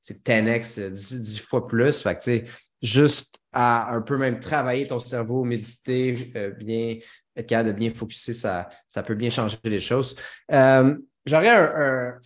c'est 0.00 0.24
10x, 0.24 0.90
10, 0.90 1.40
fois 1.40 1.66
plus. 1.66 2.00
Fait 2.00 2.16
que, 2.16 2.48
juste 2.80 3.40
à 3.52 3.92
un 3.94 4.00
peu 4.00 4.16
même 4.16 4.38
travailler 4.38 4.86
ton 4.86 4.98
cerveau, 4.98 5.44
méditer, 5.44 6.32
euh, 6.36 6.50
bien, 6.50 6.98
être 7.36 7.48
capable 7.48 7.70
de 7.70 7.74
bien 7.74 7.90
focuser, 7.90 8.32
ça, 8.32 8.68
ça 8.88 9.02
peut 9.02 9.14
bien 9.14 9.30
changer 9.30 9.56
les 9.64 9.80
choses. 9.80 10.14
Euh, 10.52 10.96
J'aurais 11.24 12.18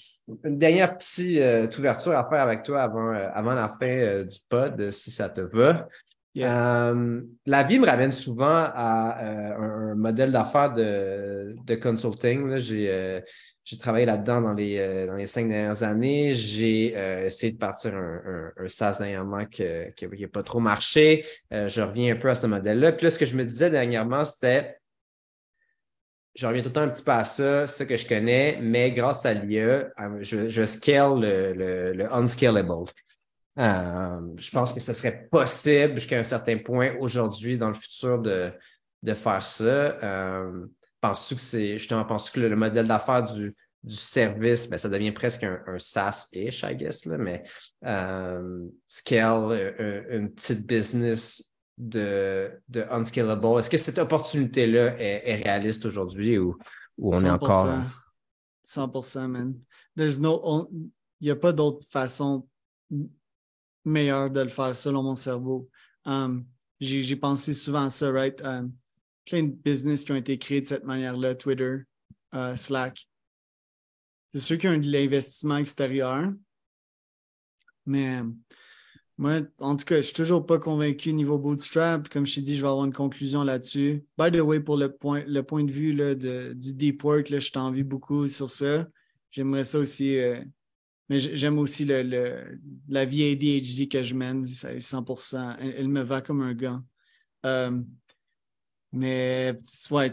une 0.45 0.59
dernière 0.59 0.97
petite 0.97 1.39
euh, 1.39 1.69
ouverture 1.79 2.17
à 2.17 2.29
faire 2.29 2.41
avec 2.41 2.63
toi 2.63 2.83
avant, 2.83 3.13
euh, 3.13 3.29
avant 3.35 3.53
la 3.53 3.69
fin 3.69 3.87
euh, 3.87 4.25
du 4.25 4.39
pod, 4.49 4.91
si 4.91 5.11
ça 5.11 5.29
te 5.29 5.43
va. 5.43 5.87
la 6.35 7.63
vie 7.63 7.79
me 7.79 7.87
ramène 7.87 8.11
souvent 8.11 8.71
à 8.75 9.19
un, 9.59 9.95
modèle 9.95 10.31
d'affaires 10.31 10.73
de, 10.73 11.57
de, 11.67 11.75
consulting. 11.75 12.57
J'ai 12.57 13.79
travaillé 13.79 14.07
là-dedans 14.07 14.41
dans 14.41 14.53
les, 14.55 15.07
dans 15.07 15.17
les 15.17 15.27
cinq 15.27 15.49
dernières 15.49 15.83
années. 15.83 16.33
J'ai 16.33 16.95
essayé 17.25 17.53
de 17.53 17.59
partir 17.59 17.95
un, 17.95 18.51
un, 18.57 18.69
SaaS 18.69 18.99
dernièrement 18.99 19.45
qui 19.47 19.63
n'a 19.65 20.29
pas 20.29 20.43
trop 20.43 20.61
marché. 20.61 21.25
je 21.51 21.81
reviens 21.81 22.15
un 22.15 22.19
peu 22.19 22.29
à 22.29 22.35
ce 22.35 22.47
modèle-là. 22.47 22.93
Puis 22.93 23.05
là, 23.05 23.11
ce 23.11 23.19
que 23.19 23.27
je 23.27 23.37
me 23.37 23.45
disais 23.45 23.71
dernièrement, 23.71 24.25
c'était 24.25 24.77
je 26.37 26.47
reviens 26.47 26.63
tout 26.63 26.69
le 26.69 26.73
temps 26.75 26.83
un 26.83 26.89
petit 26.89 27.03
peu 27.03 27.13
à 27.13 27.25
ça, 27.25 27.67
ce 27.67 27.83
que 27.83 27.97
je 27.97 28.07
connais, 28.07 28.59
mais 28.61 28.91
grâce 28.91 29.25
à 29.25 29.33
l'IA, 29.33 29.89
euh, 29.99 30.19
je, 30.21 30.67
scale 30.67 31.21
le, 31.21 31.93
le, 31.95 32.13
unscalable. 32.13 32.91
Euh, 33.59 34.21
je 34.37 34.51
pense 34.51 34.75
que 34.75 34.81
ce 34.81 34.93
serait 34.93 35.29
possible 35.31 35.95
jusqu'à 35.95 36.19
un 36.19 36.25
certain 36.25 36.59
point 36.59 36.95
aujourd'hui, 37.01 37.57
dans 37.57 37.69
le 37.69 37.75
futur, 37.75 38.21
de, 38.21 38.53
de 39.03 39.15
faire 39.15 39.43
ça. 39.43 39.65
Euh, 39.65 40.67
penses-tu 41.01 41.37
que 41.37 41.41
c'est 41.41 41.79
justement, 41.79 42.05
penses-tu 42.05 42.33
que 42.33 42.41
le, 42.41 42.55
modèle 42.55 42.87
d'affaires 42.87 43.25
du, 43.25 43.57
du 43.83 43.97
service, 43.97 44.69
ben, 44.69 44.77
ça 44.77 44.91
devient 44.91 45.13
presque 45.13 45.45
un, 45.45 45.79
SaaS-ish, 45.79 46.65
I 46.65 46.77
guess, 46.77 47.07
là, 47.07 47.17
mais 47.17 47.45
scale, 48.87 50.05
une 50.11 50.31
petite 50.33 50.67
business 50.67 51.56
de, 51.79 52.51
de 52.69 52.83
unscalable? 52.91 53.59
Est-ce 53.59 53.71
que 53.71 53.77
cette 53.79 53.99
opportunité-là 53.99 54.97
est, 54.99 55.43
réaliste 55.43 55.87
aujourd'hui 55.87 56.39
ou, 56.39 56.57
on 56.99 57.25
est 57.25 57.31
encore. 57.31 57.69
100%, 58.67 59.29
man. 59.29 59.55
There's 59.97 60.19
no. 60.19 60.69
Il 61.21 61.25
n'y 61.25 61.31
a 61.31 61.37
pas 61.37 61.53
d'autre 61.53 61.87
façon 61.91 62.47
meilleure 63.85 64.31
de 64.31 64.41
le 64.41 64.49
faire 64.49 64.77
selon 64.77 65.03
mon 65.03 65.17
cerveau. 65.17 65.71
Um, 66.05 66.45
j'ai 66.81 67.17
pensé 67.17 67.55
souvent 67.55 67.85
à 67.85 67.91
ça, 67.91 68.11
right? 68.11 68.41
Um, 68.43 68.73
plein 69.25 69.45
de 69.45 69.53
business 69.53 70.05
qui 70.05 70.13
ont 70.13 70.17
été 70.17 70.39
créés 70.39 70.61
de 70.61 70.69
cette 70.69 70.85
manière-là, 70.85 71.35
Twitter, 71.35 71.79
uh, 72.33 72.57
Slack. 72.57 73.09
C'est 74.33 74.41
sûr 74.41 74.59
qu'il 74.59 74.71
y 74.71 74.75
a 74.75 74.79
de 74.79 74.91
l'investissement 74.91 75.57
extérieur, 75.57 76.33
mais 77.87 78.21
moi, 79.19 79.41
en 79.61 79.77
tout 79.77 79.87
cas, 79.87 79.97
je 79.97 80.03
suis 80.03 80.13
toujours 80.13 80.45
pas 80.45 80.59
convaincu 80.59 81.13
niveau 81.13 81.39
bootstrap. 81.39 82.09
Comme 82.11 82.27
je 82.27 82.35
t'ai 82.35 82.41
dit, 82.43 82.57
je 82.57 82.63
vais 82.63 82.69
avoir 82.69 82.85
une 82.85 82.93
conclusion 82.93 83.45
là-dessus. 83.45 84.05
By 84.19 84.31
the 84.31 84.43
way, 84.43 84.61
pour 84.61 84.77
le 84.77 84.93
point, 84.93 85.25
le 85.27 85.43
point 85.43 85.65
de 85.65 85.73
vue 85.73 85.93
là, 85.93 86.15
de, 86.15 86.53
du 86.55 86.75
deep 86.75 87.03
work, 87.03 87.31
là, 87.31 87.41
je 87.41 87.51
t'envie 87.51 87.83
beaucoup 87.83 88.29
sur 88.29 88.51
ça. 88.51 88.87
J'aimerais 89.31 89.65
ça 89.65 89.79
aussi. 89.79 90.19
Euh, 90.19 90.43
mais 91.09 91.19
j'aime 91.21 91.59
aussi 91.59 91.85
le, 91.87 92.59
la 92.89 93.05
vie 93.05 93.23
ADHD 93.31 93.89
que 93.89 94.03
je 94.03 94.15
mène, 94.15 94.45
100%. 94.45 95.57
Elle, 95.61 95.89
me 95.89 96.03
va 96.03 96.21
comme 96.21 96.43
un 96.43 96.53
gant. 96.53 96.83
Euh, 97.47 97.81
mais 98.93 99.59
ouais, 99.93 100.13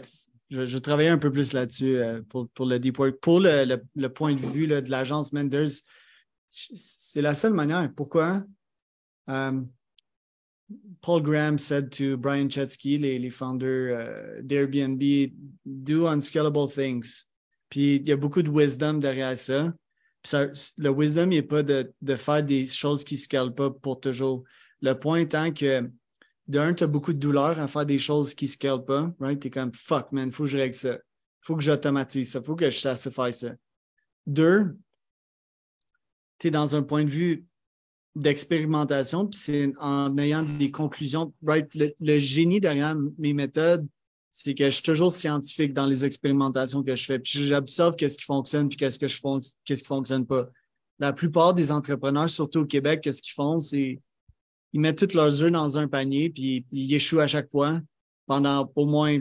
je, 0.50 0.64
je 0.64 0.78
travailler 0.78 1.08
un 1.08 1.18
peu 1.18 1.32
plus 1.32 1.52
là-dessus 1.52 1.96
euh, 1.96 2.22
pour, 2.22 2.48
pour, 2.50 2.64
le 2.64 2.78
deep 2.78 2.98
work. 2.98 3.18
Pour 3.20 3.40
le, 3.40 3.82
le, 3.96 4.08
point 4.08 4.34
de 4.34 4.46
vue 4.46 4.66
là, 4.66 4.80
de 4.80 4.90
l'agence 4.90 5.32
Menders, 5.32 5.82
c'est 6.48 7.22
la 7.22 7.34
seule 7.34 7.54
manière. 7.54 7.92
Pourquoi? 7.94 8.44
Um, 9.26 9.70
Paul 11.02 11.20
Graham 11.20 11.58
said 11.58 11.92
to 11.92 12.16
Brian 12.16 12.48
Chetsky, 12.48 12.98
les, 12.98 13.18
les 13.18 13.30
founders 13.30 13.90
uh, 13.90 14.42
d'Airbnb, 14.42 15.32
do 15.64 16.06
unscalable 16.06 16.68
things. 16.68 17.26
Puis 17.68 17.96
il 17.96 18.08
y 18.08 18.12
a 18.12 18.16
beaucoup 18.16 18.42
de 18.42 18.50
wisdom 18.50 19.00
derrière 19.00 19.36
ça. 19.38 19.72
ça 20.22 20.46
le 20.78 20.90
wisdom, 20.90 21.26
n'est 21.26 21.42
pas 21.42 21.62
de, 21.62 21.92
faire 22.16 22.42
des 22.42 22.66
choses 22.66 23.04
qui 23.04 23.14
ne 23.14 23.18
scalent 23.18 23.54
pas 23.54 23.70
pour 23.70 24.00
toujours. 24.00 24.44
Le 24.80 24.94
point 24.94 25.18
étant 25.18 25.52
que 25.52 25.90
d'un, 26.46 26.74
tu 26.74 26.84
as 26.84 26.86
beaucoup 26.86 27.12
de 27.12 27.18
douleur 27.18 27.58
à 27.58 27.68
faire 27.68 27.86
des 27.86 27.98
choses 27.98 28.34
qui 28.34 28.46
ne 28.46 28.50
scalent 28.50 28.84
pas, 28.84 29.12
right? 29.20 29.40
Tu 29.40 29.48
es 29.48 29.50
comme 29.50 29.72
fuck, 29.72 30.12
man, 30.12 30.28
il 30.28 30.32
faut 30.32 30.44
que 30.44 30.50
je 30.50 30.56
règle 30.56 30.74
ça. 30.74 30.94
Il 30.94 31.46
faut 31.46 31.56
que 31.56 31.62
j'automatise 31.62 32.32
ça. 32.32 32.38
Il 32.38 32.44
faut 32.44 32.56
que 32.56 32.70
je 32.70 32.78
sache 32.78 33.08
faire 33.08 33.34
ça. 33.34 33.54
Deux, 34.26 34.76
tu 36.38 36.48
es 36.48 36.50
dans 36.50 36.74
un 36.76 36.82
point 36.82 37.04
de 37.04 37.10
vue 37.10 37.44
d'expérimentation, 38.14 39.26
puis 39.26 39.38
c'est 39.38 39.72
en 39.80 40.16
ayant 40.18 40.42
des 40.42 40.70
conclusions. 40.70 41.32
Right? 41.44 41.74
Le, 41.74 42.18
génie 42.18 42.60
derrière 42.60 42.96
mes 43.18 43.32
méthodes, 43.32 43.86
c'est 44.30 44.54
que 44.54 44.66
je 44.66 44.70
suis 44.70 44.82
toujours 44.82 45.12
scientifique 45.12 45.72
dans 45.72 45.86
les 45.86 46.04
expérimentations 46.04 46.82
que 46.82 46.94
je 46.94 47.04
fais. 47.04 47.18
Puis 47.18 47.46
j'observe 47.46 47.96
qu'est-ce 47.96 48.18
qui 48.18 48.24
fonctionne, 48.24 48.68
puis 48.68 48.76
qu'est-ce 48.76 48.98
que 48.98 49.08
je 49.08 49.20
qu'est-ce 49.64 49.82
qui 49.82 49.88
fonctionne 49.88 50.26
pas. 50.26 50.48
La 50.98 51.12
plupart 51.12 51.54
des 51.54 51.72
entrepreneurs, 51.72 52.30
surtout 52.30 52.60
au 52.60 52.66
Québec, 52.66 53.00
qu'est-ce 53.02 53.22
qu'ils 53.22 53.34
font, 53.34 53.58
c'est 53.58 54.00
ils 54.72 54.80
mettent 54.80 55.08
tous 55.08 55.14
leurs 55.14 55.42
œufs 55.42 55.52
dans 55.52 55.78
un 55.78 55.86
panier, 55.86 56.30
puis 56.30 56.66
ils 56.72 56.94
échouent 56.94 57.20
à 57.20 57.28
chaque 57.28 57.48
fois 57.48 57.80
pendant 58.26 58.70
au 58.74 58.86
moins 58.86 59.20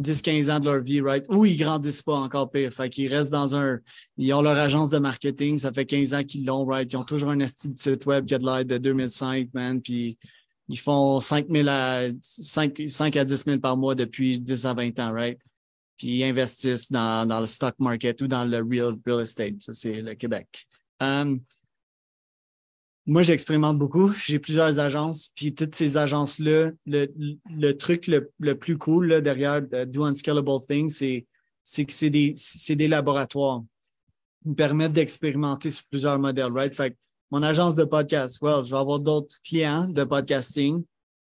10-15 0.00 0.50
ans 0.50 0.60
de 0.60 0.64
leur 0.64 0.82
vie, 0.82 1.00
right? 1.00 1.24
Ou 1.28 1.44
ils 1.44 1.56
grandissent 1.56 2.02
pas 2.02 2.16
encore 2.16 2.50
pire. 2.50 2.72
Fait 2.72 2.88
qu'ils 2.90 3.12
restent 3.12 3.30
dans 3.30 3.54
un. 3.54 3.78
Ils 4.16 4.32
ont 4.34 4.42
leur 4.42 4.56
agence 4.56 4.90
de 4.90 4.98
marketing, 4.98 5.58
ça 5.58 5.72
fait 5.72 5.86
15 5.86 6.14
ans 6.14 6.24
qu'ils 6.24 6.44
l'ont, 6.44 6.64
right? 6.64 6.90
Ils 6.92 6.96
ont 6.96 7.04
toujours 7.04 7.30
un 7.30 7.38
esti 7.40 7.68
de 7.68 7.78
site 7.78 8.04
web 8.06 8.26
qui 8.26 8.34
a 8.34 8.38
de 8.38 8.44
l'aide 8.44 8.68
de 8.68 8.78
2005, 8.78 9.50
man. 9.54 9.80
Puis 9.80 10.18
ils 10.68 10.78
font 10.78 11.20
5, 11.20 11.46
000 11.50 11.68
à, 11.68 12.02
5, 12.20 12.82
5 12.88 13.16
à 13.16 13.24
10 13.24 13.44
000 13.44 13.58
par 13.58 13.76
mois 13.76 13.94
depuis 13.94 14.40
10 14.40 14.66
à 14.66 14.74
20 14.74 14.98
ans, 14.98 15.12
right? 15.12 15.38
Puis 15.96 16.08
ils 16.08 16.24
investissent 16.24 16.90
dans, 16.90 17.26
dans 17.28 17.40
le 17.40 17.46
stock 17.46 17.74
market 17.78 18.20
ou 18.22 18.26
dans 18.26 18.44
le 18.44 18.58
real, 18.58 18.96
real 19.06 19.22
estate. 19.22 19.60
Ça, 19.60 19.72
c'est 19.72 20.00
le 20.00 20.14
Québec. 20.14 20.66
Um, 21.00 21.40
moi, 23.06 23.22
j'expérimente 23.22 23.78
beaucoup. 23.78 24.12
J'ai 24.12 24.38
plusieurs 24.38 24.78
agences, 24.78 25.30
puis 25.34 25.54
toutes 25.54 25.74
ces 25.74 25.96
agences-là, 25.96 26.70
le, 26.86 27.72
truc 27.72 28.06
le, 28.06 28.54
plus 28.54 28.78
cool 28.78 29.08
là, 29.08 29.20
derrière 29.20 29.62
uh, 29.72 29.86
Do 29.86 30.04
Unscalable 30.04 30.64
Things, 30.66 31.02
c'est 31.62 31.84
que 31.84 31.92
c'est 31.92 32.10
des, 32.10 32.34
des 32.70 32.88
laboratoires 32.88 33.62
qui 34.42 34.48
me 34.48 34.54
permettent 34.54 34.92
d'expérimenter 34.92 35.70
sur 35.70 35.84
plusieurs 35.90 36.18
modèles, 36.18 36.52
right? 36.52 36.74
Fait 36.74 36.96
mon 37.30 37.42
agence 37.42 37.74
de 37.74 37.84
podcast, 37.84 38.38
well, 38.40 38.64
je 38.64 38.70
vais 38.70 38.78
avoir 38.78 39.00
d'autres 39.00 39.34
clients 39.44 39.88
de 39.88 40.04
podcasting, 40.04 40.84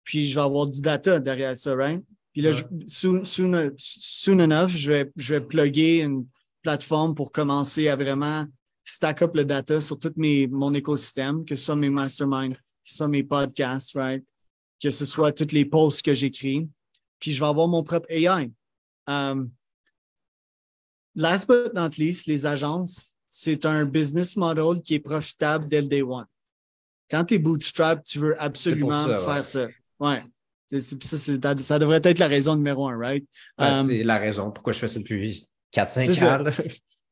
puis 0.03 0.25
je 0.25 0.35
vais 0.35 0.41
avoir 0.41 0.67
du 0.67 0.81
data 0.81 1.19
derrière 1.19 1.55
ça, 1.55 1.75
right? 1.75 2.03
Puis 2.33 2.41
là, 2.41 2.51
soon, 2.87 3.23
soon, 3.23 4.39
enough, 4.39 4.69
je 4.69 4.91
vais, 4.91 5.11
je 5.15 5.33
vais 5.35 5.41
plugger 5.41 6.01
une 6.01 6.25
plateforme 6.63 7.13
pour 7.13 7.31
commencer 7.31 7.87
à 7.87 7.95
vraiment 7.95 8.45
stack 8.83 9.21
up 9.21 9.35
le 9.35 9.45
data 9.45 9.79
sur 9.81 9.97
tout 9.99 10.13
mes, 10.15 10.47
mon 10.47 10.73
écosystème, 10.73 11.45
que 11.45 11.55
ce 11.55 11.65
soit 11.65 11.75
mes 11.75 11.89
masterminds, 11.89 12.55
que 12.55 12.59
ce 12.83 12.97
soit 12.97 13.07
mes 13.07 13.23
podcasts, 13.23 13.93
right? 13.95 14.23
Que 14.81 14.89
ce 14.89 15.05
soit 15.05 15.31
tous 15.31 15.53
les 15.53 15.65
posts 15.65 16.03
que 16.03 16.13
j'écris. 16.13 16.67
Puis 17.19 17.31
je 17.31 17.39
vais 17.39 17.47
avoir 17.47 17.67
mon 17.67 17.83
propre 17.83 18.07
AI. 18.09 18.51
Um, 19.07 19.51
last 21.15 21.47
but 21.47 21.73
not 21.73 21.97
least, 21.97 22.25
les 22.25 22.45
agences, 22.45 23.15
c'est 23.29 23.65
un 23.65 23.85
business 23.85 24.35
model 24.35 24.81
qui 24.81 24.95
est 24.95 24.99
profitable 24.99 25.69
dès 25.69 25.81
le 25.81 25.87
day 25.87 26.01
one. 26.01 26.25
Quand 27.09 27.25
tu 27.25 27.35
es 27.35 27.39
bootstrap, 27.39 28.03
tu 28.03 28.19
veux 28.19 28.41
absolument 28.41 29.05
faire 29.05 29.45
ça. 29.45 29.67
Ouais. 29.99 30.23
ça, 30.67 31.57
ça, 31.57 31.79
devrait 31.79 32.01
être 32.03 32.19
la 32.19 32.27
raison 32.27 32.55
numéro 32.55 32.87
un, 32.87 32.97
right? 32.97 33.27
Um, 33.57 33.85
c'est 33.85 34.03
la 34.03 34.17
raison 34.17 34.49
pourquoi 34.51 34.73
je 34.73 34.79
fais 34.79 34.87
ça 34.87 34.99
depuis 34.99 35.47
4-5 35.73 36.25
ans. 36.25 36.51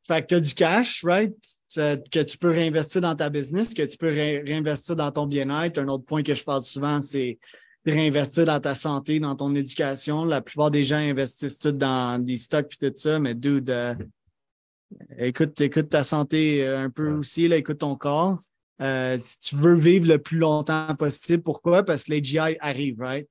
Fait 0.10 0.24
que 0.24 0.28
tu 0.30 0.36
as 0.36 0.40
du 0.40 0.56
cash, 0.56 1.04
right? 1.04 1.36
Que 1.76 2.24
tu 2.24 2.38
peux 2.40 2.50
réinvestir 2.50 3.00
dans 3.00 3.16
ta 3.16 3.30
business, 3.30 3.76
que 3.76 3.84
tu 3.84 3.96
peux 3.96 4.08
réinvestir 4.08 4.96
dans 4.96 5.12
ton 5.12 5.28
bien-être. 5.28 5.78
Un 5.78 5.88
autre 5.88 6.04
point 6.04 6.24
que 6.24 6.34
je 6.34 6.44
parle 6.44 6.64
souvent, 6.64 7.00
c'est 7.00 7.38
de 7.86 7.92
réinvestir 7.92 8.48
dans 8.48 8.60
ta 8.60 8.74
santé, 8.74 9.20
dans 9.20 9.36
ton 9.36 9.54
éducation. 9.54 10.26
La 10.26 10.42
plupart 10.42 10.72
des 10.72 10.84
gens 10.84 10.96
investissent 10.96 11.60
tout 11.60 11.74
dans 11.74 12.18
des 12.18 12.38
stocks 12.38 12.74
et 12.82 12.90
tout 12.90 12.98
ça, 12.98 13.20
mais 13.20 13.36
dude, 13.36 13.70
euh, 13.70 13.94
écoute, 15.20 15.62
écoute 15.62 15.90
ta 15.90 16.04
santé 16.04 16.66
euh, 16.66 16.86
un 16.86 16.90
peu 16.90 17.12
aussi, 17.12 17.48
là, 17.48 17.58
écoute 17.58 17.78
ton 17.78 17.96
corps. 17.96 18.40
Euh, 18.82 19.16
si 19.22 19.38
tu 19.38 19.58
veux 19.58 19.78
vivre 19.78 20.08
le 20.08 20.18
plus 20.18 20.40
longtemps 20.40 20.96
possible, 20.96 21.44
pourquoi? 21.44 21.84
Parce 21.84 22.06
que 22.06 22.14
les 22.14 22.24
GI 22.24 22.58
arrivent, 22.60 23.00
right? 23.00 23.30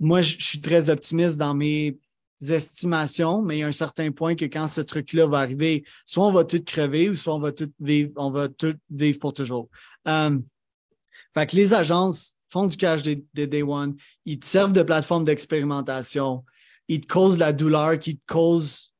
Moi, 0.00 0.22
je 0.22 0.42
suis 0.42 0.60
très 0.60 0.90
optimiste 0.90 1.38
dans 1.38 1.54
mes 1.54 1.96
estimations, 2.40 3.42
mais 3.42 3.56
il 3.56 3.60
y 3.60 3.62
a 3.62 3.66
un 3.66 3.72
certain 3.72 4.10
point 4.10 4.34
que 4.34 4.44
quand 4.44 4.68
ce 4.68 4.80
truc-là 4.80 5.26
va 5.26 5.38
arriver, 5.38 5.84
soit 6.04 6.26
on 6.26 6.32
va 6.32 6.44
tout 6.44 6.62
crever 6.62 7.08
ou 7.08 7.14
soit 7.14 7.34
on 7.34 7.38
va 7.38 7.52
tout 7.52 7.72
vivre, 7.80 8.12
on 8.16 8.30
va 8.30 8.48
tout 8.48 8.74
vivre 8.90 9.18
pour 9.18 9.34
toujours. 9.34 9.68
Euh, 10.08 10.38
fait 11.34 11.46
que 11.46 11.56
les 11.56 11.74
agences 11.74 12.32
font 12.48 12.66
du 12.66 12.76
cash 12.76 13.02
des, 13.02 13.24
Day 13.34 13.62
One, 13.62 13.96
ils 14.24 14.38
te 14.38 14.46
servent 14.46 14.72
de 14.72 14.82
plateforme 14.82 15.24
d'expérimentation, 15.24 16.44
ils 16.88 17.00
te 17.00 17.06
causent 17.06 17.38
la 17.38 17.52
douleur 17.52 17.98
qui 17.98 18.18
te 18.18 18.22
cause 18.26 18.92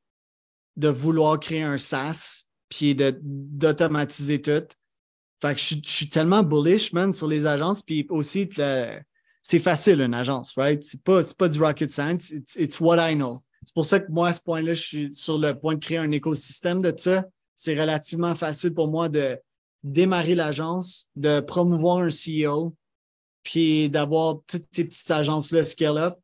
de 0.75 0.89
vouloir 0.89 1.39
créer 1.39 1.63
un 1.63 1.77
SaaS 1.77 2.45
puis 2.69 2.95
d'automatiser 2.95 4.41
tout. 4.41 4.67
Fait 5.41 5.55
que 5.55 5.61
je, 5.61 5.75
suis 5.83 6.09
tellement 6.09 6.43
bullish, 6.43 6.93
man, 6.93 7.13
sur 7.13 7.27
les 7.27 7.45
agences, 7.45 7.81
puis 7.81 8.05
aussi 8.09 8.49
c'est 9.49 9.59
facile, 9.59 10.01
une 10.01 10.13
agence, 10.13 10.55
right? 10.57 10.83
C'est 10.83 11.01
pas, 11.01 11.21
pas 11.37 11.47
du 11.47 11.63
rocket 11.63 11.89
science, 11.89 12.33
it's, 12.57 12.81
what 12.81 12.97
I 12.99 13.15
know. 13.15 13.41
C'est 13.63 13.73
pour 13.73 13.85
ça 13.85 14.01
que 14.01 14.11
moi, 14.11 14.27
à 14.27 14.33
ce 14.33 14.41
point-là, 14.41 14.73
je 14.73 14.81
suis 14.81 15.15
sur 15.15 15.37
le 15.37 15.57
point 15.57 15.75
de 15.75 15.79
créer 15.79 15.99
un 15.99 16.11
écosystème 16.11 16.81
de 16.81 16.93
ça. 16.97 17.23
C'est 17.55 17.79
relativement 17.79 18.35
facile 18.35 18.73
pour 18.73 18.89
moi 18.89 19.07
de 19.07 19.39
démarrer 19.83 20.35
l'agence, 20.35 21.07
de 21.15 21.39
promouvoir 21.39 21.99
un 21.99 22.09
CEO, 22.09 22.75
puis 23.41 23.87
d'avoir 23.87 24.41
toutes 24.47 24.65
ces 24.69 24.83
petites 24.83 25.09
agences-là 25.09 25.63
scale-up, 25.63 26.15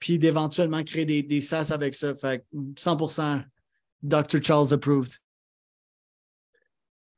puis 0.00 0.18
d'éventuellement 0.18 0.82
créer 0.82 1.04
des, 1.04 1.22
des 1.22 1.42
SaaS 1.42 1.70
avec 1.70 1.94
ça. 1.94 2.12
Fait 2.16 2.44
100% 2.52 3.44
Dr. 4.02 4.42
Charles 4.42 4.72
approved. 4.72 5.12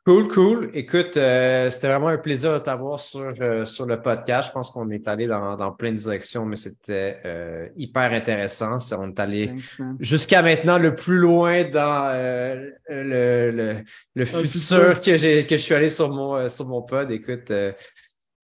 Cool, 0.07 0.29
cool. 0.29 0.71
Écoute, 0.73 1.17
euh, 1.17 1.69
c'était 1.69 1.89
vraiment 1.89 2.07
un 2.07 2.17
plaisir 2.17 2.53
de 2.55 2.59
t'avoir 2.61 3.01
sur, 3.01 3.35
euh, 3.41 3.65
sur 3.65 3.87
le 3.87 4.01
podcast. 4.01 4.51
Je 4.51 4.53
pense 4.53 4.71
qu'on 4.71 4.89
est 4.91 5.09
allé 5.09 5.27
dans, 5.27 5.57
dans 5.57 5.73
plein 5.73 5.91
de 5.91 5.97
directions, 5.97 6.47
mais 6.47 6.55
c'était 6.55 7.19
euh, 7.25 7.67
hyper 7.77 8.13
intéressant. 8.13 8.77
On 8.97 9.09
est 9.09 9.19
allé 9.19 9.57
jusqu'à 9.99 10.43
maintenant 10.43 10.79
le 10.79 10.95
plus 10.95 11.19
loin 11.19 11.65
dans 11.65 12.13
le, 12.13 12.73
le, 12.89 13.83
le, 14.15 14.25
futur 14.25 15.01
que, 15.01 15.17
j'ai, 15.17 15.45
que 15.45 15.57
je 15.57 15.63
suis 15.63 15.75
allé 15.75 15.89
sur 15.89 16.09
mon, 16.09 16.49
sur 16.49 16.69
mon 16.69 16.83
pod. 16.83 17.11
Écoute, 17.11 17.51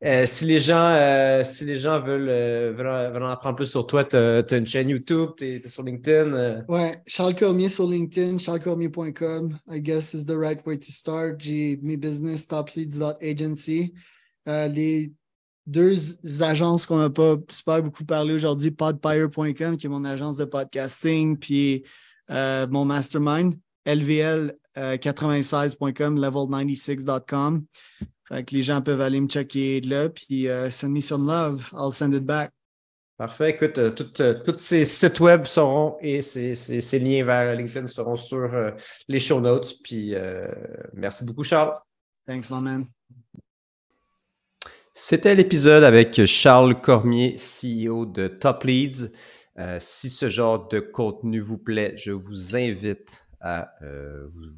Euh, 0.05 0.27
si, 0.27 0.47
les 0.47 0.59
gens, 0.59 0.97
euh, 0.97 1.45
si 1.45 1.65
les 1.65 1.79
gens 1.79 2.01
veulent, 2.01 2.29
euh, 2.29 2.73
veulent, 2.77 3.23
en 3.23 3.29
apprendre 3.29 3.55
plus 3.55 3.67
sur 3.67 3.87
toi, 3.87 4.03
tu 4.03 4.17
as, 4.17 4.43
une 4.51 4.67
chaîne 4.67 4.89
YouTube, 4.89 5.31
tu 5.37 5.45
es, 5.45 5.69
sur 5.69 5.85
LinkedIn. 5.85 6.65
Ouais, 6.69 7.01
Charles 7.07 7.37
Cormier 7.37 7.69
sur 7.69 7.89
LinkedIn, 7.89 8.39
charlescormier.com. 8.39 9.57
I 9.71 9.81
guess 9.81 10.13
is 10.13 10.25
the 10.25 10.37
right 10.37 10.61
way 10.67 10.77
to 10.77 10.91
start. 10.91 11.41
J'ai 11.41 11.79
mes 11.83 11.97
business 11.97 12.49
topleads.agency. 12.49 13.95
les 14.47 15.13
deux 15.69 16.43
agences 16.43 16.85
qu'on 16.85 16.99
n'a 16.99 17.11
pas 17.11 17.37
super 17.49 17.85
beaucoup 17.85 18.05
parlé 18.05 18.35
aujourd'hui, 18.35 18.73
podpire.com, 18.73 19.77
qui 19.77 19.87
est 19.87 19.89
mon 19.89 20.05
agence 20.05 20.39
de 20.39 20.47
podcasting, 20.47 21.37
puis 21.37 21.85
mon 22.29 22.85
mastermind, 22.85 23.55
lvl96.com, 23.87 26.19
level96.com. 26.19 27.65
Fait 28.33 28.45
que 28.45 28.55
les 28.55 28.63
gens 28.63 28.81
peuvent 28.81 29.03
aller 29.03 29.21
me 29.21 29.29
checker 29.29 29.83
de 29.83 29.91
là, 29.91 30.09
puis 30.09 30.49
euh, 30.49 30.71
send 30.71 30.89
me 30.89 31.01
some 31.01 31.27
love, 31.27 31.69
I'll 31.75 31.93
send 31.93 32.15
it 32.15 32.25
back. 32.25 32.51
Parfait. 33.19 33.51
Écoute, 33.51 33.77
euh, 33.77 33.95
euh, 34.21 34.43
tous 34.43 34.57
ces 34.57 34.87
sites 34.87 35.21
web 35.21 35.45
seront 35.45 35.99
et 36.01 36.23
ces, 36.23 36.55
ces, 36.55 36.99
liens 36.99 37.27
vers 37.27 37.55
LinkedIn 37.55 37.87
seront 37.89 38.17
sur 38.17 38.73
les 39.07 39.19
show 39.19 39.39
notes. 39.39 39.75
Puis 39.85 40.15
merci 40.95 41.27
beaucoup, 41.27 41.45
Charles. 41.45 41.75
Thanks, 42.27 42.49
my 42.49 42.63
man. 42.63 42.87
C'était 44.95 45.35
l'épisode 45.35 45.85
avec 45.85 46.25
Charles 46.25 46.81
Cormier, 46.81 47.37
CEO 47.37 48.07
de 48.07 48.29
Top 48.29 48.65
Leads. 48.65 49.13
si 49.79 50.09
ce 50.09 50.31
genre 50.31 50.69
de 50.69 50.81
contenu 50.81 51.41
vous 51.41 51.59
plaît, 51.59 51.93
je 51.97 52.13
vous 52.13 52.57
invite 52.57 53.27
à 53.43 53.75
vous, 53.83 54.53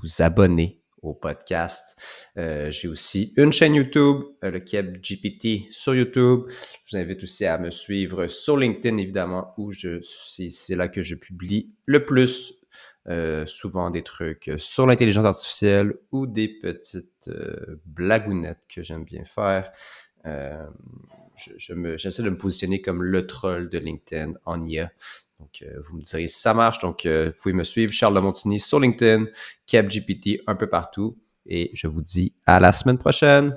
vous 0.00 0.22
abonner 0.22 0.80
au 1.02 1.14
podcast. 1.14 1.96
Euh, 2.36 2.70
j'ai 2.70 2.88
aussi 2.88 3.32
une 3.36 3.52
chaîne 3.52 3.74
YouTube, 3.74 4.22
euh, 4.44 4.50
le 4.50 4.60
Keb 4.60 4.98
GPT 5.00 5.70
sur 5.70 5.94
YouTube. 5.94 6.44
Je 6.84 6.96
vous 6.96 7.02
invite 7.02 7.22
aussi 7.22 7.44
à 7.46 7.58
me 7.58 7.70
suivre 7.70 8.26
sur 8.26 8.56
LinkedIn, 8.56 8.96
évidemment, 8.98 9.54
où 9.58 9.70
je 9.70 10.00
c'est 10.00 10.76
là 10.76 10.88
que 10.88 11.02
je 11.02 11.14
publie 11.14 11.72
le 11.86 12.04
plus. 12.04 12.54
Euh, 13.08 13.46
souvent 13.46 13.90
des 13.90 14.02
trucs 14.02 14.50
sur 14.56 14.84
l'intelligence 14.84 15.26
artificielle 15.26 15.94
ou 16.10 16.26
des 16.26 16.48
petites 16.48 17.30
blagounettes 17.84 18.66
que 18.68 18.82
j'aime 18.82 19.04
bien 19.04 19.24
faire. 19.24 19.70
je, 20.24 21.96
j'essaie 21.96 22.24
de 22.24 22.30
me 22.30 22.36
positionner 22.36 22.80
comme 22.80 23.04
le 23.04 23.28
troll 23.28 23.68
de 23.70 23.78
LinkedIn 23.78 24.32
en 24.44 24.64
IA. 24.66 24.90
Donc, 25.38 25.62
euh, 25.62 25.80
vous 25.88 25.96
me 25.96 26.02
direz 26.02 26.28
si 26.28 26.40
ça 26.40 26.54
marche. 26.54 26.78
Donc, 26.78 27.06
euh, 27.06 27.26
vous 27.26 27.42
pouvez 27.42 27.54
me 27.54 27.64
suivre, 27.64 27.92
Charles 27.92 28.14
Lamontini, 28.14 28.58
sur 28.60 28.80
LinkedIn, 28.80 29.26
CapGPT, 29.66 30.40
un 30.46 30.56
peu 30.56 30.68
partout. 30.68 31.18
Et 31.46 31.70
je 31.74 31.86
vous 31.86 32.02
dis 32.02 32.34
à 32.46 32.58
la 32.58 32.72
semaine 32.72 32.98
prochaine. 32.98 33.54